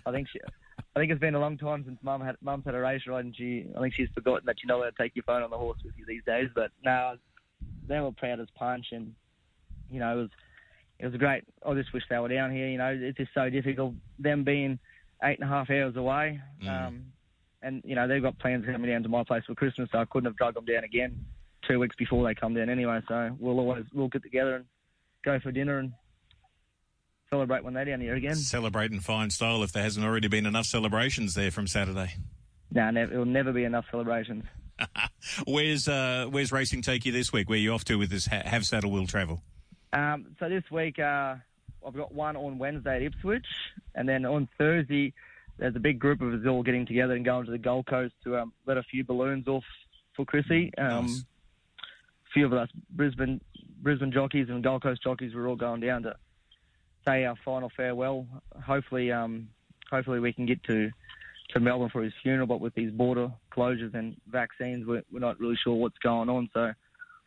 I 0.07 0.13
think 0.13 0.29
she. 0.29 0.41
I 0.95 0.99
think 0.99 1.11
it's 1.11 1.21
been 1.21 1.35
a 1.35 1.41
long 1.41 1.57
time 1.57 1.85
since 1.87 1.99
Mum 2.03 2.21
had 2.21 2.37
Mum's 2.43 2.67
had 2.67 2.75
a 2.75 2.81
race 2.81 3.03
ride, 3.07 3.25
and 3.25 3.35
she 3.35 3.67
I 3.77 3.81
think 3.81 3.95
she's 3.95 4.11
forgotten 4.15 4.45
that 4.47 4.57
you 4.63 4.67
know 4.67 4.79
how 4.81 4.85
to 4.85 4.93
take 4.99 5.17
your 5.17 5.23
phone 5.23 5.43
on 5.43 5.51
the 5.51 5.57
horse 5.57 5.79
with 5.83 5.95
you 5.97 6.05
these 6.07 6.25
days. 6.25 6.51
But 6.55 6.71
no, 6.85 7.17
they 7.89 8.01
were 8.01 8.13
proud 8.13 8.41
as 8.41 8.49
punch, 8.55 8.87
and 8.93 9.15
you 9.91 10.01
know 10.01 10.19
it 10.19 10.21
was 10.21 10.31
it 11.03 11.07
was 11.07 11.17
great. 11.17 11.43
I 11.67 11.75
just 11.75 11.93
wish 11.93 12.05
they 12.09 12.19
were 12.19 12.29
down 12.29 12.53
here. 12.53 12.69
You 12.69 12.79
know, 12.79 12.97
it's 12.99 13.19
just 13.19 13.35
so 13.35 13.51
difficult. 13.51 13.95
Them 14.21 14.45
being 14.45 14.79
eight 15.25 15.41
and 15.41 15.51
a 15.51 15.53
half 15.53 15.69
hours 15.69 15.97
away, 15.97 16.41
mm. 16.63 16.69
um, 16.69 17.07
and 17.61 17.83
you 17.85 17.97
know 17.97 18.07
they've 18.07 18.23
got 18.23 18.39
plans 18.39 18.65
coming 18.65 18.89
down 18.89 19.03
to 19.03 19.09
my 19.09 19.25
place 19.25 19.43
for 19.45 19.57
Christmas, 19.57 19.89
so 19.91 19.99
I 19.99 20.05
couldn't 20.05 20.27
have 20.27 20.37
dragged 20.37 20.57
them 20.57 20.65
down 20.65 20.85
again 20.85 21.27
two 21.67 21.81
weeks 21.81 21.97
before 21.97 22.25
they 22.25 22.37
come 22.37 22.55
down 22.55 22.71
anyway. 22.71 23.01
So 23.09 23.37
we'll 23.41 23.59
always 23.59 23.85
we'll 23.93 24.09
get 24.09 24.23
together 24.23 24.55
and 24.55 24.65
go 25.25 25.41
for 25.41 25.51
dinner 25.51 25.79
and 25.79 25.93
celebrate 27.31 27.65
when 27.65 27.75
they're 27.75 27.85
down 27.85 28.01
here 28.01 28.15
again. 28.15 28.37
Celebrate 28.37 28.93
in 28.93 29.01
fine 29.01 29.31
style 29.31 29.65
if 29.65 29.73
there 29.73 29.83
hasn't 29.83 30.07
already 30.07 30.29
been 30.29 30.47
enough 30.47 30.67
celebrations 30.67 31.35
there 31.35 31.51
from 31.51 31.67
Saturday. 31.67 32.15
No, 32.71 32.91
never, 32.93 33.13
it'll 33.13 33.25
never 33.25 33.53
be 33.53 33.65
enough 33.65 33.87
celebrations. 33.91 34.45
where's 35.49 35.89
uh, 35.89 36.27
where's 36.31 36.53
racing 36.53 36.83
take 36.83 37.05
you 37.05 37.11
this 37.11 37.33
week? 37.33 37.49
Where 37.49 37.57
are 37.57 37.61
you 37.61 37.73
off 37.73 37.85
to 37.87 37.97
with 37.97 38.11
this 38.11 38.27
have 38.27 38.65
saddle 38.65 38.93
will 38.93 39.09
travel? 39.09 39.43
Um, 39.93 40.29
so 40.39 40.49
this 40.49 40.65
week 40.71 40.99
uh, 40.99 41.37
I've 41.87 41.95
got 41.95 42.13
one 42.13 42.37
on 42.37 42.59
Wednesday 42.59 42.97
at 42.97 43.03
Ipswich, 43.03 43.47
and 43.95 44.09
then 44.09 44.25
on 44.25 44.49
Thursday 44.59 45.13
there's 45.59 45.77
a 45.77 45.81
big 45.81 45.99
group 45.99 46.21
of 46.23 46.33
us 46.33 46.47
all 46.47 46.63
getting 46.63 46.87
together 46.87 47.15
and 47.15 47.25
going 47.25 47.45
to 47.45 47.51
the 47.51 47.59
Gold 47.59 47.87
Coast 47.87 48.15
to 48.25 48.39
um, 48.39 48.53
let 48.67 48.79
a 48.79 48.83
few 48.85 49.05
balloons 49.05 49.47
off 49.49 49.65
for 50.17 50.25
Chrissy. 50.25 50.73
Um, 50.79 51.07
nice. 51.07 51.21
A 51.21 52.31
few 52.33 52.47
of 52.47 52.53
us 52.53 52.69
Brisbane 52.91 53.41
Brisbane 53.83 54.13
jockeys 54.13 54.49
and 54.49 54.63
Gold 54.63 54.83
Coast 54.83 55.03
jockeys 55.03 55.35
we're 55.35 55.49
all 55.49 55.57
going 55.57 55.81
down 55.81 56.05
to 56.05 56.17
say 57.07 57.25
our 57.25 57.37
final 57.45 57.71
farewell. 57.77 58.27
Hopefully, 58.65 59.13
um, 59.13 59.49
hopefully 59.91 60.21
we 60.21 60.33
can 60.33 60.47
get 60.47 60.63
to 60.65 60.91
to 61.51 61.61
Melbourne 61.61 61.91
for 61.91 62.03
his 62.03 62.13
funeral. 62.23 62.47
But 62.47 62.61
with 62.61 62.75
these 62.75 62.93
border 62.93 63.31
closures 63.55 63.95
and 63.95 64.17
vaccines, 64.27 64.87
we're, 64.87 65.03
we're 65.13 65.21
not 65.21 65.39
really 65.39 65.59
sure 65.63 65.75
what's 65.75 65.99
going 65.99 66.29
on. 66.29 66.49
So 66.55 66.73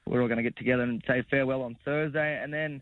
we're 0.07 0.21
all 0.21 0.27
going 0.27 0.38
to 0.38 0.43
get 0.43 0.57
together 0.57 0.83
and 0.83 1.03
say 1.07 1.24
farewell 1.29 1.63
on 1.63 1.77
Thursday, 1.83 2.41
and 2.41 2.53
then 2.53 2.81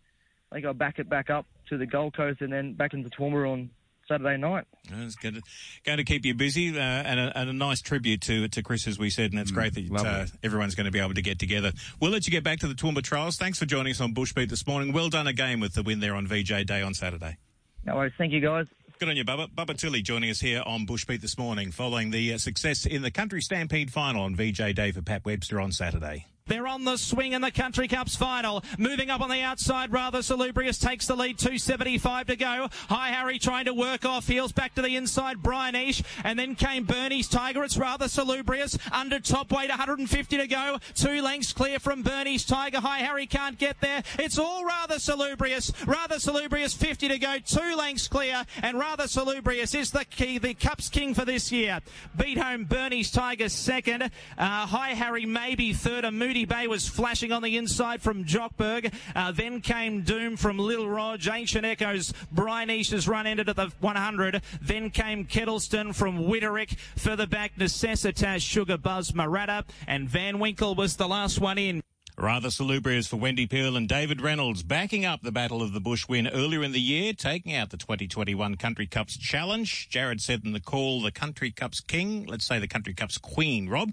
I 0.52 0.56
think 0.56 0.66
I'll 0.66 0.74
back 0.74 1.00
it 1.00 1.10
back 1.10 1.30
up 1.30 1.46
to 1.70 1.78
the 1.78 1.86
Gold 1.86 2.16
Coast 2.16 2.42
and 2.42 2.52
then 2.52 2.74
back 2.74 2.94
into 2.94 3.10
Toowoomba 3.10 3.52
on 3.52 3.70
Saturday 4.08 4.38
night. 4.38 4.66
It's 4.90 5.16
going 5.16 5.36
to, 5.36 5.42
going 5.86 5.98
to 5.98 6.04
keep 6.04 6.26
you 6.26 6.34
busy 6.34 6.78
uh, 6.78 6.82
and, 6.82 7.20
a, 7.20 7.38
and, 7.38 7.50
a, 7.50 7.54
nice 7.54 7.82
tribute 7.82 8.22
to 8.22 8.48
to 8.50 8.62
Chris, 8.62 8.88
as 8.88 9.00
we 9.00 9.10
said, 9.10 9.32
and 9.32 9.40
it's 9.40 9.52
mm, 9.52 9.56
great 9.56 9.74
that 9.74 10.06
uh, 10.06 10.26
everyone's 10.44 10.76
going 10.76 10.86
to 10.86 10.92
be 10.92 11.00
able 11.00 11.14
to 11.14 11.22
get 11.22 11.40
together. 11.40 11.72
We'll 12.00 12.12
let 12.12 12.28
you 12.28 12.32
get 12.32 12.44
back 12.44 12.60
to 12.60 12.68
the 12.68 12.74
Toowoomba 12.74 13.02
Trials. 13.02 13.38
Thanks 13.38 13.58
for 13.58 13.66
joining 13.66 13.92
us 13.92 14.02
on 14.02 14.14
Bushbeat 14.14 14.50
this 14.50 14.68
morning. 14.68 14.94
Well 14.94 15.10
done 15.10 15.28
again 15.28 15.60
with 15.60 15.74
the 15.74 15.84
win 15.84 16.00
there 16.00 16.16
on 16.16 16.28
VJ 16.28 16.66
Day 16.66 16.82
on 16.82 16.94
Saturday. 16.94 17.38
No 17.86 17.96
worries. 17.96 18.14
Thank 18.18 18.34
you, 18.34 18.40
guys. 18.40 18.68
Good 19.00 19.10
on 19.10 19.18
you, 19.18 19.26
Bubba. 19.26 19.50
Bubba 19.50 19.78
Tilley 19.78 20.02
joining 20.02 20.30
us 20.30 20.40
here 20.40 20.64
on 20.66 20.86
Bushbeat 20.86 21.22
this 21.22 21.38
morning 21.38 21.72
following 21.72 22.12
the 22.12 22.34
uh, 22.34 22.38
success 22.38 22.86
in 22.86 23.02
the 23.02 23.12
Country 23.12 23.42
Stampede 23.42 23.92
final 23.92 24.24
on 24.24 24.36
VJ 24.36 24.76
Day 24.76 24.92
for 24.92 25.02
Pat 25.02 25.26
Webster 25.26 25.60
on 25.60 25.72
Saturday. 25.72 26.28
They're 26.46 26.68
on 26.68 26.84
the 26.84 26.98
swing 26.98 27.32
in 27.32 27.42
the 27.42 27.52
Country 27.52 27.88
Cups 27.88 28.18
final. 28.18 28.66
Moving 28.78 29.10
up 29.10 29.22
on 29.22 29.30
the 29.30 29.42
outside, 29.42 29.94
rather 29.94 30.22
salubrious 30.22 30.78
takes 30.78 31.08
the 31.08 31.16
lead. 31.16 31.38
275 31.38 32.28
to 32.28 32.36
go. 32.36 32.68
High 32.90 33.10
Harry 33.10 33.40
trying 33.40 33.66
to 33.66 33.74
work 33.74 34.04
off 34.04 34.28
heels 34.28 34.52
back 34.52 34.76
to 34.76 34.82
the 34.82 34.98
inside. 34.98 35.42
Brian 35.42 35.74
Ish. 35.74 36.04
And 36.26 36.38
then 36.38 36.56
came 36.56 36.84
Bernie's 36.84 37.30
Tiger. 37.30 37.64
It's 37.64 37.78
rather 37.78 38.10
salubrious. 38.10 38.78
Under 38.92 39.22
top 39.22 39.54
weight, 39.54 39.70
150 39.70 40.38
to 40.38 40.48
go. 40.48 40.80
Two 40.96 41.22
lengths 41.22 41.54
clear 41.54 41.80
from 41.80 42.02
Bernie's 42.02 42.44
Tiger. 42.44 42.82
High 42.82 43.00
Harry 43.00 43.26
can't 43.26 43.58
get 43.58 43.80
there. 43.80 44.04
It's 44.20 44.38
all 44.38 44.66
rather 44.66 45.00
salubrious. 45.00 45.72
Rather 45.86 46.20
salubrious, 46.20 46.74
50 46.74 47.08
to 47.08 47.20
go. 47.20 47.38
Two 47.40 47.76
lengths 47.78 48.10
clear. 48.10 48.44
And 48.62 48.78
rather 48.78 49.08
salubrious 49.08 49.74
is 49.74 49.92
the 49.92 50.04
key, 50.04 50.40
the 50.40 50.56
Cups 50.56 50.90
king 50.90 51.14
for 51.14 51.24
this 51.24 51.54
year. 51.54 51.80
Beat 52.18 52.38
home 52.38 52.66
Bernie's 52.66 53.12
Tiger 53.12 53.48
second. 53.48 54.04
Uh, 54.38 54.68
High 54.68 54.94
Harry 54.94 55.26
maybe 55.26 55.72
third. 55.72 56.04
A 56.04 56.12
Moody 56.34 56.46
Bay 56.46 56.66
was 56.66 56.90
flashing 56.90 57.32
on 57.32 57.44
the 57.44 57.58
inside 57.58 58.02
from 58.02 58.26
Jockberg. 58.26 58.92
Uh, 59.16 59.32
then 59.32 59.62
came 59.62 60.02
Doom 60.02 60.36
from 60.36 60.58
Little 60.58 60.90
Rog. 60.90 61.20
Ancient 61.32 61.64
Echoes. 61.64 62.12
Brian 62.32 62.72
East's 62.72 63.08
run 63.08 63.28
ended 63.28 63.50
at 63.50 63.56
the 63.56 63.72
100. 63.82 64.42
Then 64.60 64.90
came 64.90 65.28
Kettleston 65.28 65.94
from 65.94 66.24
Witterick. 66.24 66.76
Further 66.96 67.28
back, 67.28 67.56
Necessitas, 67.56 68.42
Sugar 68.42 68.80
Buzz, 68.80 69.12
Maratta. 69.12 69.66
And 69.86 70.10
Van 70.10 70.40
Winkle 70.40 70.74
was 70.74 70.96
the 70.96 71.08
last 71.08 71.40
one 71.40 71.60
in. 71.60 71.84
Rather 72.18 72.50
salubrious 72.50 73.06
for 73.06 73.18
Wendy 73.18 73.46
Peel 73.46 73.78
and 73.78 73.88
David 73.88 74.20
Reynolds 74.20 74.64
backing 74.64 75.06
up 75.06 75.22
the 75.22 75.32
Battle 75.32 75.62
of 75.62 75.72
the 75.72 75.80
Bush 75.80 76.08
win 76.08 76.28
earlier 76.28 76.64
in 76.64 76.72
the 76.72 76.82
year, 76.82 77.14
taking 77.14 77.54
out 77.54 77.70
the 77.70 77.78
2021 77.78 78.56
Country 78.56 78.88
Cups 78.88 79.20
Challenge. 79.20 79.88
Jared 79.88 80.20
said 80.20 80.42
in 80.44 80.54
the 80.54 80.60
call, 80.60 81.04
the 81.04 81.12
Country 81.12 81.52
Cups 81.52 81.80
King, 81.80 82.26
let's 82.26 82.46
say 82.46 82.58
the 82.58 82.68
Country 82.68 82.96
Cups 82.96 83.20
Queen, 83.20 83.70
Rob. 83.70 83.92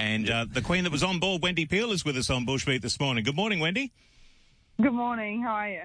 And 0.00 0.30
uh, 0.30 0.46
the 0.50 0.62
Queen 0.62 0.84
that 0.84 0.92
was 0.92 1.02
on 1.02 1.18
board, 1.18 1.42
Wendy 1.42 1.66
Peel, 1.66 1.92
is 1.92 2.06
with 2.06 2.16
us 2.16 2.30
on 2.30 2.46
Bushbeat 2.46 2.80
this 2.80 2.98
morning. 2.98 3.22
Good 3.22 3.36
morning, 3.36 3.60
Wendy. 3.60 3.92
Good 4.80 4.94
morning. 4.94 5.42
How 5.42 5.52
are 5.56 5.68
you? 5.68 5.82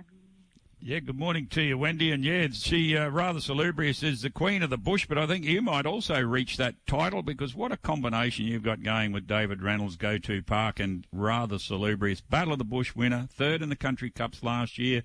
Yeah, 0.82 1.00
good 1.00 1.18
morning 1.18 1.48
to 1.48 1.64
you, 1.64 1.80
Wendy. 1.80 2.12
And 2.12 2.24
yeah, 2.24 2.48
she 2.52 2.96
uh, 2.96 3.10
rather 3.10 3.40
salubrious 3.40 4.04
is 4.04 4.22
the 4.22 4.30
queen 4.30 4.62
of 4.62 4.70
the 4.70 4.78
bush, 4.78 5.08
but 5.08 5.18
I 5.18 5.26
think 5.26 5.44
you 5.44 5.62
might 5.62 5.88
also 5.88 6.22
reach 6.22 6.58
that 6.58 6.76
title 6.86 7.24
because 7.24 7.56
what 7.56 7.72
a 7.72 7.78
combination 7.78 8.46
you've 8.46 8.62
got 8.62 8.84
going 8.84 9.12
with 9.12 9.26
David 9.26 9.64
Reynolds, 9.64 9.96
Go 9.96 10.20
To 10.20 10.44
Park, 10.44 10.80
and 10.80 11.08
rather 11.12 11.58
salubrious. 11.58 12.22
Battle 12.22 12.54
of 12.54 12.60
the 12.60 12.66
Bush 12.66 12.94
winner, 12.94 13.28
third 13.32 13.64
in 13.64 13.70
the 13.70 13.76
Country 13.76 14.12
Cups 14.12 14.44
last 14.44 14.78
year, 14.78 15.02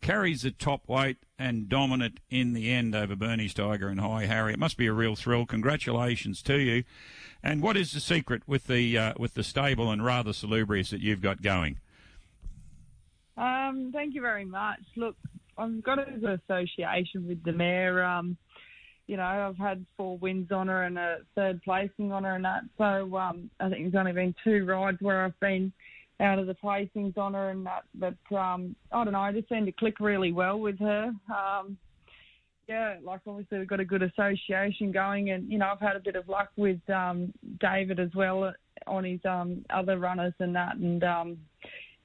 carries 0.00 0.42
the 0.42 0.52
top 0.52 0.88
weight 0.88 1.16
and 1.36 1.68
dominant 1.68 2.20
in 2.30 2.52
the 2.52 2.70
end 2.70 2.94
over 2.94 3.16
Bernie's 3.16 3.54
Tiger 3.54 3.88
and 3.88 3.98
High 3.98 4.26
Harry. 4.26 4.52
It 4.52 4.58
must 4.60 4.76
be 4.76 4.86
a 4.86 4.92
real 4.92 5.16
thrill. 5.16 5.46
Congratulations 5.46 6.42
to 6.42 6.60
you. 6.60 6.84
And 7.42 7.60
what 7.60 7.76
is 7.76 7.92
the 7.92 8.00
secret 8.00 8.42
with 8.46 8.68
the 8.68 8.96
uh, 8.96 9.14
with 9.18 9.34
the 9.34 9.42
stable 9.42 9.90
and 9.90 10.04
rather 10.04 10.32
salubrious 10.32 10.90
that 10.90 11.00
you've 11.00 11.22
got 11.22 11.42
going? 11.42 11.80
Um, 13.36 13.90
thank 13.92 14.14
you 14.14 14.20
very 14.20 14.44
much. 14.44 14.80
Look, 14.96 15.16
I've 15.58 15.82
got 15.82 16.06
an 16.06 16.24
association 16.24 17.26
with 17.26 17.42
the 17.44 17.52
mare. 17.52 18.04
Um, 18.04 18.36
you 19.06 19.16
know, 19.16 19.22
I've 19.22 19.58
had 19.58 19.84
four 19.96 20.16
wins 20.18 20.50
on 20.50 20.68
her 20.68 20.84
and 20.84 20.98
a 20.98 21.18
third 21.34 21.60
placing 21.62 22.12
on 22.12 22.24
her 22.24 22.36
and 22.36 22.44
that. 22.44 22.62
So 22.78 23.16
um, 23.16 23.50
I 23.60 23.68
think 23.68 23.82
there's 23.82 24.00
only 24.00 24.12
been 24.12 24.34
two 24.42 24.64
rides 24.64 24.98
where 25.00 25.24
I've 25.24 25.38
been 25.40 25.72
out 26.20 26.38
of 26.38 26.46
the 26.46 26.54
placings 26.54 27.18
on 27.18 27.34
her 27.34 27.50
and 27.50 27.66
that. 27.66 27.84
But 27.94 28.36
um, 28.36 28.74
I 28.92 29.04
don't 29.04 29.12
know, 29.12 29.20
I 29.20 29.32
just 29.32 29.48
seem 29.48 29.66
to 29.66 29.72
click 29.72 30.00
really 30.00 30.32
well 30.32 30.58
with 30.58 30.78
her. 30.78 31.12
Um, 31.28 31.76
yeah, 32.68 32.96
like 33.02 33.20
obviously 33.26 33.58
we've 33.58 33.68
got 33.68 33.80
a 33.80 33.84
good 33.84 34.02
association 34.02 34.90
going, 34.90 35.30
and 35.30 35.50
you 35.52 35.58
know 35.58 35.66
I've 35.70 35.80
had 35.80 35.96
a 35.96 36.00
bit 36.00 36.16
of 36.16 36.28
luck 36.28 36.48
with 36.56 36.78
um, 36.88 37.32
David 37.60 38.00
as 38.00 38.08
well 38.14 38.54
on 38.86 39.04
his 39.04 39.20
um, 39.26 39.64
other 39.70 39.98
runners 39.98 40.32
and 40.38 40.56
that, 40.56 40.76
and 40.76 41.04
um, 41.04 41.36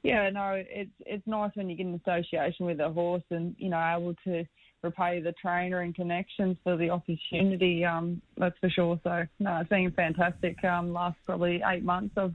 yeah, 0.03 0.29
no, 0.29 0.53
it's 0.53 0.91
it's 1.05 1.27
nice 1.27 1.51
when 1.55 1.69
you 1.69 1.75
get 1.75 1.85
an 1.85 2.01
association 2.05 2.65
with 2.65 2.79
a 2.79 2.89
horse 2.89 3.23
and 3.29 3.55
you 3.57 3.69
know 3.69 3.95
able 3.97 4.15
to 4.25 4.45
repay 4.81 5.21
the 5.21 5.33
trainer 5.33 5.81
and 5.81 5.93
connections 5.93 6.57
for 6.63 6.77
the 6.77 6.89
opportunity. 6.89 7.83
Um, 7.83 8.21
that's 8.37 8.57
for 8.59 8.69
sure. 8.69 8.99
So 9.03 9.25
no, 9.39 9.57
it's 9.57 9.69
been 9.69 9.91
fantastic. 9.91 10.63
Um, 10.63 10.93
last 10.93 11.17
probably 11.25 11.61
eight 11.65 11.83
months 11.83 12.13
of 12.17 12.33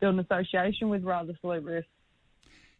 building 0.00 0.24
association 0.28 0.88
with 0.88 1.04
Rather 1.04 1.36
Salubrious. 1.40 1.84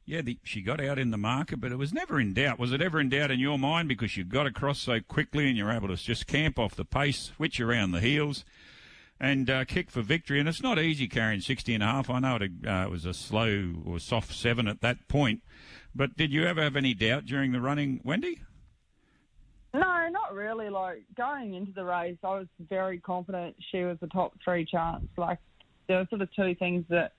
Yeah, 0.04 0.22
the, 0.22 0.38
she 0.44 0.62
got 0.62 0.80
out 0.80 1.00
in 1.00 1.10
the 1.10 1.18
market, 1.18 1.60
but 1.60 1.72
it 1.72 1.76
was 1.76 1.92
never 1.92 2.20
in 2.20 2.32
doubt. 2.32 2.60
Was 2.60 2.72
it 2.72 2.80
ever 2.80 3.00
in 3.00 3.08
doubt 3.08 3.32
in 3.32 3.40
your 3.40 3.58
mind 3.58 3.88
because 3.88 4.16
you 4.16 4.22
got 4.22 4.46
across 4.46 4.78
so 4.78 5.00
quickly 5.00 5.48
and 5.48 5.56
you're 5.56 5.72
able 5.72 5.88
to 5.88 5.96
just 5.96 6.28
camp 6.28 6.60
off 6.60 6.76
the 6.76 6.84
pace, 6.84 7.32
switch 7.36 7.60
around 7.60 7.90
the 7.90 8.00
heels? 8.00 8.44
And 9.20 9.48
uh, 9.48 9.64
kick 9.64 9.90
for 9.90 10.02
victory. 10.02 10.40
And 10.40 10.48
it's 10.48 10.62
not 10.62 10.78
easy 10.78 11.08
carrying 11.08 11.40
60 11.40 11.74
and 11.74 11.82
a 11.82 11.86
half. 11.86 12.10
I 12.10 12.18
know 12.18 12.36
it, 12.36 12.50
uh, 12.66 12.84
it 12.86 12.90
was 12.90 13.04
a 13.04 13.14
slow 13.14 13.74
or 13.84 13.98
soft 13.98 14.34
seven 14.34 14.68
at 14.68 14.80
that 14.80 15.08
point. 15.08 15.42
But 15.94 16.16
did 16.16 16.32
you 16.32 16.44
ever 16.44 16.62
have 16.62 16.76
any 16.76 16.94
doubt 16.94 17.24
during 17.24 17.52
the 17.52 17.60
running, 17.60 18.00
Wendy? 18.04 18.40
No, 19.72 20.08
not 20.10 20.34
really. 20.34 20.68
Like 20.68 21.04
going 21.16 21.54
into 21.54 21.72
the 21.72 21.84
race, 21.84 22.18
I 22.22 22.38
was 22.38 22.46
very 22.68 22.98
confident 22.98 23.56
she 23.70 23.82
was 23.84 23.98
the 24.00 24.06
top 24.08 24.34
three 24.44 24.64
chance. 24.64 25.06
Like 25.16 25.38
there 25.88 25.98
were 25.98 26.06
sort 26.08 26.22
of 26.22 26.28
two 26.34 26.54
things 26.54 26.84
that 26.88 27.12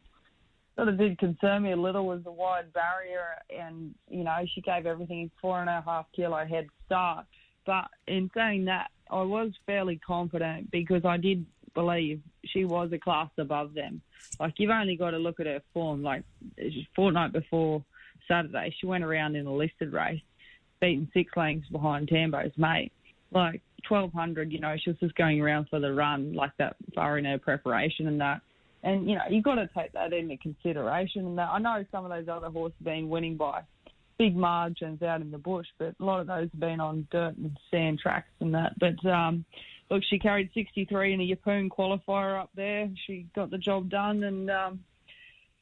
sort 0.75 0.87
of 0.87 0.97
did 0.97 1.17
concern 1.17 1.63
me 1.63 1.71
a 1.71 1.75
little 1.75 2.05
was 2.05 2.23
the 2.23 2.31
wide 2.31 2.71
barrier, 2.73 3.35
and 3.49 3.93
you 4.09 4.23
know 4.23 4.37
she 4.53 4.61
gave 4.61 4.85
everything 4.85 5.29
four 5.41 5.59
and 5.59 5.69
a 5.69 5.81
half 5.85 6.05
kilo 6.15 6.45
head 6.45 6.67
start. 6.85 7.25
But 7.65 7.89
in 8.07 8.31
saying 8.35 8.65
that, 8.65 8.89
I 9.11 9.21
was 9.21 9.51
fairly 9.65 9.97
confident 9.97 10.71
because 10.71 11.03
I 11.03 11.17
did 11.17 11.45
believe 11.77 12.21
she 12.43 12.65
was 12.65 12.91
a 12.91 12.97
class 12.97 13.29
above 13.37 13.75
them. 13.75 14.01
Like 14.39 14.55
you've 14.57 14.71
only 14.71 14.95
got 14.95 15.11
to 15.11 15.17
look 15.17 15.39
at 15.39 15.45
her 15.45 15.61
form. 15.73 16.01
Like 16.01 16.23
fortnight 16.95 17.33
before 17.33 17.83
Saturday, 18.27 18.75
she 18.79 18.87
went 18.87 19.03
around 19.03 19.35
in 19.35 19.45
a 19.45 19.53
listed 19.53 19.93
race, 19.93 20.21
beating 20.81 21.07
six 21.13 21.31
lengths 21.37 21.69
behind 21.69 22.07
Tambo's 22.07 22.51
mate. 22.57 22.91
Like 23.31 23.61
1200, 23.87 24.51
you 24.51 24.59
know, 24.59 24.75
she 24.83 24.89
was 24.89 24.99
just 24.99 25.15
going 25.15 25.39
around 25.39 25.67
for 25.69 25.79
the 25.79 25.93
run 25.93 26.33
like 26.33 26.51
that 26.57 26.75
far 26.95 27.19
in 27.19 27.25
her 27.25 27.37
preparation 27.37 28.07
and 28.07 28.19
that. 28.21 28.41
And 28.81 29.07
you 29.07 29.15
know, 29.15 29.23
you've 29.29 29.43
got 29.43 29.55
to 29.55 29.69
take 29.77 29.91
that 29.93 30.13
into 30.13 30.37
consideration. 30.37 31.27
And 31.27 31.37
that 31.37 31.49
I 31.51 31.59
know 31.59 31.85
some 31.91 32.05
of 32.05 32.09
those 32.09 32.27
other 32.27 32.49
horses 32.49 32.75
have 32.79 32.85
been 32.85 33.07
winning 33.07 33.37
by 33.37 33.61
big 34.17 34.35
margins 34.35 35.03
out 35.03 35.21
in 35.21 35.29
the 35.29 35.37
bush, 35.37 35.67
but 35.77 35.93
a 35.99 36.03
lot 36.03 36.21
of 36.21 36.27
those 36.27 36.49
have 36.51 36.59
been 36.59 36.79
on 36.79 37.07
dirt 37.11 37.37
and 37.37 37.55
sand 37.69 37.99
tracks 37.99 38.29
and 38.39 38.55
that. 38.55 38.73
But 38.79 39.05
um, 39.07 39.45
look, 39.89 40.03
she 40.03 40.19
carried 40.19 40.49
63 40.53 41.13
in 41.13 41.21
a 41.21 41.35
Yeppoon 41.35 41.69
qualifier 41.69 42.39
up 42.39 42.49
there. 42.55 42.89
She 43.05 43.27
got 43.35 43.49
the 43.49 43.57
job 43.57 43.89
done, 43.89 44.23
and 44.23 44.49
um, 44.49 44.79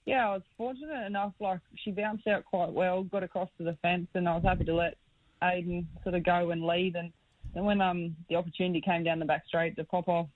yeah, 0.05 0.29
I 0.29 0.33
was 0.33 0.43
fortunate 0.57 1.05
enough. 1.05 1.33
Like 1.39 1.59
she 1.75 1.91
bounced 1.91 2.27
out 2.27 2.45
quite 2.45 2.71
well, 2.71 3.03
got 3.03 3.23
across 3.23 3.49
to 3.57 3.63
the 3.63 3.77
fence, 3.81 4.07
and 4.13 4.27
I 4.27 4.35
was 4.35 4.43
happy 4.43 4.65
to 4.65 4.73
let 4.73 4.97
Aiden 5.41 5.85
sort 6.03 6.15
of 6.15 6.23
go 6.23 6.51
and 6.51 6.65
lead. 6.65 6.95
And 6.95 7.11
then 7.53 7.65
when 7.65 7.81
um, 7.81 8.15
the 8.29 8.35
opportunity 8.35 8.81
came 8.81 9.03
down 9.03 9.19
the 9.19 9.25
back 9.25 9.43
straight 9.47 9.75
to 9.77 9.83
pop 9.83 10.07
off 10.07 10.27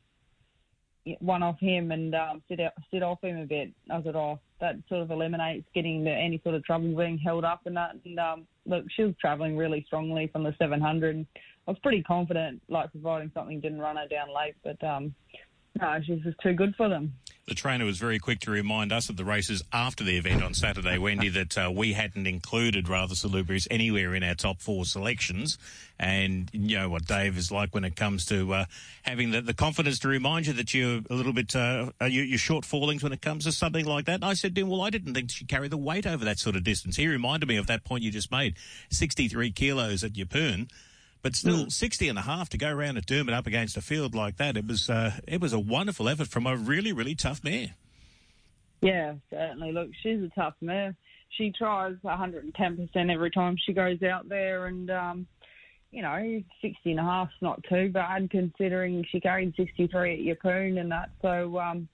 one 1.20 1.44
off 1.44 1.60
him 1.60 1.92
and 1.92 2.14
um, 2.14 2.42
sit 2.48 2.60
out, 2.60 2.74
sit 2.92 3.04
off 3.04 3.24
him 3.24 3.38
a 3.38 3.46
bit, 3.46 3.72
I 3.90 3.98
like, 3.98 4.16
oh, 4.16 4.40
that 4.60 4.76
sort 4.90 5.02
of 5.02 5.12
eliminates 5.12 5.68
getting 5.74 6.00
into 6.00 6.12
any 6.12 6.40
sort 6.44 6.56
of 6.56 6.64
trouble 6.64 6.96
being 6.96 7.18
held 7.18 7.46
up 7.46 7.62
and 7.66 7.78
that. 7.78 7.96
And 8.06 8.20
um, 8.20 8.48
look, 8.66 8.86
she 8.96 9.04
was 9.04 9.16
travelling 9.20 9.58
really 9.58 9.84
strongly 9.88 10.28
from 10.28 10.44
the 10.44 10.54
700. 10.60 11.26
I 11.70 11.72
was 11.72 11.80
pretty 11.84 12.02
confident, 12.02 12.64
like 12.68 12.92
providing 12.92 13.30
something 13.32 13.60
didn't 13.60 13.78
run 13.78 13.96
her 13.96 14.08
down 14.08 14.30
late, 14.36 14.56
but 14.64 14.84
um, 14.84 15.14
no, 15.80 16.00
she's 16.04 16.20
just 16.24 16.40
too 16.42 16.54
good 16.54 16.76
for 16.76 16.90
them. 16.90 17.14
The 17.48 17.54
trainer 17.54 17.86
was 17.86 18.00
very 18.00 18.18
quick 18.18 18.40
to 18.40 18.52
remind 18.52 18.92
us 18.92 19.08
at 19.08 19.18
the 19.18 19.24
races 19.24 19.64
after 19.72 20.04
the 20.04 20.18
event 20.18 20.42
on 20.42 20.56
Saturday, 20.56 20.98
Wendy, 20.98 21.30
that 21.30 21.56
uh, 21.56 21.72
we 21.72 21.94
hadn't 21.94 22.26
included 22.26 22.90
Rather 22.90 23.14
Salubrious 23.14 23.68
anywhere 23.70 24.16
in 24.16 24.24
our 24.24 24.34
top 24.34 24.62
four 24.62 24.84
selections. 24.84 25.60
And 26.00 26.50
you 26.54 26.76
know 26.76 26.90
what 26.90 27.06
Dave 27.06 27.38
is 27.38 27.52
like 27.52 27.76
when 27.76 27.84
it 27.84 27.96
comes 27.96 28.26
to 28.28 28.52
uh, 28.52 28.66
having 29.04 29.30
the, 29.30 29.42
the, 29.42 29.54
confidence 29.54 30.00
to 30.00 30.08
remind 30.08 30.48
you 30.48 30.54
that 30.54 30.74
you're 30.74 31.02
a 31.08 31.14
little 31.14 31.34
bit, 31.34 31.56
uh, 31.56 31.92
you, 32.02 32.24
you're 32.24 32.40
short 32.40 32.66
fallings 32.66 33.04
when 33.04 33.14
it 33.14 33.22
comes 33.22 33.44
to 33.44 33.52
something 33.52 33.86
like 33.86 34.06
that. 34.06 34.16
And 34.16 34.26
I 34.26 34.34
said 34.34 34.56
to 34.56 34.62
him, 34.62 34.70
well, 34.70 34.82
I 34.82 34.90
didn't 34.90 35.14
think 35.14 35.30
she'd 35.30 35.48
carry 35.48 35.68
the 35.68 35.78
weight 35.78 36.08
over 36.08 36.26
that 36.26 36.40
sort 36.40 36.56
of 36.56 36.64
distance. 36.64 36.96
He 36.96 37.08
reminded 37.08 37.48
me 37.48 37.58
of 37.58 37.68
that 37.68 37.84
point 37.84 38.04
you 38.04 38.10
just 38.10 38.32
made 38.32 38.56
63 38.90 39.52
kilos 39.52 40.04
at 40.04 40.14
Yeppoon 40.14 40.68
But 41.22 41.36
still, 41.36 41.70
60 41.70 42.08
and 42.08 42.18
a 42.18 42.22
half 42.22 42.48
to 42.50 42.58
go 42.58 42.70
around 42.70 42.98
at 42.98 43.06
Doomben 43.06 43.34
up 43.34 43.46
against 43.46 43.76
a 43.76 43.82
field 43.82 44.16
like 44.16 44.38
that, 44.38 44.56
it 44.56 44.66
was 44.66 44.90
uh, 44.90 45.20
it 45.28 45.42
was 45.42 45.52
a 45.52 45.60
wonderful 45.60 46.08
effort 46.08 46.28
from 46.28 46.48
a 46.48 46.56
really, 46.56 46.94
really 46.94 47.16
tough 47.16 47.44
mare. 47.44 47.76
Yeah, 48.82 49.16
certainly. 49.30 49.74
Look, 49.74 49.90
she's 50.02 50.22
a 50.24 50.30
tough 50.30 50.56
mare. 50.62 50.96
She 51.38 51.52
tries 51.52 51.96
110% 52.04 53.14
every 53.14 53.32
time 53.32 53.58
she 53.66 53.74
goes 53.74 54.02
out 54.02 54.30
there, 54.30 54.68
and 54.68 54.90
um, 54.90 55.28
you 55.92 56.02
know, 56.02 56.44
60 56.62 56.92
and 56.92 57.00
a 57.00 57.04
half's 57.04 57.34
not 57.42 57.64
too 57.68 57.90
bad 57.90 58.30
considering 58.30 59.04
she 59.12 59.20
carried 59.20 59.54
63 59.56 60.14
at 60.14 60.38
Yeppoon 60.38 60.80
and 60.80 60.92
that. 60.92 61.10
So, 61.22 61.60
um, 61.60 61.88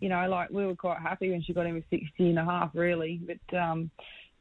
you 0.00 0.08
know, 0.08 0.26
like 0.28 0.50
we 0.50 0.64
were 0.64 0.74
quite 0.74 1.00
happy 1.00 1.30
when 1.30 1.42
she 1.42 1.52
got 1.52 1.66
in 1.66 1.74
with 1.74 1.84
60 1.90 2.08
and 2.18 2.38
a 2.38 2.44
half, 2.44 2.70
really. 2.74 3.20
But 3.24 3.56
um, 3.56 3.90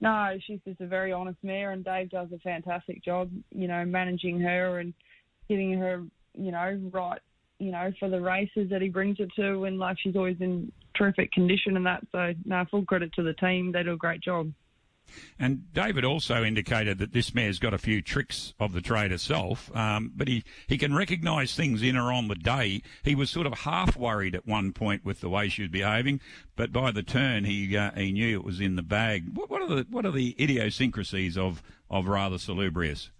no, 0.01 0.35
she's 0.45 0.59
just 0.67 0.81
a 0.81 0.87
very 0.87 1.13
honest 1.13 1.37
mare, 1.43 1.71
and 1.71 1.85
Dave 1.85 2.09
does 2.09 2.27
a 2.33 2.39
fantastic 2.39 3.03
job, 3.03 3.29
you 3.51 3.67
know, 3.67 3.85
managing 3.85 4.39
her 4.39 4.79
and 4.79 4.93
getting 5.47 5.73
her, 5.77 6.03
you 6.33 6.51
know, 6.51 6.79
right, 6.91 7.19
you 7.59 7.71
know, 7.71 7.91
for 7.99 8.09
the 8.09 8.19
races 8.19 8.67
that 8.71 8.81
he 8.81 8.89
brings 8.89 9.19
her 9.19 9.27
to. 9.35 9.65
And 9.65 9.77
like 9.77 9.97
she's 10.01 10.15
always 10.15 10.37
in 10.39 10.71
terrific 10.97 11.31
condition 11.31 11.77
and 11.77 11.85
that. 11.85 12.01
So, 12.11 12.33
no, 12.45 12.65
full 12.71 12.83
credit 12.83 13.13
to 13.13 13.23
the 13.23 13.33
team. 13.33 13.71
They 13.71 13.83
do 13.83 13.93
a 13.93 13.97
great 13.97 14.21
job. 14.21 14.51
And 15.39 15.71
David 15.73 16.05
also 16.05 16.43
indicated 16.43 16.97
that 16.99 17.13
this 17.13 17.33
mare's 17.33 17.59
got 17.59 17.73
a 17.73 17.77
few 17.77 18.01
tricks 18.01 18.53
of 18.59 18.73
the 18.73 18.81
trade 18.81 19.11
herself, 19.11 19.75
um, 19.75 20.11
but 20.15 20.27
he, 20.27 20.43
he 20.67 20.77
can 20.77 20.95
recognise 20.95 21.55
things 21.55 21.81
in 21.81 21.97
or 21.97 22.11
on 22.11 22.27
the 22.27 22.35
day. 22.35 22.81
He 23.03 23.15
was 23.15 23.29
sort 23.29 23.47
of 23.47 23.53
half 23.59 23.97
worried 23.97 24.35
at 24.35 24.47
one 24.47 24.71
point 24.73 25.05
with 25.05 25.21
the 25.21 25.29
way 25.29 25.49
she 25.49 25.63
was 25.63 25.71
behaving, 25.71 26.21
but 26.55 26.71
by 26.71 26.91
the 26.91 27.03
turn 27.03 27.45
he 27.45 27.75
uh, 27.75 27.91
he 27.95 28.11
knew 28.11 28.37
it 28.37 28.43
was 28.43 28.59
in 28.59 28.75
the 28.75 28.83
bag. 28.83 29.35
What, 29.35 29.49
what, 29.49 29.61
are 29.61 29.67
the 29.67 29.87
what 29.89 30.05
are 30.05 30.11
the 30.11 30.35
idiosyncrasies 30.39 31.37
of 31.37 31.63
of 31.89 32.07
rather 32.07 32.37
salubrious? 32.37 33.11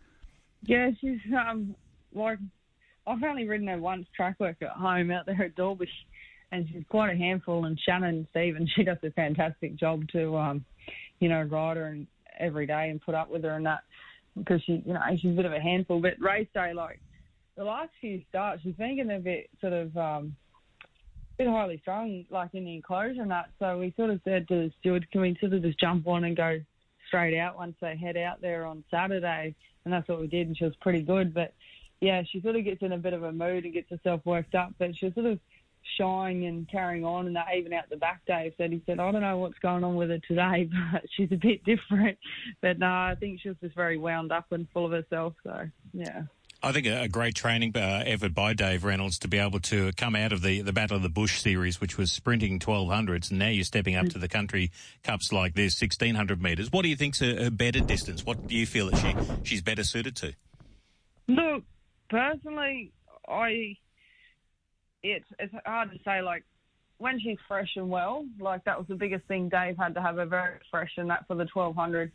Yeah, 0.63 0.91
she's 0.99 1.19
um 1.38 1.75
like 2.13 2.39
I've 3.08 3.23
only 3.23 3.47
ridden 3.47 3.67
her 3.67 3.77
once 3.77 4.08
track 4.15 4.39
work 4.39 4.58
at 4.62 4.69
home 4.69 5.12
out 5.12 5.25
there 5.25 5.43
at 5.43 5.56
Dalby, 5.56 5.89
and 6.51 6.67
she's 6.69 6.84
quite 6.89 7.12
a 7.12 7.17
handful. 7.17 7.65
And 7.65 7.80
Shannon 7.80 8.27
Stevens, 8.32 8.71
she 8.75 8.84
does 8.84 8.97
a 9.04 9.12
fantastic 9.12 9.75
job 9.75 10.08
to 10.10 10.38
um 10.38 10.65
you 11.21 11.29
know, 11.29 11.43
ride 11.43 11.77
her 11.77 11.86
and 11.86 12.07
every 12.38 12.65
day 12.65 12.89
and 12.89 13.01
put 13.01 13.15
up 13.15 13.29
with 13.29 13.43
her 13.43 13.51
and 13.51 13.65
that 13.65 13.84
because 14.38 14.62
she, 14.63 14.84
you 14.86 14.93
know, 14.93 14.99
she's 15.17 15.31
a 15.31 15.36
bit 15.36 15.45
of 15.45 15.53
a 15.53 15.60
handful. 15.60 16.01
But 16.01 16.19
race 16.19 16.47
day, 16.53 16.73
like 16.73 16.99
the 17.55 17.63
last 17.63 17.91
few 18.01 18.21
starts, 18.27 18.63
she's 18.63 18.75
been 18.75 18.97
getting 18.97 19.15
a 19.15 19.19
bit 19.19 19.49
sort 19.62 19.73
of 19.73 19.95
um, 19.95 20.36
a 20.84 21.38
bit 21.38 21.47
highly 21.47 21.77
strung, 21.81 22.25
like 22.29 22.49
in 22.53 22.65
the 22.65 22.73
enclosure 22.73 23.21
and 23.21 23.31
that. 23.31 23.51
So 23.60 23.77
we 23.77 23.93
sort 23.95 24.10
of 24.10 24.19
said 24.25 24.47
to 24.47 24.55
the 24.55 24.71
steward, 24.79 25.10
can 25.12 25.21
we 25.21 25.38
sort 25.39 25.53
of 25.53 25.62
just 25.62 25.79
jump 25.79 26.07
on 26.07 26.23
and 26.23 26.36
go 26.36 26.60
straight 27.07 27.38
out 27.38 27.55
once 27.55 27.75
they 27.81 27.95
head 27.95 28.17
out 28.17 28.41
there 28.41 28.65
on 28.65 28.84
Saturday? 28.89 29.53
And 29.86 29.93
that's 29.93 30.07
what 30.07 30.19
we 30.19 30.27
did, 30.27 30.47
and 30.47 30.57
she 30.57 30.63
was 30.63 30.75
pretty 30.81 31.01
good. 31.01 31.34
But 31.34 31.53
yeah, 31.99 32.23
she 32.31 32.41
sort 32.41 32.55
of 32.55 32.63
gets 32.63 32.81
in 32.81 32.93
a 32.93 32.97
bit 32.97 33.13
of 33.13 33.23
a 33.23 33.31
mood 33.31 33.63
and 33.63 33.73
gets 33.73 33.89
herself 33.89 34.21
worked 34.25 34.55
up, 34.55 34.73
but 34.79 34.95
she's 34.97 35.13
sort 35.13 35.27
of 35.27 35.39
shying 35.97 36.45
and 36.45 36.69
carrying 36.69 37.05
on, 37.05 37.27
and 37.27 37.35
that 37.35 37.47
even 37.57 37.73
out 37.73 37.89
the 37.89 37.97
back, 37.97 38.21
Dave 38.27 38.53
said 38.57 38.71
he 38.71 38.81
said, 38.85 38.99
I 38.99 39.11
don't 39.11 39.21
know 39.21 39.37
what's 39.37 39.59
going 39.59 39.83
on 39.83 39.95
with 39.95 40.09
her 40.09 40.19
today, 40.27 40.69
but 40.93 41.03
she's 41.15 41.31
a 41.31 41.35
bit 41.35 41.63
different. 41.63 42.17
But 42.61 42.79
no, 42.79 42.87
I 42.87 43.15
think 43.19 43.41
she 43.41 43.49
was 43.49 43.57
just 43.61 43.75
very 43.75 43.97
wound 43.97 44.31
up 44.31 44.45
and 44.51 44.67
full 44.73 44.85
of 44.85 44.91
herself. 44.91 45.33
So 45.43 45.69
yeah. 45.93 46.23
I 46.63 46.71
think 46.71 46.85
a, 46.85 47.07
great 47.07 47.33
training 47.33 47.75
uh, 47.75 48.03
effort 48.05 48.35
by 48.35 48.53
Dave 48.53 48.83
Reynolds 48.83 49.17
to 49.19 49.27
be 49.27 49.39
able 49.39 49.59
to 49.61 49.91
come 49.93 50.15
out 50.15 50.31
of 50.31 50.43
the, 50.43 50.61
the 50.61 50.71
Battle 50.71 50.95
of 50.95 51.01
the 51.01 51.09
Bush 51.09 51.41
series, 51.41 51.81
which 51.81 51.97
was 51.97 52.11
sprinting 52.11 52.59
1200s, 52.59 53.31
and 53.31 53.39
now 53.39 53.47
you're 53.47 53.63
stepping 53.63 53.95
up 53.95 54.07
to 54.09 54.19
the 54.19 54.27
country 54.27 54.71
cups 55.03 55.31
like 55.31 55.55
this, 55.55 55.81
1600 55.81 56.39
metres. 56.39 56.71
What 56.71 56.83
do 56.83 56.89
you 56.89 56.95
think's 56.95 57.19
a, 57.21 57.47
a 57.47 57.51
better 57.51 57.79
distance? 57.79 58.23
What 58.23 58.45
do 58.45 58.55
you 58.55 58.67
feel 58.67 58.91
that 58.91 58.97
she 58.99 59.15
she's 59.43 59.61
better 59.61 59.83
suited 59.83 60.15
to? 60.17 60.33
Look, 61.27 61.63
personally, 62.09 62.91
I 63.27 63.77
it's 65.03 65.25
it's 65.39 65.53
hard 65.65 65.91
to 65.91 65.97
say. 66.03 66.21
Like 66.21 66.43
when 66.97 67.19
she's 67.19 67.37
fresh 67.47 67.69
and 67.75 67.89
well, 67.89 68.25
like 68.39 68.63
that 68.65 68.77
was 68.77 68.87
the 68.87 68.95
biggest 68.95 69.25
thing. 69.27 69.49
Dave 69.49 69.77
had 69.77 69.93
to 69.95 70.01
have 70.01 70.15
her 70.15 70.25
very 70.25 70.59
fresh, 70.69 70.91
and 70.97 71.09
that 71.09 71.27
for 71.27 71.35
the 71.35 71.47
1200 71.53 72.11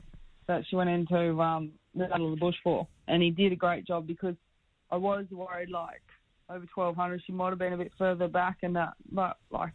that 0.48 0.62
she 0.68 0.76
went 0.76 0.90
into 0.90 1.40
um, 1.40 1.72
the 1.94 2.06
Battle 2.06 2.32
of 2.32 2.38
the 2.38 2.40
Bush 2.40 2.54
for, 2.62 2.86
and 3.08 3.22
he 3.22 3.30
did 3.30 3.52
a 3.52 3.56
great 3.56 3.86
job 3.86 4.06
because 4.06 4.36
I 4.90 4.96
was 4.96 5.24
worried 5.30 5.70
like 5.70 6.02
over 6.48 6.64
1200 6.74 7.22
she 7.26 7.32
might 7.32 7.50
have 7.50 7.58
been 7.58 7.72
a 7.72 7.76
bit 7.76 7.90
further 7.98 8.28
back 8.28 8.58
and 8.62 8.76
that, 8.76 8.94
but 9.10 9.36
like 9.50 9.72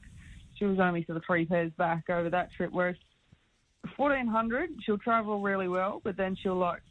she 0.58 0.66
was 0.66 0.80
only 0.80 1.04
sort 1.06 1.18
of 1.18 1.24
three 1.26 1.46
pairs 1.46 1.72
back 1.78 2.10
over 2.10 2.30
that 2.30 2.50
trip. 2.56 2.70
Whereas 2.72 2.96
1400 3.98 4.70
she'll 4.86 4.98
travel 4.98 5.42
really 5.42 5.68
well, 5.68 6.02
but 6.04 6.16
then 6.16 6.38
she'll 6.42 6.58
like 6.58 6.82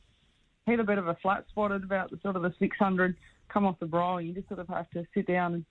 hit 0.66 0.80
a 0.80 0.85
bit 0.85 0.98
of 0.98 1.09
a 1.09 1.16
flat 1.22 1.46
spot 1.48 1.72
at 1.72 1.83
about 1.83 2.11
the 2.11 2.18
sort 2.22 2.37
of 2.37 2.42
the 2.42 2.52
600, 2.59 3.16
come 3.52 3.64
off 3.64 3.78
the 3.80 3.87
and 3.87 4.28
you 4.28 4.35
just 4.35 4.48
sort 4.48 4.61
of 4.61 4.68
have 4.68 4.90
to 4.90 5.04
sit 5.14 5.26
down 5.26 5.54
and 5.54 5.64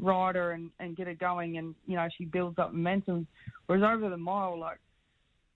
ride 0.00 0.34
her 0.34 0.52
and, 0.52 0.70
and 0.80 0.96
get 0.96 1.06
her 1.06 1.14
going 1.14 1.58
and, 1.58 1.74
you 1.86 1.96
know, 1.96 2.08
she 2.16 2.24
builds 2.24 2.58
up 2.58 2.72
momentum. 2.72 3.26
Whereas 3.66 3.84
over 3.84 4.10
the 4.10 4.16
mile, 4.16 4.58
like, 4.58 4.78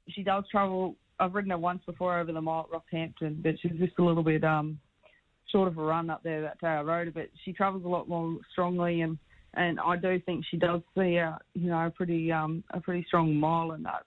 she 0.09 0.22
does 0.22 0.44
travel. 0.51 0.94
I've 1.20 1.35
ridden 1.35 1.51
her 1.51 1.59
once 1.59 1.83
before 1.85 2.18
over 2.18 2.33
the 2.33 2.40
mile 2.40 2.68
at 2.72 2.81
Rockhampton, 2.81 3.42
but 3.42 3.55
she's 3.61 3.79
just 3.79 3.98
a 3.98 4.05
little 4.05 4.22
bit 4.22 4.44
um, 4.44 4.79
short 5.51 5.68
of 5.68 5.79
a 5.79 5.83
run 5.83 6.11
up 6.11 6.22
there 6.22 6.40
that 6.42 6.61
day 6.61 6.68
I 6.68 6.83
rode 6.83 7.09
her. 7.09 7.12
But 7.12 7.29
she 7.44 7.53
travels 7.53 7.85
a 7.85 7.88
lot 7.88 8.09
more 8.09 8.38
strongly, 8.53 9.03
and, 9.03 9.18
and 9.55 9.79
I 9.81 9.96
do 9.96 10.20
think 10.20 10.44
she 10.51 10.57
does 10.57 10.81
see 10.96 11.16
a, 11.16 11.38
you 11.55 11.70
know, 11.70 11.87
a 11.87 11.90
pretty 11.90 12.31
um, 12.31 12.62
a 12.70 12.81
pretty 12.81 13.05
strong 13.07 13.35
mile 13.35 13.72
in 13.72 13.83
that 13.83 14.05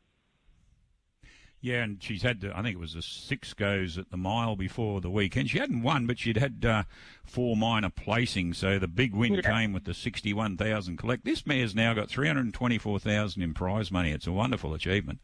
yeah, 1.61 1.83
and 1.83 2.01
she's 2.01 2.23
had, 2.23 2.43
I 2.55 2.63
think 2.63 2.75
it 2.75 2.79
was 2.79 2.93
the 2.93 3.03
six 3.03 3.53
goes 3.53 3.99
at 3.99 4.09
the 4.09 4.17
mile 4.17 4.55
before 4.55 4.99
the 4.99 5.11
weekend. 5.11 5.51
She 5.51 5.59
hadn't 5.59 5.83
won, 5.83 6.07
but 6.07 6.17
she'd 6.17 6.37
had 6.37 6.65
uh, 6.65 6.83
four 7.23 7.55
minor 7.55 7.89
placings. 7.89 8.55
So 8.55 8.79
the 8.79 8.87
big 8.87 9.13
win 9.13 9.35
yeah. 9.35 9.41
came 9.41 9.71
with 9.71 9.83
the 9.83 9.93
61,000 9.93 10.97
collect. 10.97 11.23
This 11.23 11.45
mare's 11.45 11.75
now 11.75 11.93
got 11.93 12.09
324,000 12.09 13.43
in 13.43 13.53
prize 13.53 13.91
money. 13.91 14.11
It's 14.11 14.25
a 14.25 14.31
wonderful 14.31 14.73
achievement. 14.73 15.19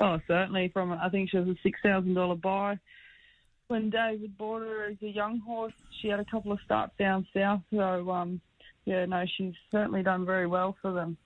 Oh, 0.00 0.20
certainly. 0.26 0.68
From 0.68 0.92
I 0.92 1.08
think 1.10 1.30
she 1.30 1.38
was 1.38 1.48
a 1.48 1.68
$6,000 1.68 2.40
buy. 2.40 2.78
When 3.68 3.88
David 3.90 4.36
bought 4.36 4.62
her 4.62 4.86
as 4.86 4.96
a 5.00 5.08
young 5.08 5.38
horse, 5.40 5.74
she 6.00 6.08
had 6.08 6.18
a 6.18 6.24
couple 6.24 6.50
of 6.50 6.58
starts 6.64 6.92
down 6.98 7.26
south. 7.32 7.62
So, 7.72 8.10
um, 8.10 8.40
yeah, 8.84 9.04
no, 9.06 9.24
she's 9.36 9.54
certainly 9.70 10.02
done 10.02 10.26
very 10.26 10.46
well 10.48 10.76
for 10.82 10.92
them. 10.92 11.16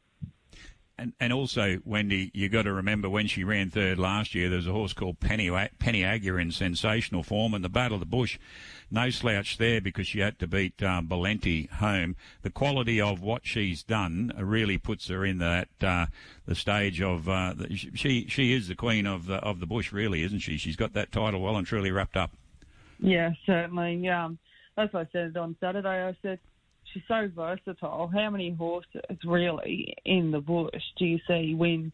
And, 1.00 1.14
and 1.18 1.32
also, 1.32 1.78
Wendy, 1.86 2.30
you 2.34 2.50
got 2.50 2.62
to 2.62 2.72
remember 2.74 3.08
when 3.08 3.26
she 3.26 3.42
ran 3.42 3.70
third 3.70 3.98
last 3.98 4.34
year, 4.34 4.50
there 4.50 4.58
was 4.58 4.66
a 4.66 4.72
horse 4.72 4.92
called 4.92 5.18
Penny, 5.18 5.50
Penny 5.78 6.04
in 6.38 6.52
sensational 6.52 7.22
form, 7.22 7.54
and 7.54 7.64
the 7.64 7.70
Battle 7.70 7.94
of 7.94 8.00
the 8.00 8.06
Bush, 8.06 8.38
no 8.90 9.08
slouch 9.08 9.56
there 9.56 9.80
because 9.80 10.06
she 10.06 10.20
had 10.20 10.38
to 10.40 10.46
beat 10.46 10.82
um, 10.82 11.06
home. 11.08 12.16
The 12.42 12.50
quality 12.50 13.00
of 13.00 13.22
what 13.22 13.46
she's 13.46 13.82
done 13.82 14.30
really 14.38 14.76
puts 14.76 15.08
her 15.08 15.24
in 15.24 15.38
that 15.38 15.68
uh, 15.80 16.06
the 16.44 16.54
stage 16.54 17.00
of 17.00 17.30
uh, 17.30 17.54
she 17.74 18.26
she 18.28 18.52
is 18.52 18.68
the 18.68 18.74
queen 18.74 19.06
of 19.06 19.24
the 19.24 19.36
of 19.36 19.58
the 19.58 19.66
bush, 19.66 19.92
really, 19.92 20.22
isn't 20.22 20.40
she? 20.40 20.58
She's 20.58 20.76
got 20.76 20.92
that 20.92 21.12
title 21.12 21.40
well 21.40 21.56
and 21.56 21.66
truly 21.66 21.90
wrapped 21.90 22.18
up. 22.18 22.32
Yeah, 22.98 23.30
certainly. 23.46 24.06
Um, 24.06 24.38
as 24.76 24.90
I 24.92 25.06
said 25.12 25.34
on 25.38 25.56
Saturday, 25.60 26.06
I 26.06 26.14
said 26.20 26.40
she's 26.92 27.02
so 27.08 27.30
versatile. 27.34 28.10
How 28.12 28.30
many 28.30 28.52
horses 28.52 29.02
really 29.24 29.94
in 30.04 30.30
the 30.30 30.40
bush 30.40 30.82
do 30.98 31.04
you 31.04 31.18
see 31.26 31.54
win, 31.54 31.92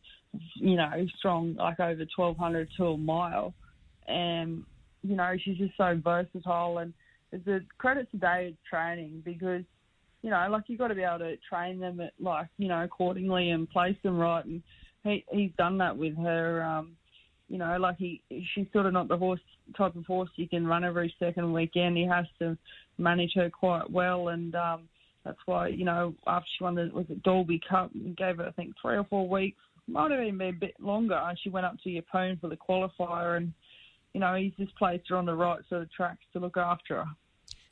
you 0.55 0.77
know, 0.77 1.07
strong 1.19 1.55
like 1.57 1.81
over 1.81 2.05
twelve 2.15 2.37
hundred 2.37 2.69
to 2.77 2.87
a 2.87 2.97
mile? 2.97 3.55
And 4.07 4.65
you 5.03 5.17
know, 5.17 5.35
she's 5.43 5.59
just 5.59 5.77
so 5.77 6.01
versatile, 6.03 6.79
and 6.79 6.93
it's 7.33 7.47
a 7.47 7.61
credit 7.79 8.11
to 8.11 8.17
David's 8.17 8.59
training 8.69 9.23
because 9.25 9.63
you 10.23 10.31
know, 10.31 10.47
like 10.51 10.65
you've 10.67 10.79
got 10.79 10.89
to 10.89 10.95
be 10.95 11.03
able 11.03 11.21
to 11.21 11.37
train 11.49 11.79
them 11.79 12.01
at 12.01 12.13
like 12.21 12.49
you 12.59 12.69
know 12.69 12.83
accordingly 12.83 13.51
and 13.51 13.71
place 13.71 13.97
them 14.03 14.19
right, 14.19 14.45
and 14.45 14.63
he 15.05 15.25
he's 15.31 15.53
done 15.57 15.79
that 15.79 15.97
with 15.97 16.17
her. 16.17 16.63
Um, 16.63 16.93
you 17.49 17.59
know, 17.59 17.77
like 17.79 17.97
he 17.99 18.23
she's 18.55 18.67
sort 18.73 18.87
of 18.87 18.93
not 18.93 19.09
the 19.09 19.17
horse 19.17 19.41
type 19.77 19.95
of 19.97 20.05
horse 20.07 20.31
you 20.37 20.49
can 20.49 20.67
run 20.67 20.85
every 20.85 21.15
second 21.19 21.53
weekend. 21.53 21.97
He 21.97 22.07
has 22.07 22.27
to 22.41 22.57
manage 22.99 23.33
her 23.35 23.51
quite 23.51 23.91
well, 23.91 24.29
and 24.29 24.55
um, 24.55 24.89
that's 25.25 25.39
why 25.47 25.69
you 25.69 25.85
know 25.85 26.15
after 26.27 26.49
she 26.57 26.65
won 26.65 26.75
the 26.75 26.91
was 26.93 27.07
it 27.09 27.23
Dalby 27.23 27.61
Cup, 27.69 27.91
and 27.95 28.17
gave 28.17 28.39
her 28.39 28.47
I 28.47 28.53
think 28.53 28.75
three 28.81 28.97
or 28.97 29.05
four 29.05 29.29
weeks, 29.29 29.59
might 29.89 30.11
have 30.11 30.21
even 30.21 30.39
been 30.39 30.49
a 30.49 30.53
bit 30.53 30.75
longer. 30.81 31.15
And 31.15 31.39
she 31.39 31.51
went 31.51 31.67
up 31.67 31.77
to 31.85 31.89
Yeppoon 31.91 32.41
for 32.41 32.49
the 32.49 32.57
qualifier, 32.57 33.37
and 33.37 33.53
you 34.13 34.21
know 34.21 34.35
he's 34.35 34.53
just 34.59 34.77
placed 34.77 35.09
her 35.09 35.17
on 35.17 35.27
the 35.27 35.35
right 35.35 35.61
sort 35.69 35.83
of 35.83 35.93
tracks 35.93 36.25
to 36.33 36.39
look 36.39 36.57
after 36.57 36.97
her. 36.97 37.07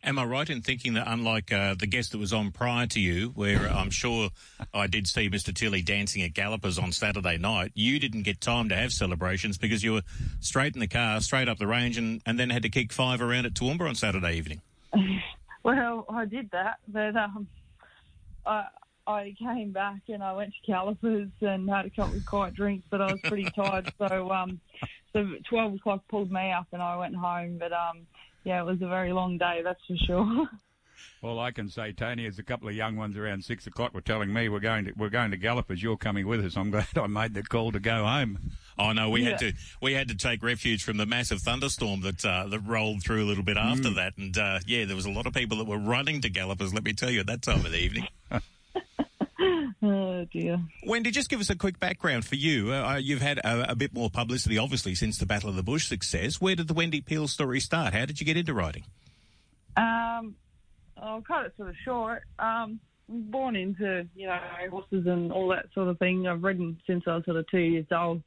Am 0.07 0.19
I 0.19 0.25
right 0.27 0.51
in 0.51 0.61
thinking 0.61 0.95
that, 0.95 1.07
unlike 1.07 1.51
uh, 1.51 1.75
the 1.75 1.87
guest 1.87 2.13
that 2.13 2.19
was 2.19 2.35
on 2.35 2.51
prior 2.51 2.87
to 2.89 3.01
you, 3.01 3.29
where 3.29 3.71
I'm 3.71 3.89
sure 3.89 4.29
I 4.75 4.87
did 4.87 5.07
see 5.07 5.31
Mr. 5.31 5.55
Tilley 5.55 5.81
dancing 5.81 6.21
at 6.23 6.35
Gallopers 6.35 6.79
on 6.79 6.93
Saturday 6.93 7.39
night, 7.39 7.73
you 7.75 7.99
didn't 7.99 8.25
get 8.25 8.43
time 8.43 8.69
to 8.69 8.77
have 8.77 8.93
celebrations 8.93 9.57
because 9.57 9.83
you 9.83 9.95
were 9.95 10.03
straight 10.41 10.75
in 10.75 10.81
the 10.81 10.89
car, 10.89 11.23
straight 11.23 11.49
up 11.49 11.57
the 11.57 11.67
range, 11.67 11.97
and, 11.97 12.21
and 12.27 12.39
then 12.39 12.51
had 12.51 12.63
to 12.65 12.69
kick 12.69 12.93
five 12.93 13.23
around 13.23 13.47
at 13.47 13.55
Toowoomba 13.55 13.89
on 13.89 13.95
Saturday 13.95 14.35
evening? 14.35 14.61
well, 15.63 16.07
I 16.09 16.25
did 16.25 16.51
that, 16.53 16.79
but 16.89 17.17
um, 17.17 17.47
I 18.47 18.65
I 19.07 19.35
came 19.39 19.73
back 19.73 20.01
and 20.09 20.23
I 20.23 20.33
went 20.33 20.51
to 20.51 20.73
Gallopers 20.73 21.29
and 21.41 21.69
had 21.69 21.87
a 21.87 21.91
couple 21.91 22.17
of 22.17 22.25
quiet 22.25 22.55
drinks, 22.55 22.87
but 22.91 23.01
I 23.03 23.13
was 23.13 23.21
pretty 23.23 23.45
tired. 23.57 23.93
So 23.99 24.31
um, 24.31 24.61
so 25.13 25.27
12 25.49 25.75
o'clock 25.75 26.03
pulled 26.09 26.31
me 26.31 26.53
up 26.53 26.67
and 26.73 26.83
I 26.83 26.97
went 26.97 27.15
home. 27.15 27.59
But 27.59 27.73
um, 27.73 28.07
yeah, 28.45 28.61
it 28.61 28.65
was 28.65 28.81
a 28.83 28.89
very 28.89 29.13
long 29.13 29.39
day, 29.39 29.61
that's 29.65 29.81
for 29.87 29.97
sure. 30.07 30.49
Well, 31.23 31.41
I 31.41 31.53
can 31.53 31.71
say, 31.71 31.93
Tony, 31.93 32.27
as 32.27 32.39
a 32.39 32.43
couple 32.43 32.69
of 32.69 32.75
young 32.75 32.97
ones 32.97 33.17
around 33.17 33.47
six 33.47 33.67
o'clock 33.67 33.95
were 33.95 34.03
telling 34.03 34.31
me 34.31 34.51
we're 34.51 34.61
going 34.61 34.85
to 34.85 34.93
we're 34.95 35.09
going 35.09 35.31
to 35.31 35.39
Gallopers. 35.39 35.83
You're 35.83 35.97
coming 35.97 36.27
with 36.27 36.45
us. 36.45 36.55
I'm 36.55 36.71
glad 36.71 36.87
I 36.97 37.07
made 37.07 37.33
the 37.33 37.43
call 37.43 37.73
to 37.73 37.81
go 37.81 38.05
home. 38.05 38.53
Oh 38.79 38.93
no, 38.93 39.11
we 39.11 39.23
Yeah. 39.23 39.31
had 39.31 39.39
to 39.41 39.53
we 39.81 39.93
had 39.95 40.09
to 40.09 40.17
take 40.17 40.43
refuge 40.43 40.83
from 40.83 40.97
the 40.97 41.07
massive 41.07 41.41
thunderstorm 41.41 42.01
that 42.03 42.25
uh, 42.25 42.47
that 42.49 42.61
rolled 42.61 43.03
through 43.05 43.23
a 43.25 43.27
little 43.29 43.45
bit 43.45 43.57
after 43.57 43.89
Mm. 43.91 43.95
that, 43.97 44.17
and 44.19 44.37
uh, 44.37 44.59
yeah, 44.67 44.85
there 44.85 44.97
was 44.97 45.07
a 45.07 45.11
lot 45.11 45.27
of 45.27 45.33
people 45.33 45.59
that 45.59 45.67
were 45.67 45.79
running 45.79 46.21
to 46.23 46.29
Gallopers. 46.29 46.75
Let 46.75 46.85
me 46.85 46.93
tell 46.93 47.11
you, 47.11 47.21
at 47.21 47.27
that 47.29 47.43
time 47.43 47.65
of 47.65 47.71
the 47.73 47.79
evening. 47.79 48.09
oh 49.83 50.25
dear. 50.33 50.61
Wendy, 50.87 51.11
just 51.11 51.29
give 51.29 51.41
us 51.41 51.51
a 51.51 51.57
quick 51.57 51.79
background 51.79 52.25
for 52.25 52.37
you. 52.37 52.73
Uh, 52.73 52.97
you've 52.97 53.21
had 53.23 53.39
a, 53.39 53.73
a 53.73 53.75
bit 53.77 53.93
more 53.95 54.11
publicity, 54.11 54.59
obviously, 54.59 54.95
since 54.95 55.19
the 55.19 55.27
Battle 55.27 55.49
of 55.51 55.57
the 55.57 55.63
Bush 55.63 55.87
success. 55.87 56.41
Where 56.41 56.55
did 56.55 56.69
the 56.69 56.75
Wendy 56.75 57.01
Peel 57.01 57.29
story 57.29 57.61
start? 57.61 57.95
How 57.95 58.05
did 58.07 58.21
you 58.21 58.27
get 58.27 58.37
into 58.37 58.55
writing? 58.55 58.85
Um, 59.77 60.35
I'll 61.01 61.23
cut 61.23 61.47
it 61.47 61.55
sort 61.57 61.69
of 61.71 61.77
short. 61.85 62.23
Um, 62.39 62.81
born 63.09 63.55
into 63.57 64.07
you 64.17 64.27
know 64.27 64.39
horses 64.71 65.07
and 65.07 65.31
all 65.33 65.49
that 65.49 65.67
sort 65.75 65.89
of 65.89 65.99
thing. 65.99 66.27
I've 66.27 66.43
ridden 66.43 66.79
since 66.87 67.05
I 67.07 67.17
was 67.17 67.25
sort 67.25 67.37
of 67.37 67.47
two 67.51 67.59
years 67.59 67.87
old. 67.93 68.23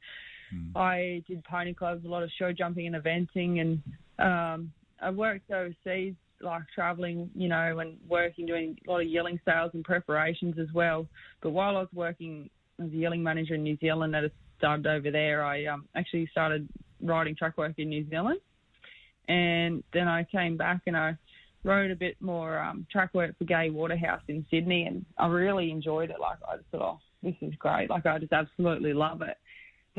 I 0.74 1.22
did 1.26 1.44
pony 1.44 1.74
clubs, 1.74 2.04
a 2.04 2.08
lot 2.08 2.22
of 2.22 2.30
show 2.38 2.52
jumping 2.52 2.86
and 2.86 2.96
eventing, 2.96 3.60
and 3.60 3.82
um, 4.18 4.72
I 5.00 5.10
worked 5.10 5.50
overseas, 5.50 6.14
like 6.40 6.62
traveling, 6.74 7.30
you 7.34 7.48
know, 7.48 7.78
and 7.78 7.96
working, 8.08 8.46
doing 8.46 8.76
a 8.86 8.90
lot 8.90 9.00
of 9.00 9.08
yearling 9.08 9.40
sales 9.44 9.70
and 9.74 9.84
preparations 9.84 10.56
as 10.58 10.68
well. 10.72 11.06
But 11.42 11.50
while 11.50 11.76
I 11.76 11.80
was 11.80 11.88
working 11.92 12.48
as 12.82 12.86
a 12.86 12.96
yearling 12.96 13.22
manager 13.22 13.54
in 13.54 13.62
New 13.62 13.76
Zealand 13.78 14.14
at 14.14 14.24
a 14.24 14.30
stud 14.58 14.86
over 14.86 15.10
there, 15.10 15.44
I 15.44 15.66
um, 15.66 15.86
actually 15.94 16.28
started 16.30 16.68
riding 17.02 17.36
track 17.36 17.58
work 17.58 17.74
in 17.78 17.88
New 17.88 18.08
Zealand, 18.08 18.40
and 19.28 19.82
then 19.92 20.08
I 20.08 20.24
came 20.24 20.56
back 20.56 20.82
and 20.86 20.96
I 20.96 21.16
rode 21.64 21.90
a 21.90 21.96
bit 21.96 22.16
more 22.20 22.58
um, 22.58 22.86
track 22.90 23.12
work 23.14 23.36
for 23.38 23.44
Gay 23.44 23.70
Waterhouse 23.70 24.22
in 24.28 24.46
Sydney, 24.50 24.84
and 24.84 25.04
I 25.18 25.26
really 25.26 25.70
enjoyed 25.70 26.10
it. 26.10 26.20
Like 26.20 26.38
I 26.48 26.56
just 26.56 26.68
thought, 26.70 26.82
oh, 26.82 26.98
this 27.22 27.34
is 27.40 27.54
great. 27.58 27.90
Like 27.90 28.06
I 28.06 28.18
just 28.18 28.32
absolutely 28.32 28.92
love 28.92 29.22
it. 29.22 29.36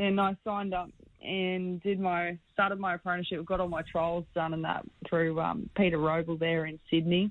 Then 0.00 0.18
I 0.18 0.34
signed 0.44 0.72
up 0.72 0.88
and 1.22 1.82
did 1.82 2.00
my 2.00 2.38
started 2.54 2.80
my 2.80 2.94
apprenticeship, 2.94 3.44
got 3.44 3.60
all 3.60 3.68
my 3.68 3.82
trials 3.82 4.24
done 4.34 4.54
and 4.54 4.64
that 4.64 4.82
through 5.06 5.38
um, 5.38 5.68
Peter 5.76 5.98
Robl 5.98 6.38
there 6.38 6.64
in 6.64 6.78
Sydney. 6.90 7.30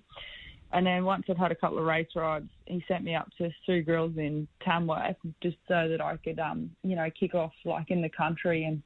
And 0.72 0.86
then 0.86 1.04
once 1.04 1.24
I'd 1.28 1.38
had 1.40 1.52
a 1.52 1.56
couple 1.56 1.80
of 1.80 1.86
race 1.86 2.10
rides, 2.16 2.48
he 2.68 2.84
sent 2.88 3.04
me 3.04 3.16
up 3.16 3.28
to 3.40 3.50
Sue 3.66 3.82
Grills 3.82 4.14
in 4.18 4.48
Tamworth 4.64 5.16
just 5.42 5.58
so 5.68 5.88
that 5.90 6.00
I 6.00 6.18
could, 6.18 6.38
um, 6.38 6.70
you 6.84 6.96
know, 6.96 7.10
kick 7.20 7.34
off 7.34 7.54
like 7.66 7.90
in 7.90 8.04
the 8.04 8.10
country 8.10 8.66
and 8.66 8.84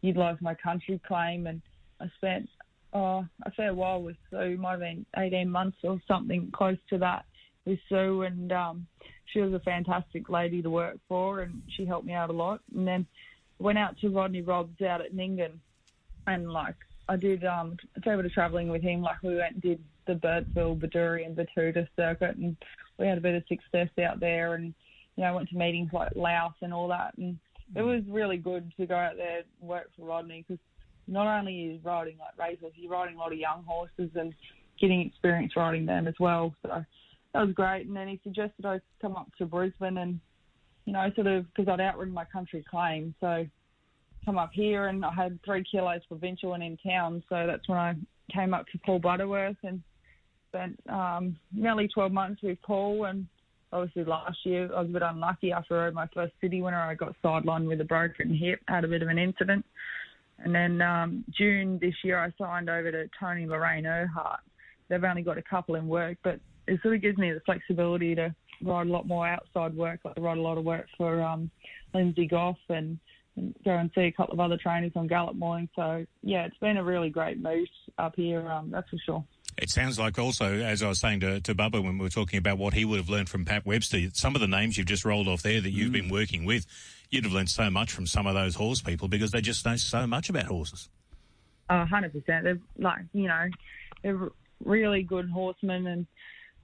utilise 0.00 0.38
my 0.40 0.54
country 0.54 0.98
claim. 1.06 1.46
And 1.46 1.60
I 2.00 2.06
spent 2.16 2.48
oh, 2.94 3.26
a 3.44 3.50
fair 3.50 3.74
while 3.74 4.00
with 4.00 4.16
Sue, 4.30 4.56
might 4.56 4.70
have 4.70 4.80
been 4.80 5.04
18 5.14 5.50
months 5.50 5.76
or 5.84 6.00
something 6.08 6.50
close 6.54 6.78
to 6.88 6.96
that 6.98 7.26
with 7.66 7.78
Sue. 7.88 8.22
And 8.22 8.52
um, 8.52 8.86
she 9.26 9.40
was 9.40 9.52
a 9.52 9.60
fantastic 9.60 10.28
lady 10.28 10.62
to 10.62 10.70
work 10.70 10.96
for 11.08 11.40
and 11.40 11.62
she 11.76 11.84
helped 11.84 12.06
me 12.06 12.14
out 12.14 12.30
a 12.30 12.32
lot. 12.32 12.60
And 12.74 12.86
then 12.86 13.06
went 13.58 13.78
out 13.78 13.98
to 13.98 14.08
Rodney 14.08 14.42
Robbs 14.42 14.80
out 14.82 15.00
at 15.00 15.14
Nyngan 15.14 15.52
and 16.26 16.50
like 16.50 16.76
I 17.08 17.16
did 17.16 17.44
um, 17.44 17.76
a 17.96 18.00
fair 18.00 18.16
bit 18.16 18.26
of 18.26 18.32
travelling 18.32 18.68
with 18.68 18.82
him. 18.82 19.02
Like 19.02 19.22
we 19.22 19.36
went 19.36 19.54
and 19.54 19.62
did 19.62 19.80
the 20.06 20.14
Birdsville, 20.14 20.78
Bedourie 20.80 21.24
and 21.24 21.36
Betoota 21.36 21.86
circuit 21.96 22.36
and 22.36 22.56
we 22.98 23.06
had 23.06 23.18
a 23.18 23.20
bit 23.20 23.34
of 23.34 23.42
success 23.48 23.88
out 24.02 24.20
there 24.20 24.54
and, 24.54 24.74
you 25.16 25.24
know, 25.24 25.34
went 25.34 25.48
to 25.50 25.56
meetings 25.56 25.90
like 25.92 26.12
Louth 26.16 26.54
and 26.62 26.72
all 26.72 26.88
that. 26.88 27.14
And 27.18 27.38
it 27.74 27.82
was 27.82 28.02
really 28.08 28.36
good 28.36 28.72
to 28.78 28.86
go 28.86 28.94
out 28.94 29.16
there 29.16 29.38
and 29.38 29.68
work 29.68 29.90
for 29.96 30.06
Rodney 30.06 30.44
because 30.46 30.60
not 31.08 31.26
only 31.26 31.66
is 31.66 31.84
riding 31.84 32.16
like 32.18 32.38
racehorses, 32.38 32.78
you're 32.78 32.90
riding 32.90 33.16
a 33.16 33.18
lot 33.18 33.32
of 33.32 33.38
young 33.38 33.64
horses 33.64 34.10
and 34.14 34.34
getting 34.80 35.00
experience 35.00 35.56
riding 35.56 35.86
them 35.86 36.06
as 36.06 36.14
well. 36.18 36.54
So 36.62 36.84
that 37.36 37.46
was 37.46 37.54
great. 37.54 37.86
And 37.86 37.94
then 37.94 38.08
he 38.08 38.18
suggested 38.24 38.64
I 38.64 38.80
come 39.02 39.14
up 39.14 39.28
to 39.36 39.44
Brisbane 39.44 39.98
and, 39.98 40.18
you 40.86 40.94
know, 40.94 41.06
sort 41.14 41.26
of 41.26 41.44
because 41.54 41.70
I'd 41.70 41.80
outridden 41.80 42.14
my 42.14 42.24
country 42.24 42.64
claim. 42.68 43.14
So 43.20 43.46
come 44.24 44.38
up 44.38 44.50
here 44.54 44.88
and 44.88 45.04
I 45.04 45.12
had 45.12 45.38
three 45.44 45.62
kilos 45.70 46.00
provincial 46.08 46.54
and 46.54 46.62
in 46.62 46.78
town. 46.78 47.22
So 47.28 47.46
that's 47.46 47.68
when 47.68 47.78
I 47.78 47.94
came 48.34 48.54
up 48.54 48.66
to 48.68 48.78
Paul 48.78 49.00
Butterworth 49.00 49.56
and 49.64 49.82
spent 50.48 50.80
um, 50.88 51.36
nearly 51.52 51.88
12 51.88 52.10
months 52.10 52.42
with 52.42 52.56
Paul. 52.62 53.04
And 53.04 53.26
obviously 53.70 54.04
last 54.04 54.38
year 54.44 54.70
I 54.74 54.80
was 54.80 54.88
a 54.88 54.92
bit 54.92 55.02
unlucky 55.02 55.52
after 55.52 55.78
I 55.78 55.84
rode 55.84 55.94
my 55.94 56.08
first 56.14 56.32
city 56.40 56.62
winner. 56.62 56.80
I 56.80 56.94
got 56.94 57.14
sidelined 57.22 57.68
with 57.68 57.82
a 57.82 57.84
broken 57.84 58.34
hip, 58.34 58.60
had 58.66 58.84
a 58.84 58.88
bit 58.88 59.02
of 59.02 59.08
an 59.08 59.18
incident. 59.18 59.62
And 60.38 60.54
then 60.54 60.80
um, 60.80 61.24
June 61.36 61.78
this 61.82 61.94
year, 62.02 62.18
I 62.18 62.32
signed 62.42 62.70
over 62.70 62.90
to 62.90 63.10
Tony 63.20 63.46
Lorraine 63.46 63.84
Erhart. 63.84 64.38
They've 64.88 65.04
only 65.04 65.22
got 65.22 65.36
a 65.36 65.42
couple 65.42 65.74
in 65.74 65.86
work, 65.86 66.16
but 66.22 66.40
it 66.66 66.80
sort 66.82 66.94
of 66.94 67.02
gives 67.02 67.18
me 67.18 67.32
the 67.32 67.40
flexibility 67.40 68.14
to 68.14 68.34
ride 68.62 68.86
a 68.86 68.90
lot 68.90 69.06
more 69.06 69.26
outside 69.26 69.76
work. 69.76 70.00
Like 70.04 70.14
I 70.16 70.20
ride 70.20 70.38
a 70.38 70.42
lot 70.42 70.58
of 70.58 70.64
work 70.64 70.86
for 70.96 71.22
um, 71.22 71.50
Lindsay 71.94 72.26
Goff 72.26 72.58
and, 72.68 72.98
and 73.36 73.54
go 73.64 73.72
and 73.72 73.90
see 73.94 74.02
a 74.02 74.12
couple 74.12 74.34
of 74.34 74.40
other 74.40 74.56
trainers 74.56 74.92
on 74.96 75.06
Gallop 75.06 75.36
Morning. 75.36 75.68
So 75.76 76.06
yeah, 76.22 76.46
it's 76.46 76.58
been 76.58 76.76
a 76.76 76.84
really 76.84 77.10
great 77.10 77.40
move 77.40 77.68
up 77.98 78.14
here. 78.16 78.48
Um, 78.48 78.70
that's 78.70 78.88
for 78.88 78.98
sure. 79.04 79.24
It 79.58 79.70
sounds 79.70 79.98
like 79.98 80.18
also, 80.18 80.52
as 80.52 80.82
I 80.82 80.88
was 80.88 81.00
saying 81.00 81.20
to, 81.20 81.40
to 81.40 81.54
Bubba 81.54 81.82
when 81.82 81.96
we 81.96 82.04
were 82.04 82.10
talking 82.10 82.38
about 82.38 82.58
what 82.58 82.74
he 82.74 82.84
would 82.84 82.98
have 82.98 83.08
learned 83.08 83.30
from 83.30 83.46
Pat 83.46 83.64
Webster, 83.64 83.98
some 84.12 84.34
of 84.34 84.42
the 84.42 84.46
names 84.46 84.76
you've 84.76 84.86
just 84.86 85.04
rolled 85.04 85.28
off 85.28 85.42
there 85.42 85.62
that 85.62 85.70
you've 85.70 85.92
been 85.92 86.10
working 86.10 86.44
with, 86.44 86.66
you'd 87.10 87.24
have 87.24 87.32
learned 87.32 87.48
so 87.48 87.70
much 87.70 87.90
from 87.90 88.06
some 88.06 88.26
of 88.26 88.34
those 88.34 88.54
horse 88.54 88.82
people 88.82 89.08
because 89.08 89.30
they 89.30 89.40
just 89.40 89.64
know 89.64 89.76
so 89.76 90.06
much 90.06 90.28
about 90.28 90.44
horses. 90.44 90.90
A 91.70 91.86
hundred 91.86 92.12
percent. 92.12 92.44
They're 92.44 92.58
like 92.78 93.00
you 93.12 93.28
know, 93.28 93.48
they're 94.02 94.30
really 94.64 95.02
good 95.02 95.28
horsemen 95.30 95.86
and 95.86 96.06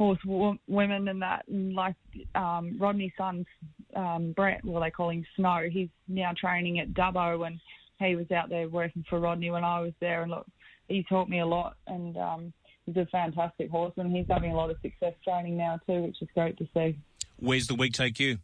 horse 0.03 0.19
w- 0.25 0.59
women 0.67 1.09
and 1.09 1.23
that. 1.23 1.45
And 1.49 1.75
like 1.75 1.95
um, 2.35 2.77
Rodney's 2.79 3.13
son's 3.17 3.47
um, 3.95 4.33
Brett, 4.33 4.65
well 4.65 4.83
they 4.83 4.91
call 4.91 5.11
him 5.11 5.25
Snow. 5.37 5.69
He's 5.71 5.89
now 6.09 6.33
training 6.37 6.81
at 6.81 6.95
Dubbo, 6.95 7.47
and 7.47 7.61
he 7.99 8.17
was 8.17 8.31
out 8.31 8.49
there 8.49 8.69
working 8.69 9.05
for 9.09 9.21
Rodney 9.21 9.51
when 9.51 9.65
I 9.65 9.81
was 9.81 9.93
there. 10.01 10.23
And 10.23 10.31
look, 10.31 10.47
he 10.89 11.05
taught 11.09 11.29
me 11.29 11.41
a 11.41 11.47
lot, 11.47 11.77
and 11.87 12.17
um, 12.17 12.53
he's 12.87 12.97
a 12.97 13.07
fantastic 13.07 13.71
horseman. 13.71 14.15
He's 14.15 14.27
having 14.29 14.53
a 14.53 14.57
lot 14.57 14.71
of 14.71 14.77
success 14.83 15.15
training 15.25 15.57
now 15.57 15.79
too, 15.87 16.03
which 16.03 16.21
is 16.21 16.29
great 16.35 16.59
to 16.59 16.69
see. 16.75 16.99
Where's 17.39 17.67
the 17.67 17.75
week 17.75 17.93
take 17.93 18.19
you? 18.19 18.39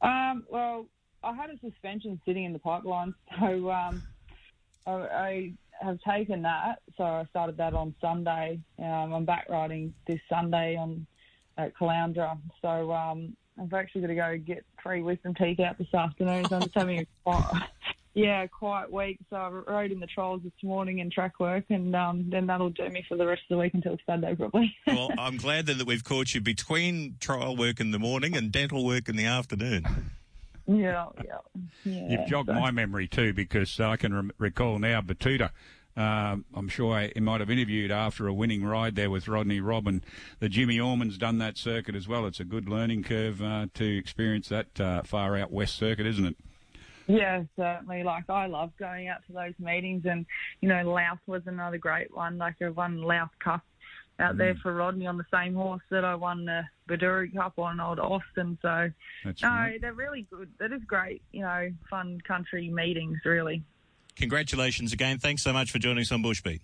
Um, 0.00 0.44
well, 0.50 0.86
I 1.22 1.34
had 1.34 1.50
a 1.50 1.58
suspension 1.58 2.20
sitting 2.24 2.44
in 2.44 2.52
the 2.52 2.58
pipeline, 2.58 3.14
so 3.40 3.70
um, 3.70 4.02
I, 4.86 4.92
I 4.92 5.52
have 5.80 5.98
taken 6.08 6.42
that. 6.42 6.80
So 6.96 7.04
I 7.04 7.24
started 7.30 7.56
that 7.58 7.74
on 7.74 7.94
Sunday. 8.00 8.60
Um, 8.78 9.12
I'm 9.12 9.24
back 9.24 9.46
riding 9.48 9.94
this 10.06 10.20
Sunday 10.28 10.76
on 10.76 11.06
at 11.56 11.76
Caloundra. 11.76 12.38
So 12.62 12.92
um, 12.92 13.36
I've 13.60 13.72
actually 13.72 14.02
got 14.02 14.06
to 14.08 14.14
go 14.14 14.38
get 14.38 14.64
three 14.82 15.02
wisdom 15.02 15.34
teeth 15.34 15.60
out 15.60 15.78
this 15.78 15.92
afternoon. 15.92 16.46
So 16.46 16.56
I'm 16.56 16.62
just 16.62 16.74
having 16.74 17.00
a 17.00 17.06
quiet, 17.24 17.62
yeah, 18.14 18.46
quiet 18.46 18.92
week. 18.92 19.18
So 19.30 19.36
I 19.36 19.48
rode 19.48 19.90
in 19.90 20.00
the 20.00 20.06
trials 20.06 20.42
this 20.42 20.52
morning 20.62 21.00
in 21.00 21.10
track 21.10 21.40
work, 21.40 21.64
and 21.70 21.94
um, 21.94 22.28
then 22.30 22.46
that'll 22.46 22.70
do 22.70 22.88
me 22.88 23.04
for 23.08 23.16
the 23.16 23.26
rest 23.26 23.42
of 23.50 23.56
the 23.56 23.58
week 23.58 23.74
until 23.74 23.96
Sunday 24.06 24.34
probably. 24.34 24.74
Well, 24.86 25.10
I'm 25.18 25.36
glad 25.36 25.66
then 25.66 25.78
that 25.78 25.86
we've 25.86 26.04
caught 26.04 26.34
you 26.34 26.40
between 26.40 27.16
trial 27.20 27.56
work 27.56 27.80
in 27.80 27.90
the 27.90 27.98
morning 27.98 28.36
and 28.36 28.50
dental 28.50 28.84
work 28.84 29.08
in 29.08 29.16
the 29.16 29.26
afternoon. 29.26 29.84
Yeah, 30.68 31.06
yeah, 31.24 31.38
yeah. 31.84 32.08
You've 32.10 32.28
jogged 32.28 32.48
so- 32.48 32.54
my 32.54 32.70
memory 32.70 33.08
too 33.08 33.32
because 33.32 33.80
I 33.80 33.96
can 33.96 34.14
rem- 34.14 34.32
recall 34.38 34.78
now 34.78 35.00
Betoota. 35.00 35.50
Um, 35.96 36.44
I'm 36.54 36.68
sure 36.68 37.08
he 37.12 37.20
might 37.20 37.40
have 37.40 37.50
interviewed 37.50 37.90
after 37.90 38.28
a 38.28 38.32
winning 38.32 38.64
ride 38.64 38.94
there 38.94 39.10
with 39.10 39.26
Rodney 39.26 39.58
Robin. 39.58 40.04
The 40.38 40.48
Jimmy 40.48 40.78
Orman's 40.78 41.18
done 41.18 41.38
that 41.38 41.56
circuit 41.58 41.96
as 41.96 42.06
well. 42.06 42.24
It's 42.26 42.38
a 42.38 42.44
good 42.44 42.68
learning 42.68 43.02
curve 43.02 43.42
uh, 43.42 43.66
to 43.74 43.98
experience 43.98 44.48
that 44.50 44.80
uh, 44.80 45.02
far 45.02 45.36
out 45.36 45.50
west 45.50 45.74
circuit, 45.74 46.06
isn't 46.06 46.24
it? 46.24 46.36
Yeah, 47.08 47.42
certainly. 47.56 48.04
Like 48.04 48.30
I 48.30 48.46
love 48.46 48.70
going 48.78 49.08
out 49.08 49.26
to 49.26 49.32
those 49.32 49.54
meetings, 49.58 50.04
and 50.04 50.24
you 50.60 50.68
know, 50.68 50.88
Louth 50.92 51.18
was 51.26 51.42
another 51.46 51.78
great 51.78 52.14
one. 52.14 52.38
Like 52.38 52.56
I 52.62 52.68
won 52.68 53.02
Louth 53.02 53.32
Cup 53.40 53.62
out 54.20 54.36
there 54.36 54.54
Mm. 54.54 54.60
for 54.60 54.74
Rodney 54.74 55.06
on 55.06 55.16
the 55.16 55.26
same 55.32 55.54
horse 55.54 55.82
that 55.90 56.04
I 56.04 56.14
won 56.14 56.44
the 56.44 56.64
Bedourie 56.88 57.30
Cup 57.32 57.58
on 57.58 57.78
Old 57.80 58.00
Austin. 58.00 58.58
So 58.62 58.90
That's 59.24 59.42
no, 59.42 59.48
right. 59.48 59.80
they're 59.80 59.92
really 59.92 60.22
good. 60.30 60.50
That 60.58 60.72
is 60.72 60.82
great. 60.84 61.22
You 61.32 61.42
know, 61.42 61.70
fun 61.88 62.20
country 62.22 62.68
meetings. 62.68 63.18
Really. 63.24 63.62
Congratulations 64.16 64.92
again. 64.92 65.18
Thanks 65.18 65.42
so 65.42 65.52
much 65.52 65.70
for 65.70 65.78
joining 65.78 66.02
us 66.02 66.10
on 66.10 66.22
Bushbeat. 66.22 66.60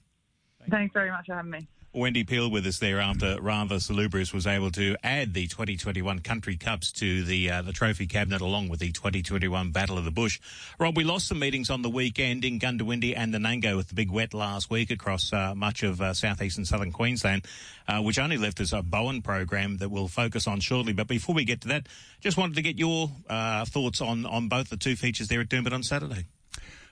Thanks 0.68 0.92
very 0.92 1.10
much 1.10 1.26
for 1.26 1.34
having 1.34 1.50
me. 1.52 1.68
Wendy 1.94 2.24
Peel 2.24 2.50
with 2.50 2.66
us 2.66 2.80
there 2.80 2.98
after 2.98 3.40
Rather 3.40 3.78
Salubrious 3.78 4.32
was 4.32 4.48
able 4.48 4.72
to 4.72 4.96
add 5.04 5.32
the 5.32 5.46
2021 5.46 6.18
Country 6.18 6.56
Cups 6.56 6.90
to 6.90 7.22
the 7.22 7.48
uh, 7.48 7.62
the 7.62 7.72
trophy 7.72 8.08
cabinet 8.08 8.40
along 8.40 8.68
with 8.68 8.80
the 8.80 8.90
2021 8.90 9.70
Battle 9.70 9.96
of 9.96 10.04
the 10.04 10.10
Bush. 10.10 10.40
Rob, 10.80 10.96
we 10.96 11.04
lost 11.04 11.28
some 11.28 11.38
meetings 11.38 11.70
on 11.70 11.82
the 11.82 11.88
weekend 11.88 12.44
in 12.44 12.58
Goondiwindi 12.58 13.14
and 13.16 13.32
the 13.32 13.38
Nango 13.38 13.76
with 13.76 13.88
the 13.88 13.94
big 13.94 14.10
wet 14.10 14.34
last 14.34 14.70
week 14.70 14.90
across 14.90 15.32
uh, 15.32 15.54
much 15.54 15.84
of 15.84 16.00
uh, 16.00 16.12
southeast 16.12 16.56
and 16.56 16.66
southern 16.66 16.90
Queensland, 16.90 17.46
uh, 17.86 18.02
which 18.02 18.18
only 18.18 18.38
left 18.38 18.60
us 18.60 18.72
a 18.72 18.82
Bowen 18.82 19.22
program 19.22 19.76
that 19.76 19.88
we'll 19.88 20.08
focus 20.08 20.48
on 20.48 20.58
shortly. 20.58 20.92
But 20.92 21.06
before 21.06 21.36
we 21.36 21.44
get 21.44 21.60
to 21.60 21.68
that, 21.68 21.86
just 22.20 22.36
wanted 22.36 22.56
to 22.56 22.62
get 22.62 22.76
your 22.76 23.08
uh, 23.28 23.64
thoughts 23.66 24.00
on, 24.00 24.26
on 24.26 24.48
both 24.48 24.68
the 24.68 24.76
two 24.76 24.96
features 24.96 25.28
there 25.28 25.40
at 25.40 25.48
Doomben 25.48 25.72
on 25.72 25.84
Saturday. 25.84 26.26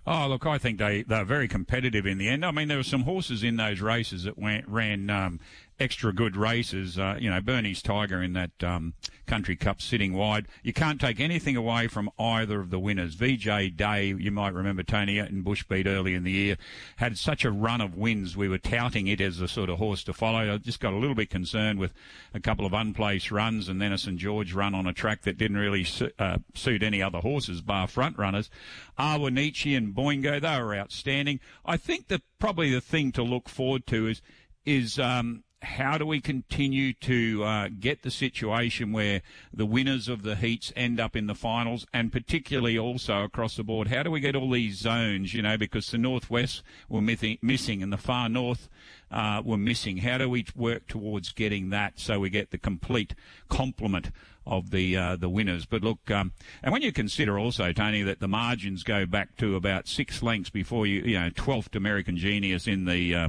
Oh, 0.05 0.27
look, 0.27 0.47
I 0.47 0.59
think 0.59 0.79
they, 0.79 1.03
they're 1.03 1.25
very 1.25 1.47
competitive 1.47 2.07
in 2.07 2.19
the 2.19 2.29
end. 2.29 2.45
I 2.45 2.51
mean, 2.51 2.69
there 2.69 2.79
were 2.79 2.83
some 2.83 3.03
horses 3.03 3.45
in 3.45 3.57
those 3.57 3.81
races 3.81 4.25
that 4.25 4.37
went, 4.37 4.67
ran 4.69 5.09
um, 5.11 5.39
extra 5.83 6.13
good 6.13 6.37
races. 6.37 6.99
Uh, 6.99 7.17
you 7.19 7.29
know, 7.29 7.41
Bernie's 7.41 7.83
Tiger 7.83 8.23
in 8.23 8.33
that 8.35 8.51
um, 8.63 8.95
Country 9.27 9.57
Cup 9.57 9.83
sitting 9.83 10.13
wide. 10.13 10.47
You 10.63 10.73
can't 10.73 11.01
take 11.01 11.19
anything 11.19 11.57
away 11.57 11.89
from 11.89 12.09
either 12.19 12.61
of 12.61 12.71
the 12.71 12.79
winners. 12.79 13.15
VJ 13.15 13.77
Day, 13.77 14.15
you 14.17 14.31
might 14.31 14.55
remember 14.55 14.85
Tony 14.85 15.19
in 15.19 15.43
Bushbeat 15.43 15.87
early 15.87 16.15
in 16.15 16.23
the 16.23 16.31
year, 16.31 16.57
had 16.97 17.19
such 17.19 17.45
a 17.45 17.51
run 17.51 17.81
of 17.81 17.97
wins. 17.97 18.37
We 18.37 18.49
were 18.49 18.59
touting 18.59 19.09
it 19.09 19.21
as 19.21 19.41
a 19.41 19.49
sort 19.49 19.71
of 19.71 19.79
horse 19.79 20.05
to 20.05 20.13
follow. 20.13 20.55
I 20.55 20.59
just 20.59 20.81
got 20.81 20.93
a 20.93 20.99
little 20.99 21.17
bit 21.17 21.31
concerned 21.31 21.81
with 21.81 21.93
a 22.33 22.41
couple 22.41 22.65
of 22.65 22.73
unplaced 22.73 23.33
runs 23.33 23.69
and 23.69 23.83
then 23.83 23.93
a 23.93 23.99
St 23.99 24.19
George 24.19 24.55
run 24.55 24.75
on 24.75 24.87
a 24.87 24.93
track 24.93 25.23
that 25.23 25.37
didn't 25.37 25.57
really 25.57 25.85
su- 25.85 26.11
uh, 26.19 26.39
suit 26.55 26.83
any 26.83 27.03
other 27.03 27.19
horses 27.19 27.61
bar 27.61 27.89
front 27.89 28.17
runners. 28.17 28.51
Awanichi 28.99 29.77
and 29.77 29.95
Boingo, 29.95 30.41
they 30.41 30.63
were 30.63 30.77
outstanding. 30.77 31.41
I 31.67 31.77
think 31.77 32.07
that 32.09 32.23
probably 32.39 32.73
the 32.73 32.81
thing 32.81 33.11
to 33.13 33.23
look 33.23 33.49
forward 33.49 33.87
to 33.89 34.07
is 34.07 34.23
is 34.65 34.99
um, 34.99 35.43
how 35.63 35.97
do 35.97 36.05
we 36.05 36.21
continue 36.21 36.93
to 36.93 37.45
uh, 37.45 37.69
get 37.79 38.03
the 38.03 38.11
situation 38.11 38.93
where 38.93 39.23
the 39.53 39.67
winners 39.67 40.09
of 40.09 40.23
the 40.23 40.35
heats 40.35 40.73
end 40.75 40.99
up 40.99 41.15
in 41.15 41.27
the 41.27 41.35
finals, 41.35 41.87
and 41.95 42.13
particularly 42.13 42.77
also 42.77 43.23
across 43.23 43.57
the 43.57 43.63
board? 43.63 43.89
How 43.89 44.03
do 44.03 44.11
we 44.11 44.21
get 44.21 44.35
all 44.35 44.51
these 44.51 44.79
zones? 44.79 45.35
You 45.35 45.43
know, 45.43 45.57
because 45.57 45.91
the 45.91 45.99
northwest 45.99 46.63
were 46.89 47.01
missing, 47.01 47.83
and 47.83 47.93
the 47.93 47.97
far 47.97 48.29
north 48.29 48.69
uh, 49.11 49.43
were 49.45 49.57
missing. 49.57 49.99
How 49.99 50.19
do 50.19 50.29
we 50.29 50.47
work 50.57 50.89
towards 50.89 51.33
getting 51.33 51.71
that 51.71 52.01
so 52.01 52.19
we 52.19 52.31
get 52.31 52.51
the 52.51 52.59
complete 52.59 53.15
complement 53.49 54.11
of 54.45 54.71
the 54.71 54.97
uh, 54.97 55.17
the 55.17 55.29
winners? 55.29 55.67
But 55.67 55.83
look, 55.83 56.11
um, 56.11 56.33
and 56.63 56.73
when 56.73 56.83
you 56.83 56.93
consider 56.93 57.39
also, 57.39 57.73
Tony, 57.73 58.03
that 58.03 58.21
the 58.21 58.29
margins 58.29 58.83
go 58.83 59.07
back 59.07 59.37
to 59.37 59.55
about 59.55 59.87
six 59.87 60.23
lengths 60.23 60.51
before 60.51 60.87
you, 60.87 61.03
you 61.03 61.21
know, 61.21 61.31
twelfth 61.31 61.77
American 61.77 62.17
Genius 62.17 62.67
in 62.67 62.85
the 62.85 63.15
uh, 63.15 63.29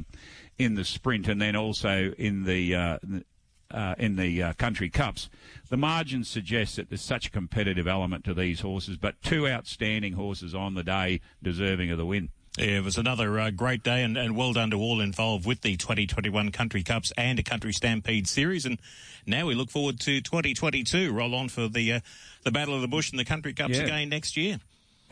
in 0.58 0.76
the 0.76 0.84
sprint 0.84 1.28
and 1.28 1.42
then 1.42 1.56
also 1.56 2.14
in 2.18 2.44
the 2.44 2.76
uh, 2.76 2.98
uh, 3.72 3.96
in 3.98 4.16
the 4.16 4.44
uh, 4.44 4.54
country 4.54 4.90
cups. 4.90 5.30
The 5.70 5.78
margins 5.78 6.30
suggest 6.30 6.76
that 6.76 6.90
there's 6.90 7.02
such 7.02 7.28
a 7.28 7.32
competitive 7.32 7.88
element 7.88 8.24
to 8.26 8.34
these 8.34 8.60
horses, 8.60 8.98
but 8.98 9.22
two 9.22 9.48
outstanding 9.48 10.14
horses 10.14 10.54
on 10.54 10.76
the 10.76 10.84
day 10.84 11.22
deserving 11.42 11.90
of 11.92 11.98
the 11.98 12.06
win. 12.06 12.30
Yeah, 12.58 12.78
it 12.78 12.84
was 12.84 13.00
another 13.00 13.40
uh, 13.40 13.50
great 13.50 13.82
day 13.82 14.04
and, 14.04 14.16
and 14.16 14.38
well 14.38 14.54
done 14.54 14.70
to 14.70 14.78
all 14.78 15.02
involved 15.02 15.48
with 15.48 15.62
the 15.62 15.76
2021 15.76 16.52
Country 16.52 16.84
Cups 16.84 17.12
and 17.18 17.40
a 17.40 17.44
Country 17.44 17.74
Stampede 17.74 18.28
Series. 18.28 18.68
And 18.68 18.80
now 19.26 19.48
we 19.48 19.56
look 19.56 19.72
forward 19.72 20.00
to 20.02 20.22
2022. 20.22 21.12
Roll 21.12 21.34
on 21.34 21.50
for 21.50 21.68
the 21.68 21.94
uh, 21.94 22.00
the 22.44 22.52
Battle 22.52 22.76
of 22.76 22.82
the 22.82 22.88
Bush 22.88 23.10
and 23.10 23.20
the 23.20 23.26
Country 23.26 23.54
Cups 23.54 23.78
yeah. 23.78 23.86
again 23.86 24.10
next 24.10 24.38
year. 24.38 24.60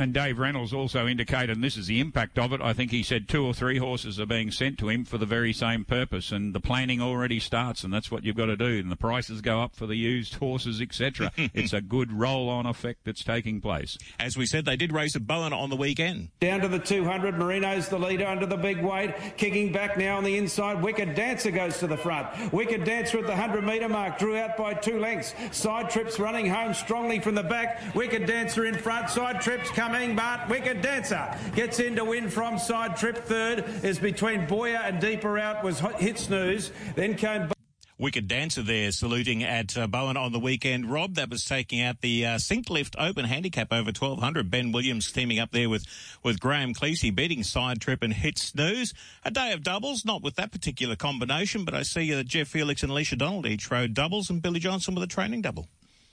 And 0.01 0.15
Dave 0.15 0.39
Reynolds 0.39 0.73
also 0.73 1.05
indicated, 1.05 1.51
and 1.51 1.63
this 1.63 1.77
is 1.77 1.85
the 1.85 1.99
impact 1.99 2.39
of 2.39 2.53
it, 2.53 2.59
I 2.59 2.73
think 2.73 2.89
he 2.89 3.03
said 3.03 3.29
two 3.29 3.45
or 3.45 3.53
three 3.53 3.77
horses 3.77 4.19
are 4.19 4.25
being 4.25 4.49
sent 4.49 4.79
to 4.79 4.89
him 4.89 5.05
for 5.05 5.19
the 5.19 5.27
very 5.27 5.53
same 5.53 5.85
purpose, 5.85 6.31
and 6.31 6.55
the 6.55 6.59
planning 6.59 6.99
already 6.99 7.39
starts, 7.39 7.83
and 7.83 7.93
that's 7.93 8.09
what 8.09 8.23
you've 8.23 8.35
got 8.35 8.47
to 8.47 8.57
do. 8.57 8.79
And 8.79 8.91
the 8.91 8.95
prices 8.95 9.41
go 9.41 9.61
up 9.61 9.75
for 9.75 9.85
the 9.85 9.95
used 9.95 10.33
horses, 10.35 10.81
etc. 10.81 11.31
it's 11.37 11.71
a 11.71 11.81
good 11.81 12.11
roll-on 12.11 12.65
effect 12.65 13.01
that's 13.05 13.23
taking 13.23 13.61
place. 13.61 13.95
As 14.19 14.35
we 14.35 14.47
said, 14.47 14.65
they 14.65 14.75
did 14.75 14.91
race 14.91 15.15
at 15.15 15.27
Bowen 15.27 15.53
on 15.53 15.69
the 15.69 15.75
weekend. 15.75 16.29
Down 16.39 16.61
to 16.61 16.67
the 16.67 16.79
200, 16.79 17.37
Marino's 17.37 17.87
the 17.87 17.99
leader 17.99 18.25
under 18.25 18.47
the 18.47 18.57
big 18.57 18.81
weight, 18.81 19.13
kicking 19.37 19.71
back 19.71 19.99
now 19.99 20.17
on 20.17 20.23
the 20.23 20.35
inside. 20.35 20.81
Wicked 20.81 21.13
Dancer 21.13 21.51
goes 21.51 21.77
to 21.77 21.85
the 21.85 21.97
front. 21.97 22.51
Wicked 22.51 22.85
Dancer 22.85 23.19
at 23.19 23.25
the 23.25 23.33
100 23.33 23.63
metre 23.63 23.87
mark, 23.87 24.17
drew 24.17 24.35
out 24.35 24.57
by 24.57 24.73
two 24.73 24.99
lengths. 24.99 25.35
Side 25.51 25.91
Trips 25.91 26.19
running 26.19 26.47
home 26.47 26.73
strongly 26.73 27.19
from 27.19 27.35
the 27.35 27.43
back. 27.43 27.93
Wicked 27.93 28.25
Dancer 28.25 28.65
in 28.65 28.73
front. 28.73 29.11
Side 29.11 29.41
Trips 29.41 29.69
coming 29.69 29.90
coming, 29.91 30.15
but 30.15 30.47
Wicked 30.47 30.81
Dancer 30.81 31.37
gets 31.53 31.79
in 31.79 31.97
to 31.97 32.05
win 32.05 32.29
from 32.29 32.57
side 32.57 32.95
trip. 32.95 33.17
Third 33.17 33.65
is 33.83 33.99
between 33.99 34.47
Boyer 34.47 34.77
and 34.77 35.01
deeper 35.01 35.37
out 35.37 35.65
was 35.65 35.81
Hit 35.99 36.17
Snooze. 36.17 36.71
Then 36.95 37.15
came. 37.15 37.51
Wicked 37.97 38.29
Dancer 38.29 38.63
there 38.63 38.91
saluting 38.93 39.43
at 39.43 39.77
uh, 39.77 39.87
Bowen 39.87 40.15
on 40.15 40.31
the 40.31 40.39
weekend. 40.39 40.89
Rob, 40.89 41.15
that 41.15 41.29
was 41.29 41.43
taking 41.43 41.81
out 41.81 41.99
the 41.99 42.25
uh, 42.25 42.37
Sink 42.37 42.69
Lift 42.69 42.95
Open 42.97 43.25
Handicap 43.25 43.73
over 43.73 43.87
1200. 43.89 44.49
Ben 44.49 44.71
Williams 44.71 45.11
teaming 45.11 45.39
up 45.39 45.51
there 45.51 45.69
with, 45.69 45.85
with 46.23 46.39
Graham 46.39 46.73
Cleese 46.73 47.13
beating 47.13 47.43
Side 47.43 47.81
Trip 47.81 48.01
and 48.01 48.13
Hit 48.13 48.37
Snooze. 48.37 48.93
A 49.25 49.29
day 49.29 49.51
of 49.51 49.61
doubles, 49.61 50.05
not 50.05 50.23
with 50.23 50.35
that 50.37 50.53
particular 50.53 50.95
combination, 50.95 51.65
but 51.65 51.73
I 51.73 51.83
see 51.83 52.15
uh, 52.15 52.23
Jeff 52.23 52.47
Felix 52.47 52.81
and 52.81 52.93
Alicia 52.93 53.17
Donald 53.17 53.45
each 53.45 53.69
rode 53.69 53.93
doubles 53.93 54.29
and 54.29 54.41
Billy 54.41 54.61
Johnson 54.61 54.95
with 54.95 55.03
a 55.03 55.07
training 55.07 55.41
double. 55.41 55.67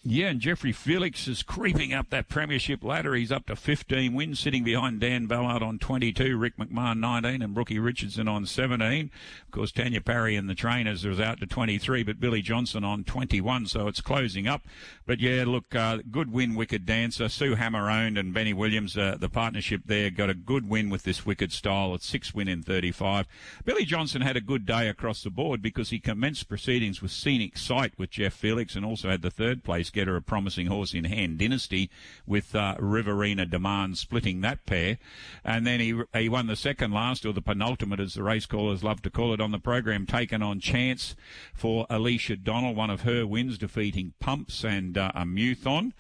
Yeah, 0.05 0.29
and 0.29 0.41
Jeffrey 0.41 0.71
Felix 0.71 1.27
is 1.27 1.43
creeping 1.43 1.93
up 1.93 2.09
that 2.11 2.29
premiership 2.29 2.85
ladder. 2.85 3.15
He's 3.15 3.33
up 3.33 3.47
to 3.47 3.57
15 3.57 4.15
wins, 4.15 4.39
sitting 4.39 4.63
behind 4.63 5.01
Dan 5.01 5.27
Ballard 5.27 5.61
on 5.61 5.81
22, 5.81 6.39
Rick 6.39 6.57
McMahon 6.57 7.01
19, 7.01 7.43
and 7.43 7.53
Brookie 7.53 7.81
Richardson 7.81 8.29
on 8.29 8.47
17. 8.47 9.11
Of 9.45 9.51
course, 9.51 9.73
Tanya 9.73 10.01
Parry 10.01 10.37
and 10.37 10.49
the 10.49 10.55
trainers 10.55 11.05
are 11.05 11.21
out 11.21 11.41
to 11.41 11.47
23, 11.47 12.05
but 12.05 12.21
Billy 12.21 12.41
Johnson 12.43 12.85
on 12.85 13.03
21, 13.03 13.67
so 13.67 13.89
it's 13.89 14.01
closing 14.01 14.47
up. 14.47 14.63
But 15.05 15.19
yeah, 15.19 15.43
look, 15.45 15.75
uh, 15.75 15.99
good 16.11 16.33
win, 16.33 16.55
Wicked 16.55 16.87
Dancer. 16.87 17.29
Sue 17.29 17.57
Hammer 17.57 17.91
owned 17.91 18.17
and 18.17 18.33
Benny 18.33 18.53
Williams, 18.53 18.97
uh, 18.97 19.17
the 19.19 19.29
partnership 19.29 19.83
there, 19.87 20.11
got 20.11 20.31
a 20.31 20.35
good 20.35 20.69
win 20.69 20.91
with 20.91 21.03
this 21.03 21.27
Wicked 21.27 21.51
style. 21.51 21.95
It's 21.95 22.07
six 22.07 22.33
win 22.33 22.47
in 22.47 22.63
35. 22.63 23.27
Billy 23.65 23.85
Johnson 23.85 24.23
had 24.23 24.37
a 24.37 24.41
good 24.41 24.65
day 24.65 24.89
across 24.89 25.25
the 25.25 25.31
board 25.31 25.61
because 25.61 25.91
he 25.91 25.99
commenced 25.99 26.49
proceedings 26.49 27.03
with 27.03 27.11
Scenic 27.11 27.59
Sight 27.59 27.95
with 27.99 28.11
Jeff 28.11 28.33
Felix 28.33 28.77
and 28.77 28.87
also 28.87 29.11
had 29.11 29.23
the 29.23 29.31
third 29.31 29.65
place 29.65 29.91
race 29.99 30.05
getter, 30.05 30.17
a 30.17 30.23
promising 30.23 30.67
horse 30.69 30.95
in 30.95 31.05
hand, 31.05 31.39
Dynasty, 31.39 31.91
with 32.27 32.55
uh, 32.55 32.77
Riverina 32.79 33.47
Demand 33.47 33.99
splitting 33.99 34.43
that 34.43 34.65
pair. 34.65 34.99
And 35.45 35.67
then 35.67 35.81
he, 35.81 36.01
he 36.15 36.29
won 36.29 36.47
the 36.47 36.57
second 36.57 36.93
last, 36.93 37.27
or 37.27 37.33
the 37.33 37.43
penultimate, 37.43 38.01
as 38.01 38.15
the 38.15 38.23
race 38.23 38.47
callers 38.47 38.85
love 38.85 39.03
to 39.03 39.11
call 39.11 39.35
it, 39.35 39.41
on 39.41 39.51
the 39.51 39.59
program, 39.59 40.07
taken 40.07 40.41
on 40.43 40.61
chance 40.61 41.17
for 41.53 41.87
Alicia 41.91 42.37
Donnell, 42.37 42.75
one 42.75 42.91
of 42.91 43.03
her 43.03 43.27
wins, 43.27 43.59
defeating 43.59 44.15
Pumps 44.21 44.65
and 44.65 44.97
uh, 44.97 45.11
a 45.15 45.25
Muthon. 45.25 45.93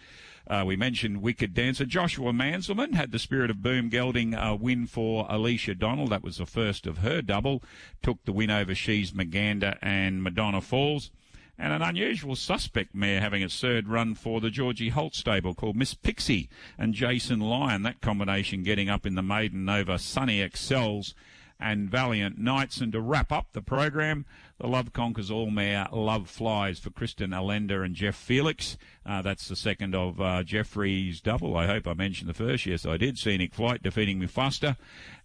Uh, 0.46 0.64
we 0.64 0.76
mentioned 0.76 1.20
Wicked 1.20 1.52
Dancer. 1.52 1.84
Joshua 1.84 2.32
Manselman 2.32 2.94
had 2.94 3.10
the 3.10 3.18
Spirit 3.18 3.50
of 3.50 3.62
Boom 3.62 3.90
gelding 3.90 4.32
a 4.32 4.54
win 4.54 4.86
for 4.86 5.26
Alicia 5.28 5.74
Donnell. 5.74 6.06
That 6.06 6.22
was 6.22 6.38
the 6.38 6.46
first 6.46 6.86
of 6.86 6.98
her 6.98 7.20
double. 7.20 7.62
Took 8.02 8.24
the 8.24 8.32
win 8.32 8.50
over 8.50 8.74
She's 8.74 9.10
Maganda 9.10 9.76
and 9.82 10.22
Madonna 10.22 10.62
Falls 10.62 11.10
and 11.58 11.72
an 11.72 11.82
unusual 11.82 12.36
suspect 12.36 12.94
mare 12.94 13.20
having 13.20 13.42
its 13.42 13.60
third 13.60 13.88
run 13.88 14.14
for 14.14 14.40
the 14.40 14.50
Georgie 14.50 14.90
Holt 14.90 15.14
stable 15.14 15.54
called 15.54 15.76
Miss 15.76 15.94
Pixie 15.94 16.48
and 16.78 16.94
Jason 16.94 17.40
Lyon. 17.40 17.82
That 17.82 18.00
combination 18.00 18.62
getting 18.62 18.88
up 18.88 19.04
in 19.04 19.16
the 19.16 19.22
maiden 19.22 19.68
over 19.68 19.98
Sunny 19.98 20.40
Excels 20.40 21.14
and 21.60 21.90
Valiant 21.90 22.38
Knights. 22.38 22.80
And 22.80 22.92
to 22.92 23.00
wrap 23.00 23.32
up 23.32 23.46
the 23.52 23.60
program, 23.62 24.24
the 24.58 24.68
Love 24.68 24.92
Conquers 24.92 25.30
All 25.30 25.50
Mare 25.50 25.88
Love 25.92 26.28
Flies 26.28 26.78
for 26.78 26.90
Kristen 26.90 27.32
Allender 27.32 27.82
and 27.82 27.96
Jeff 27.96 28.14
Felix. 28.14 28.76
Uh, 29.04 29.22
that's 29.22 29.48
the 29.48 29.56
second 29.56 29.94
of 29.94 30.20
uh, 30.20 30.44
Jeffrey's 30.44 31.20
double. 31.20 31.56
I 31.56 31.66
hope 31.66 31.88
I 31.88 31.94
mentioned 31.94 32.30
the 32.30 32.34
first. 32.34 32.66
Yes, 32.66 32.86
I 32.86 32.96
did. 32.96 33.18
Scenic 33.18 33.54
Flight 33.54 33.82
defeating 33.82 34.20
Mufasta. 34.20 34.76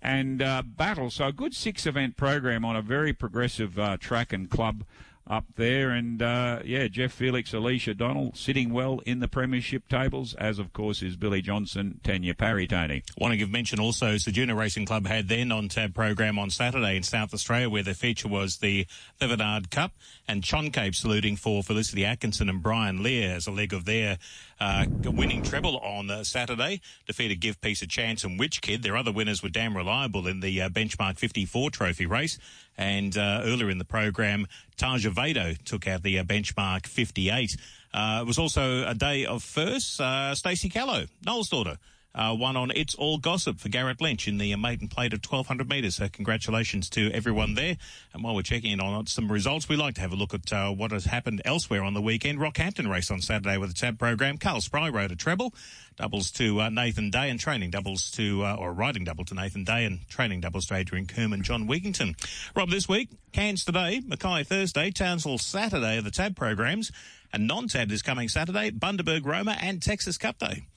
And 0.01 0.41
uh, 0.41 0.63
Battle. 0.65 1.11
So 1.11 1.27
a 1.27 1.31
good 1.31 1.53
six 1.53 1.85
event 1.85 2.17
program 2.17 2.65
on 2.65 2.75
a 2.75 2.81
very 2.81 3.13
progressive 3.13 3.77
uh, 3.77 3.97
track 3.97 4.33
and 4.33 4.49
club 4.49 4.83
up 5.27 5.45
there. 5.55 5.91
And 5.91 6.21
uh, 6.21 6.59
yeah, 6.65 6.87
Jeff 6.87 7.11
Felix, 7.11 7.53
Alicia 7.53 7.93
Donald 7.93 8.37
sitting 8.37 8.73
well 8.73 8.99
in 9.05 9.19
the 9.19 9.27
premiership 9.27 9.87
tables, 9.87 10.33
as 10.35 10.59
of 10.59 10.73
course 10.73 11.01
is 11.01 11.15
Billy 11.15 11.41
Johnson, 11.41 11.99
Tanya 12.03 12.33
Parry, 12.33 12.67
Tony. 12.67 13.03
Want 13.17 13.31
to 13.31 13.37
give 13.37 13.49
mention 13.49 13.79
also, 13.79 14.15
Ceduna 14.15 14.55
Racing 14.57 14.85
Club 14.85 15.07
had 15.07 15.29
their 15.29 15.45
non-tab 15.45 15.93
program 15.93 16.37
on 16.37 16.49
Saturday 16.49 16.97
in 16.97 17.03
South 17.03 17.33
Australia, 17.33 17.69
where 17.69 17.83
the 17.83 17.93
feature 17.93 18.27
was 18.27 18.57
the 18.57 18.85
Thevenard 19.19 19.71
Cup, 19.71 19.93
and 20.27 20.43
Cape 20.43 20.95
saluting 20.95 21.35
for 21.35 21.63
Felicity 21.63 22.05
Atkinson 22.05 22.49
and 22.49 22.61
Brian 22.61 23.03
Lear 23.03 23.35
as 23.35 23.47
a 23.47 23.51
leg 23.51 23.73
of 23.73 23.85
their 23.85 24.17
uh, 24.59 24.85
winning 25.05 25.41
treble 25.41 25.77
on 25.77 26.09
uh, 26.09 26.23
Saturday. 26.23 26.81
Defeated 27.05 27.39
Give 27.39 27.59
Peace 27.59 27.81
a 27.81 27.87
Chance 27.87 28.23
and 28.23 28.39
Witch 28.39 28.61
Kid. 28.61 28.83
Their 28.83 28.95
other 28.95 29.11
winners 29.11 29.43
were 29.43 29.49
damn 29.49 29.75
reliable 29.75 30.27
in 30.27 30.39
the 30.39 30.61
uh, 30.61 30.69
Benchmark 30.69 31.17
54 31.17 31.71
trophy 31.71 32.05
race. 32.05 32.37
And 32.77 33.15
uh, 33.17 33.41
earlier 33.43 33.69
in 33.69 33.77
the 33.77 33.85
program, 33.85 34.47
Taja 34.77 35.11
Vado 35.11 35.53
took 35.63 35.87
out 35.87 36.03
the 36.03 36.19
uh, 36.19 36.23
benchmark 36.23 36.87
58. 36.87 37.55
Uh, 37.93 38.19
it 38.21 38.27
was 38.27 38.39
also 38.39 38.87
a 38.87 38.95
day 38.95 39.25
of 39.25 39.43
firsts. 39.43 39.99
Uh, 39.99 40.33
Stacey 40.33 40.69
Callow, 40.69 41.05
Noel's 41.25 41.49
daughter, 41.49 41.77
uh, 42.15 42.35
one 42.35 42.55
on 42.55 42.71
It's 42.71 42.95
All 42.95 43.17
Gossip 43.17 43.59
for 43.59 43.69
Garrett 43.69 43.99
Lynch 43.99 44.27
in 44.27 44.37
the 44.37 44.55
maiden 44.55 44.87
plate 44.87 45.13
of 45.13 45.19
1200 45.19 45.67
metres. 45.67 45.95
So 45.95 46.07
congratulations 46.09 46.89
to 46.91 47.11
everyone 47.11 47.55
there. 47.55 47.77
And 48.13 48.23
while 48.23 48.35
we're 48.35 48.43
checking 48.43 48.71
in 48.71 48.79
on 48.79 49.07
some 49.07 49.31
results, 49.31 49.67
we 49.67 49.75
like 49.75 49.95
to 49.95 50.01
have 50.01 50.13
a 50.13 50.15
look 50.15 50.33
at 50.33 50.53
uh, 50.53 50.69
what 50.69 50.91
has 50.91 51.05
happened 51.05 51.41
elsewhere 51.43 51.83
on 51.83 51.93
the 51.93 52.01
weekend. 52.01 52.39
Rockhampton 52.39 52.89
race 52.89 53.09
on 53.09 53.21
Saturday 53.21 53.57
with 53.57 53.71
a 53.71 53.73
tab 53.73 53.97
program. 53.97 54.37
Carl 54.37 54.61
Spry 54.61 54.89
rode 54.89 55.11
a 55.11 55.15
treble, 55.15 55.53
doubles 55.95 56.29
to 56.31 56.61
uh, 56.61 56.69
Nathan 56.69 57.09
Day 57.09 57.29
and 57.29 57.39
training 57.39 57.71
doubles 57.71 58.11
to, 58.11 58.43
uh, 58.43 58.55
or 58.55 58.73
riding 58.73 59.03
double 59.03 59.25
to 59.25 59.33
Nathan 59.33 59.63
Day 59.63 59.85
and 59.85 60.07
training 60.07 60.41
doubles 60.41 60.67
to 60.67 60.75
Adrian 60.75 61.07
Coombe 61.07 61.33
and 61.33 61.43
John 61.43 61.67
Wigington. 61.67 62.15
Rob, 62.55 62.69
this 62.69 62.87
week, 62.87 63.09
Cairns 63.31 63.65
today, 63.65 64.01
Mackay 64.05 64.43
Thursday, 64.43 64.91
Townsville 64.91 65.39
Saturday 65.39 65.97
are 65.97 66.01
the 66.01 66.11
tab 66.11 66.35
programs. 66.35 66.91
And 67.35 67.47
non-tab 67.47 67.91
is 67.91 68.03
coming 68.03 68.29
Saturday, 68.29 68.69
Bundaberg 68.69 69.25
Roma 69.25 69.57
and 69.59 69.81
Texas 69.81 70.19
Cup 70.19 70.37
Day. 70.37 70.67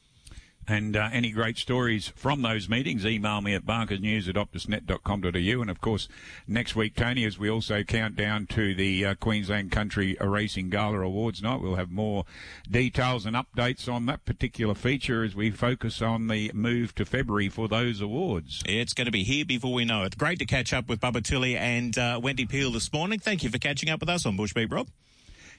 And 0.69 0.97
uh, 0.97 1.09
any 1.13 1.31
great 1.31 1.59
stories 1.59 2.09
from 2.17 2.43
those 2.43 2.69
meetings, 2.69 3.07
email 3.07 3.41
me 3.41 3.55
at 3.55 3.65
barkersnews 3.65 4.29
at 4.29 4.35
optusnet.com.au. 4.35 5.61
And 5.61 5.71
of 5.71 5.81
course, 5.81 6.09
next 6.49 6.75
week, 6.75 6.97
Tony, 6.97 7.25
as 7.25 7.39
we 7.39 7.49
also 7.49 7.85
count 7.85 8.17
down 8.17 8.47
to 8.49 8.75
the 8.75 9.05
uh, 9.07 9.15
Queensland 9.15 9.71
Country 9.71 10.17
Racing 10.21 10.71
Gala 10.71 11.01
Awards 11.01 11.43
night, 11.43 11.61
we'll 11.61 11.77
have 11.77 11.91
more 11.91 12.25
details 12.69 13.27
and 13.27 13.37
updates 13.37 13.93
on 13.93 14.07
that 14.07 14.25
particular 14.25 14.75
feature 14.75 15.23
as 15.23 15.37
we 15.37 15.51
focus 15.51 16.03
on 16.03 16.27
the 16.27 16.51
move 16.53 16.95
to 16.97 17.05
February 17.05 17.49
for 17.49 17.69
those 17.69 18.01
awards. 18.01 18.63
It's 18.67 18.93
going 18.93 19.07
to 19.07 19.13
be 19.13 19.23
here 19.23 19.45
before 19.45 19.73
we 19.73 19.85
know 19.85 20.03
it. 20.03 20.19
Great 20.19 20.39
to 20.41 20.47
catch 20.47 20.73
up 20.73 20.89
with 20.89 21.01
Bubba 21.01 21.23
Tilley 21.23 21.57
and 21.57 21.97
uh, 21.97 22.19
Wendy 22.23 22.47
Peel 22.47 22.73
this 22.73 22.93
morning. 22.93 23.21
Thank 23.21 23.45
you 23.45 23.51
for 23.51 23.59
catching 23.59 23.89
up 23.89 24.01
with 24.01 24.09
us 24.09 24.27
on 24.27 24.37
Bushbeat, 24.37 24.73
Rob. 24.73 24.89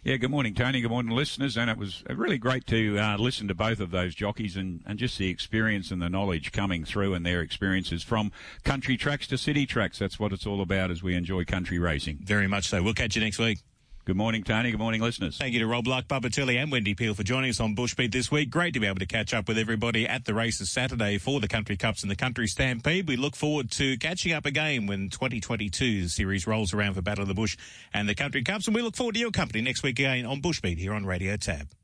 Yeah, 0.03 0.17
good 0.17 0.31
morning, 0.31 0.53
Tony. 0.53 0.79
Good 0.81 0.91
morning, 0.91 1.15
listeners. 1.15 1.57
And 1.57 1.69
it 1.69 1.77
was 1.77 2.03
really 2.09 2.37
great 2.37 2.65
to 2.67 2.97
uh, 2.97 3.17
listen 3.17 3.47
to 3.47 3.55
both 3.55 3.79
of 3.79 3.91
those 3.91 4.15
jockeys 4.15 4.55
and, 4.55 4.81
and 4.85 4.97
just 4.99 5.17
the 5.17 5.29
experience 5.29 5.91
and 5.91 6.01
the 6.01 6.09
knowledge 6.09 6.51
coming 6.51 6.85
through 6.85 7.13
and 7.13 7.25
their 7.25 7.41
experiences 7.41 8.03
from 8.03 8.31
country 8.63 8.95
tracks 8.95 9.27
to 9.27 9.37
city 9.37 9.65
tracks. 9.65 9.99
That's 9.99 10.19
what 10.19 10.31
it's 10.31 10.45
all 10.45 10.61
about 10.61 10.91
as 10.91 11.01
we 11.01 11.15
enjoy 11.15 11.45
country 11.45 11.79
racing. 11.79 12.19
Very 12.21 12.47
much 12.47 12.67
so. 12.67 12.81
We'll 12.81 12.93
catch 12.93 13.15
you 13.15 13.21
next 13.21 13.39
week. 13.39 13.59
Good 14.07 14.15
morning, 14.15 14.41
Tony. 14.41 14.71
Good 14.71 14.79
morning, 14.79 15.01
listeners. 15.01 15.37
Thank 15.37 15.51
you 15.51 15.59
to 15.59 15.67
Rob 15.67 15.85
Luck, 15.85 16.07
Bubba 16.07 16.31
Tilley, 16.31 16.55
and 16.55 16.71
Wendy 16.71 16.93
Peel 16.93 17.13
for 17.13 17.23
joining 17.23 17.49
us 17.49 17.59
on 17.59 17.75
Bushbeat 17.75 18.13
this 18.13 18.31
week. 18.31 18.49
Great 18.49 18.73
to 18.75 18.79
be 18.79 18.87
able 18.87 18.99
to 18.99 19.05
catch 19.05 19.33
up 19.33 19.49
with 19.49 19.57
everybody 19.57 20.07
at 20.07 20.23
the 20.23 20.33
races 20.33 20.71
Saturday 20.71 21.17
for 21.17 21.41
the 21.41 21.47
Country 21.49 21.75
Cups 21.75 22.03
and 22.03 22.09
the 22.09 22.15
Country 22.15 22.47
Stampede. 22.47 23.05
We 23.05 23.17
look 23.17 23.35
forward 23.35 23.69
to 23.71 23.97
catching 23.97 24.31
up 24.31 24.45
again 24.45 24.87
when 24.87 25.09
2022 25.09 26.07
series 26.07 26.47
rolls 26.47 26.73
around 26.73 26.93
for 26.93 27.01
Battle 27.01 27.23
of 27.23 27.27
the 27.27 27.33
Bush 27.33 27.57
and 27.93 28.07
the 28.07 28.15
Country 28.15 28.43
Cups. 28.43 28.65
And 28.67 28.73
we 28.73 28.81
look 28.81 28.95
forward 28.95 29.15
to 29.15 29.19
your 29.19 29.31
company 29.31 29.59
next 29.59 29.83
week 29.83 29.99
again 29.99 30.25
on 30.25 30.41
Bushbeat 30.41 30.77
here 30.77 30.93
on 30.93 31.05
Radio 31.05 31.35
Tab. 31.35 31.77